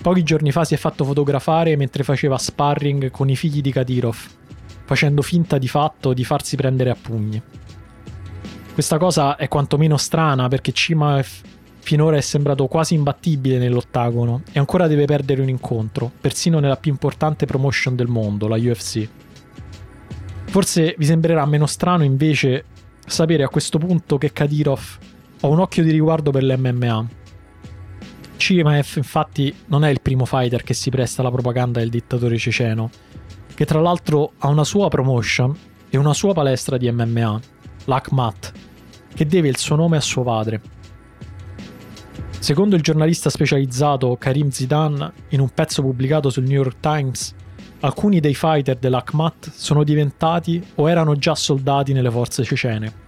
pochi 0.00 0.22
giorni 0.22 0.52
fa 0.52 0.64
si 0.64 0.74
è 0.74 0.76
fatto 0.76 1.04
fotografare 1.04 1.76
mentre 1.76 2.04
faceva 2.04 2.38
sparring 2.38 3.10
con 3.10 3.28
i 3.28 3.36
figli 3.36 3.60
di 3.60 3.72
Kadyrov, 3.72 4.16
facendo 4.84 5.22
finta 5.22 5.58
di 5.58 5.68
fatto 5.68 6.12
di 6.12 6.24
farsi 6.24 6.56
prendere 6.56 6.90
a 6.90 6.96
pugni. 7.00 7.40
Questa 8.72 8.96
cosa 8.96 9.36
è 9.36 9.48
quantomeno 9.48 9.96
strana 9.96 10.48
perché 10.48 10.72
Chimaev 10.72 11.26
finora 11.80 12.16
è 12.16 12.20
sembrato 12.20 12.66
quasi 12.66 12.94
imbattibile 12.94 13.58
nell'ottagono 13.58 14.42
e 14.52 14.58
ancora 14.58 14.86
deve 14.86 15.04
perdere 15.06 15.42
un 15.42 15.48
incontro, 15.48 16.12
persino 16.20 16.58
nella 16.60 16.76
più 16.76 16.90
importante 16.90 17.46
promotion 17.46 17.96
del 17.96 18.08
mondo, 18.08 18.46
la 18.46 18.56
UFC. 18.56 19.08
Forse 20.44 20.94
vi 20.96 21.04
sembrerà 21.04 21.44
meno 21.46 21.66
strano 21.66 22.04
invece 22.04 22.64
sapere 23.06 23.42
a 23.42 23.48
questo 23.48 23.78
punto 23.78 24.18
che 24.18 24.32
Kadyrov 24.32 24.98
ha 25.40 25.46
un 25.46 25.60
occhio 25.60 25.82
di 25.82 25.90
riguardo 25.90 26.30
per 26.30 26.44
l'MMA. 26.44 27.08
Chimaev 28.38 28.86
infatti 28.94 29.52
non 29.66 29.84
è 29.84 29.90
il 29.90 30.00
primo 30.00 30.24
fighter 30.24 30.62
che 30.62 30.72
si 30.72 30.90
presta 30.90 31.20
alla 31.20 31.30
propaganda 31.30 31.80
del 31.80 31.90
dittatore 31.90 32.38
ceceno, 32.38 32.88
che 33.52 33.66
tra 33.66 33.80
l'altro 33.80 34.32
ha 34.38 34.48
una 34.48 34.62
sua 34.62 34.88
promotion 34.88 35.54
e 35.90 35.98
una 35.98 36.14
sua 36.14 36.32
palestra 36.32 36.76
di 36.76 36.90
MMA, 36.90 37.40
l'Akmat, 37.86 38.52
che 39.12 39.26
deve 39.26 39.48
il 39.48 39.56
suo 39.56 39.74
nome 39.74 39.96
a 39.96 40.00
suo 40.00 40.22
padre. 40.22 40.60
Secondo 42.38 42.76
il 42.76 42.82
giornalista 42.82 43.28
specializzato 43.28 44.16
Karim 44.16 44.50
Zidan, 44.50 45.12
in 45.30 45.40
un 45.40 45.48
pezzo 45.50 45.82
pubblicato 45.82 46.30
sul 46.30 46.44
New 46.44 46.62
York 46.62 46.78
Times, 46.78 47.34
alcuni 47.80 48.20
dei 48.20 48.34
fighter 48.34 48.76
dell'Akhmat 48.76 49.50
sono 49.50 49.82
diventati 49.82 50.64
o 50.76 50.88
erano 50.88 51.16
già 51.16 51.34
soldati 51.34 51.92
nelle 51.92 52.10
forze 52.10 52.44
cecene. 52.44 53.06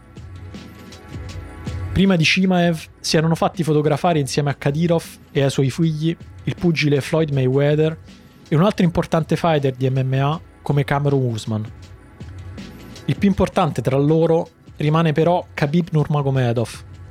Prima 2.01 2.17
di 2.17 2.25
Shimaev 2.25 2.83
si 2.99 3.19
erano 3.19 3.35
fatti 3.35 3.63
fotografare 3.63 4.19
insieme 4.19 4.49
a 4.49 4.55
Kadyrov 4.55 5.05
e 5.33 5.43
ai 5.43 5.51
suoi 5.51 5.69
figli 5.69 6.17
il 6.45 6.55
pugile 6.55 7.03
Floyd 7.03 7.29
Mayweather 7.31 7.95
e 8.49 8.57
un 8.57 8.63
altro 8.63 8.87
importante 8.87 9.37
fighter 9.37 9.75
di 9.75 9.91
MMA 9.91 10.41
come 10.63 10.83
Cameron 10.85 11.23
Usman. 11.23 11.71
Il 13.05 13.19
più 13.19 13.29
importante 13.29 13.83
tra 13.83 13.99
loro 13.99 14.49
rimane 14.77 15.13
però 15.13 15.45
Khabib 15.53 15.89
Nurmagomedov, 15.91 16.71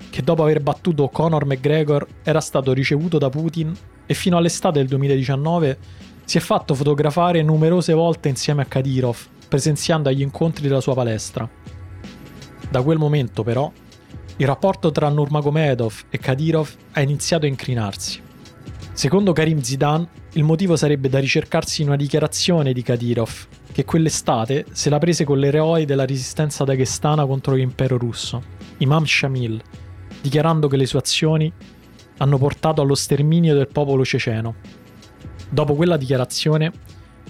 che 0.10 0.24
dopo 0.24 0.42
aver 0.42 0.60
battuto 0.60 1.08
Conor 1.10 1.46
McGregor 1.46 2.08
era 2.24 2.42
stato 2.42 2.74
ricevuto 2.74 3.20
da 3.20 3.30
Putin 3.30 3.72
e 4.08 4.14
fino 4.16 4.38
all'estate 4.38 4.80
del 4.80 4.88
2019 4.88 5.78
si 6.26 6.38
è 6.40 6.42
fatto 6.42 6.74
fotografare 6.74 7.44
numerose 7.44 7.94
volte 7.94 8.28
insieme 8.28 8.64
a 8.64 8.66
Kadyrov, 8.66 9.20
presenziando 9.48 10.10
agli 10.10 10.22
incontri 10.22 10.68
della 10.68 10.82
sua 10.82 10.96
palestra. 10.96 11.48
Da 12.72 12.82
quel 12.82 12.98
momento, 12.98 13.44
però, 13.44 13.72
il 14.40 14.48
rapporto 14.48 14.92
tra 14.92 15.10
Nurmagomedov 15.10 16.06
e 16.10 16.18
Kadyrov 16.18 16.70
ha 16.94 17.02
iniziato 17.02 17.46
a 17.46 17.50
incrinarsi. 17.50 18.22
Secondo 18.94 19.34
Karim 19.34 19.60
Zidan, 19.60 20.08
il 20.34 20.44
motivo 20.44 20.76
sarebbe 20.76 21.10
da 21.10 21.20
ricercarsi 21.20 21.82
in 21.82 21.88
una 21.90 21.98
dichiarazione 21.98 22.72
di 22.72 22.82
Kadyrov, 22.82 23.48
che 23.72 23.86
quell'estate 23.86 24.66
se 24.72 24.90
la 24.90 24.98
prese 24.98 25.26
con 25.26 25.40
l'eroe 25.40 25.86
della 25.86 26.06
resistenza 26.06 26.64
daghestana 26.64 27.26
contro 27.26 27.54
l'impero 27.54 27.98
russo, 27.98 28.42
Imam 28.78 29.04
Shamil, 29.04 29.62
dichiarando 30.22 30.68
che 30.68 30.78
le 30.78 30.86
sue 30.86 31.00
azioni 31.00 31.52
hanno 32.18 32.38
portato 32.38 32.82
allo 32.82 32.96
sterminio 32.96 33.54
del 33.54 33.68
popolo 33.68 34.04
ceceno 34.04 34.56
Dopo 35.50 35.74
quella 35.74 35.98
dichiarazione, 35.98 36.72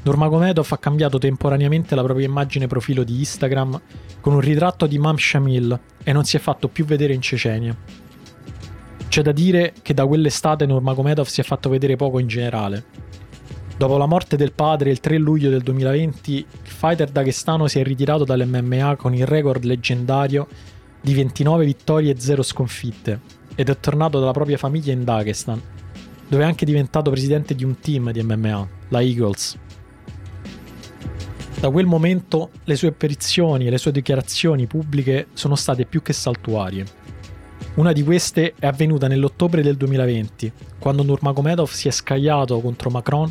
Nurmagomedov 0.02 0.68
ha 0.70 0.78
cambiato 0.78 1.18
temporaneamente 1.18 1.94
la 1.94 2.04
propria 2.04 2.26
immagine 2.26 2.68
profilo 2.68 3.04
di 3.04 3.18
Instagram 3.20 3.82
con 4.22 4.34
un 4.34 4.40
ritratto 4.40 4.88
di 4.88 4.98
Mam 4.98 5.18
Shamil 5.18 5.80
e 6.04 6.14
non 6.14 6.24
si 6.24 6.38
è 6.38 6.40
fatto 6.40 6.70
più 6.70 6.86
vedere 6.86 7.14
in 7.14 7.22
Cecenia. 7.22 7.76
C'è 9.10 9.22
da 9.22 9.32
dire 9.32 9.74
che 9.82 9.94
da 9.94 10.06
quell'estate 10.06 10.66
Nurmagomedov 10.66 11.26
si 11.26 11.42
è 11.42 11.44
fatto 11.44 11.70
vedere 11.70 11.96
poco 11.96 12.20
in 12.20 12.28
generale. 12.28 12.86
Dopo 13.76 13.98
la 13.98 14.06
morte 14.06 14.38
del 14.38 14.54
padre 14.54 14.90
il 14.90 15.00
3 15.00 15.18
luglio 15.18 15.50
del 15.50 15.62
2020, 15.62 16.32
il 16.34 16.46
fighter 16.64 17.10
daghestano 17.10 17.68
si 17.68 17.80
è 17.80 17.84
ritirato 17.84 18.24
dall'MMA 18.24 18.96
con 18.96 19.14
il 19.14 19.26
record 19.26 19.64
leggendario 19.64 20.48
di 21.02 21.14
29 21.14 21.66
vittorie 21.66 22.12
e 22.12 22.20
0 22.20 22.44
sconfitte 22.44 23.20
ed 23.56 23.70
è 23.70 23.80
tornato 23.80 24.20
dalla 24.20 24.32
propria 24.32 24.58
famiglia 24.58 24.94
in 24.94 25.04
Dagestan, 25.04 25.62
dove 26.28 26.44
è 26.44 26.46
anche 26.46 26.66
diventato 26.66 27.10
presidente 27.10 27.56
di 27.56 27.64
un 27.64 27.80
team 27.80 28.12
di 28.12 28.22
MMA, 28.22 28.68
la 28.90 29.02
Eagles. 29.02 29.58
Da 31.60 31.70
quel 31.70 31.86
momento 31.86 32.52
le 32.64 32.78
sue 32.78 32.88
apparizioni 32.88 33.68
e 33.68 33.70
le 33.70 33.78
sue 33.78 33.92
dichiarazioni 33.92 34.66
pubbliche 34.66 35.28
sono 35.34 35.56
state 35.56 35.86
più 35.86 36.02
che 36.02 36.14
saltuarie. 36.14 36.86
Una 37.76 37.92
di 37.92 38.02
queste 38.02 38.54
è 38.58 38.66
avvenuta 38.66 39.10
nell'ottobre 39.10 39.62
del 39.62 39.76
2020, 39.76 40.54
quando 40.80 41.04
Nurmagomedov 41.04 41.68
si 41.70 41.90
è 41.90 41.92
scagliato 41.92 42.62
contro 42.62 42.90
Macron 42.90 43.30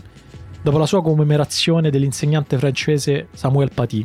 dopo 0.61 0.76
la 0.76 0.85
sua 0.85 1.03
commemorazione 1.03 1.89
dell'insegnante 1.89 2.59
francese 2.59 3.29
Samuel 3.33 3.70
Paty. 3.72 4.05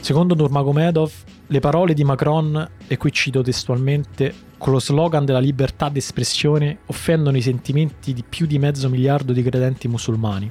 Secondo 0.00 0.34
Nurmagomedov, 0.34 1.10
le 1.46 1.60
parole 1.60 1.94
di 1.94 2.04
Macron, 2.04 2.68
e 2.86 2.98
qui 2.98 3.10
cito 3.12 3.40
testualmente, 3.40 4.34
con 4.58 4.74
lo 4.74 4.78
slogan 4.78 5.24
della 5.24 5.40
libertà 5.40 5.88
d'espressione 5.88 6.80
offendono 6.86 7.38
i 7.38 7.42
sentimenti 7.42 8.12
di 8.12 8.22
più 8.28 8.44
di 8.44 8.58
mezzo 8.58 8.90
miliardo 8.90 9.32
di 9.32 9.42
credenti 9.42 9.88
musulmani. 9.88 10.50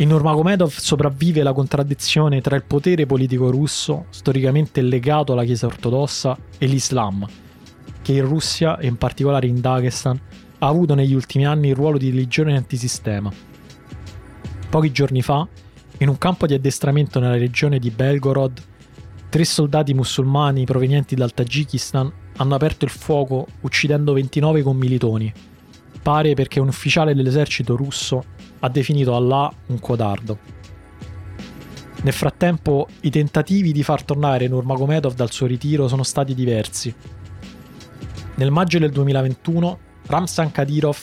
In 0.00 0.10
Nurmagomedov 0.10 0.78
sopravvive 0.78 1.42
la 1.42 1.52
contraddizione 1.52 2.40
tra 2.40 2.54
il 2.54 2.62
potere 2.62 3.04
politico 3.04 3.50
russo, 3.50 4.06
storicamente 4.10 4.80
legato 4.80 5.32
alla 5.32 5.42
Chiesa 5.42 5.66
ortodossa, 5.66 6.38
e 6.56 6.66
l'Islam, 6.66 7.26
che 8.00 8.12
in 8.12 8.24
Russia, 8.24 8.78
e 8.78 8.86
in 8.86 8.96
particolare 8.96 9.48
in 9.48 9.60
Dagestan, 9.60 10.16
ha 10.58 10.66
avuto 10.68 10.94
negli 10.94 11.14
ultimi 11.14 11.46
anni 11.46 11.70
il 11.70 11.74
ruolo 11.74 11.98
di 11.98 12.10
religione 12.10 12.56
antisistema. 12.56 13.32
Pochi 14.70 14.92
giorni 14.92 15.20
fa, 15.20 15.44
in 15.98 16.08
un 16.08 16.16
campo 16.16 16.46
di 16.46 16.54
addestramento 16.54 17.18
nella 17.18 17.36
regione 17.36 17.80
di 17.80 17.90
Belgorod, 17.90 18.62
tre 19.28 19.44
soldati 19.44 19.94
musulmani 19.94 20.64
provenienti 20.64 21.16
dal 21.16 21.34
Tagikistan 21.34 22.12
hanno 22.36 22.54
aperto 22.54 22.84
il 22.84 22.92
fuoco 22.92 23.48
uccidendo 23.62 24.12
29 24.12 24.62
commilitoni. 24.62 25.32
Pare 26.00 26.34
perché 26.34 26.60
un 26.60 26.68
ufficiale 26.68 27.16
dell'esercito 27.16 27.74
russo 27.74 28.36
ha 28.60 28.68
definito 28.68 29.14
Allah 29.14 29.52
un 29.66 29.78
codardo. 29.78 30.38
Nel 32.02 32.12
frattempo, 32.12 32.86
i 33.00 33.10
tentativi 33.10 33.72
di 33.72 33.82
far 33.82 34.04
tornare 34.04 34.46
Nurmagomedov 34.46 35.14
dal 35.14 35.32
suo 35.32 35.46
ritiro 35.46 35.88
sono 35.88 36.04
stati 36.04 36.34
diversi. 36.34 36.94
Nel 38.36 38.52
maggio 38.52 38.78
del 38.78 38.92
2021, 38.92 39.78
Ramzan 40.06 40.52
Kadyrov 40.52 40.98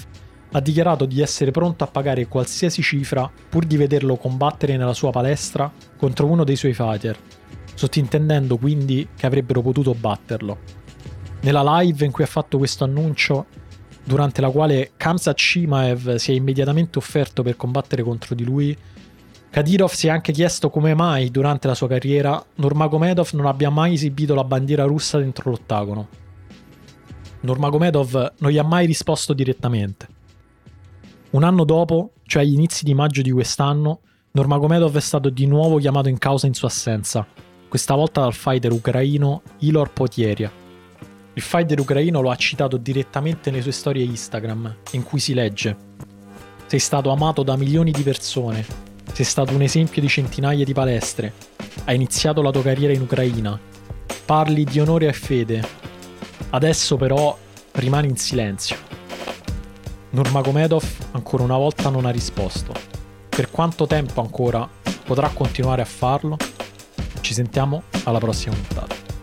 ha 0.51 0.60
dichiarato 0.62 1.06
di 1.06 1.22
essere 1.22 1.51
pronto 1.51 1.84
a 1.84 1.88
pagare 1.88 2.28
qualsiasi 2.28 2.82
cifra 2.82 3.30
pur 3.49 3.66
di 3.66 3.76
vederlo 3.76 4.16
combattere 4.16 4.78
nella 4.78 4.93
sua 4.93 5.12
palestra 5.12 5.70
contro 5.97 6.28
uno 6.28 6.45
dei 6.45 6.56
suoi 6.56 6.74
fighter, 6.74 7.18
sottintendendo 7.74 8.58
quindi 8.58 9.10
che 9.18 9.26
avrebbero 9.26 9.62
potuto 9.62 9.93
batterlo. 9.93 10.58
Nella 11.41 11.80
live 11.80 12.06
in 12.06 12.12
cui 12.12 12.24
ha 12.24 12.28
fatto 12.28 12.58
questo 12.58 12.86
annuncio, 12.86 13.47
durante 14.06 14.39
la 14.39 14.49
quale 14.51 14.91
Kamzat 14.95 15.38
Shimaev 15.38 16.16
si 16.16 16.32
è 16.32 16.36
immediatamente 16.36 16.99
offerto 16.99 17.41
per 17.41 17.58
combattere 17.58 18.03
contro 18.03 18.36
di 18.36 18.43
lui, 18.43 18.78
Kadyrov 19.49 19.91
si 19.91 20.08
è 20.08 20.10
anche 20.10 20.32
chiesto 20.32 20.70
come 20.70 20.93
mai, 20.93 21.32
durante 21.32 21.68
la 21.68 21.76
sua 21.76 21.88
carriera, 21.88 22.43
Nurmagomedov 22.56 23.30
non 23.34 23.45
abbia 23.45 23.70
mai 23.70 23.93
esibito 23.93 24.36
la 24.36 24.43
bandiera 24.43 24.84
russa 24.84 25.18
dentro 25.18 25.49
l'ottagono. 25.49 26.08
Nurmagomedov 27.39 28.34
non 28.39 28.51
gli 28.51 28.58
ha 28.58 28.64
mai 28.64 28.86
risposto 28.86 29.34
direttamente. 29.34 30.08
Un 31.32 31.43
anno 31.43 31.64
dopo, 31.64 32.12
cioè 32.26 32.43
agli 32.43 32.53
inizi 32.53 32.84
di 32.84 32.93
maggio 32.93 33.22
di 33.22 33.32
quest'anno, 33.32 34.01
Nurmagomedov 34.32 34.95
è 34.97 35.01
stato 35.01 35.30
di 35.30 35.47
nuovo 35.47 35.78
chiamato 35.78 36.10
in 36.10 36.18
causa 36.18 36.47
in 36.47 36.53
sua 36.53 36.68
assenza, 36.68 37.26
questa 37.68 37.95
volta 37.95 38.22
dal 38.22 38.34
fighter 38.34 38.72
ucraino 38.72 39.41
Ilor 39.60 39.93
Potieria. 39.93 40.64
Il 41.38 41.41
fighter 41.41 41.77
ucraino 41.81 42.21
lo 42.21 42.31
ha 42.31 42.36
citato 42.38 42.77
direttamente 42.77 43.51
nelle 43.51 43.61
sue 43.61 43.73
storie 43.73 44.05
Instagram, 44.05 44.73
in 44.91 45.03
cui 45.03 45.19
si 45.19 45.33
legge 45.33 45.75
Sei 46.65 46.79
stato 46.79 47.11
amato 47.11 47.43
da 47.43 47.57
milioni 47.57 47.91
di 47.91 48.03
persone, 48.03 48.65
sei 49.11 49.25
stato 49.25 49.53
un 49.53 49.61
esempio 49.61 50.01
di 50.01 50.07
centinaia 50.07 50.63
di 50.63 50.71
palestre, 50.71 51.33
hai 51.83 51.95
iniziato 51.95 52.41
la 52.41 52.51
tua 52.51 52.61
carriera 52.61 52.93
in 52.93 53.01
Ucraina, 53.01 53.59
parli 54.25 54.63
di 54.63 54.79
onore 54.79 55.07
e 55.07 55.13
fede, 55.13 55.61
adesso 56.51 56.95
però 56.95 57.38
rimani 57.73 58.07
in 58.07 58.15
silenzio. 58.15 58.77
Nurmagomedov 60.11 60.86
ancora 61.11 61.43
una 61.43 61.57
volta 61.57 61.89
non 61.89 62.05
ha 62.05 62.11
risposto. 62.11 62.71
Per 63.27 63.51
quanto 63.51 63.86
tempo 63.86 64.21
ancora 64.21 64.67
potrà 65.03 65.27
continuare 65.27 65.81
a 65.81 65.86
farlo? 65.86 66.38
Ci 67.19 67.33
sentiamo 67.33 67.83
alla 68.05 68.19
prossima 68.19 68.55
puntata. 68.55 69.14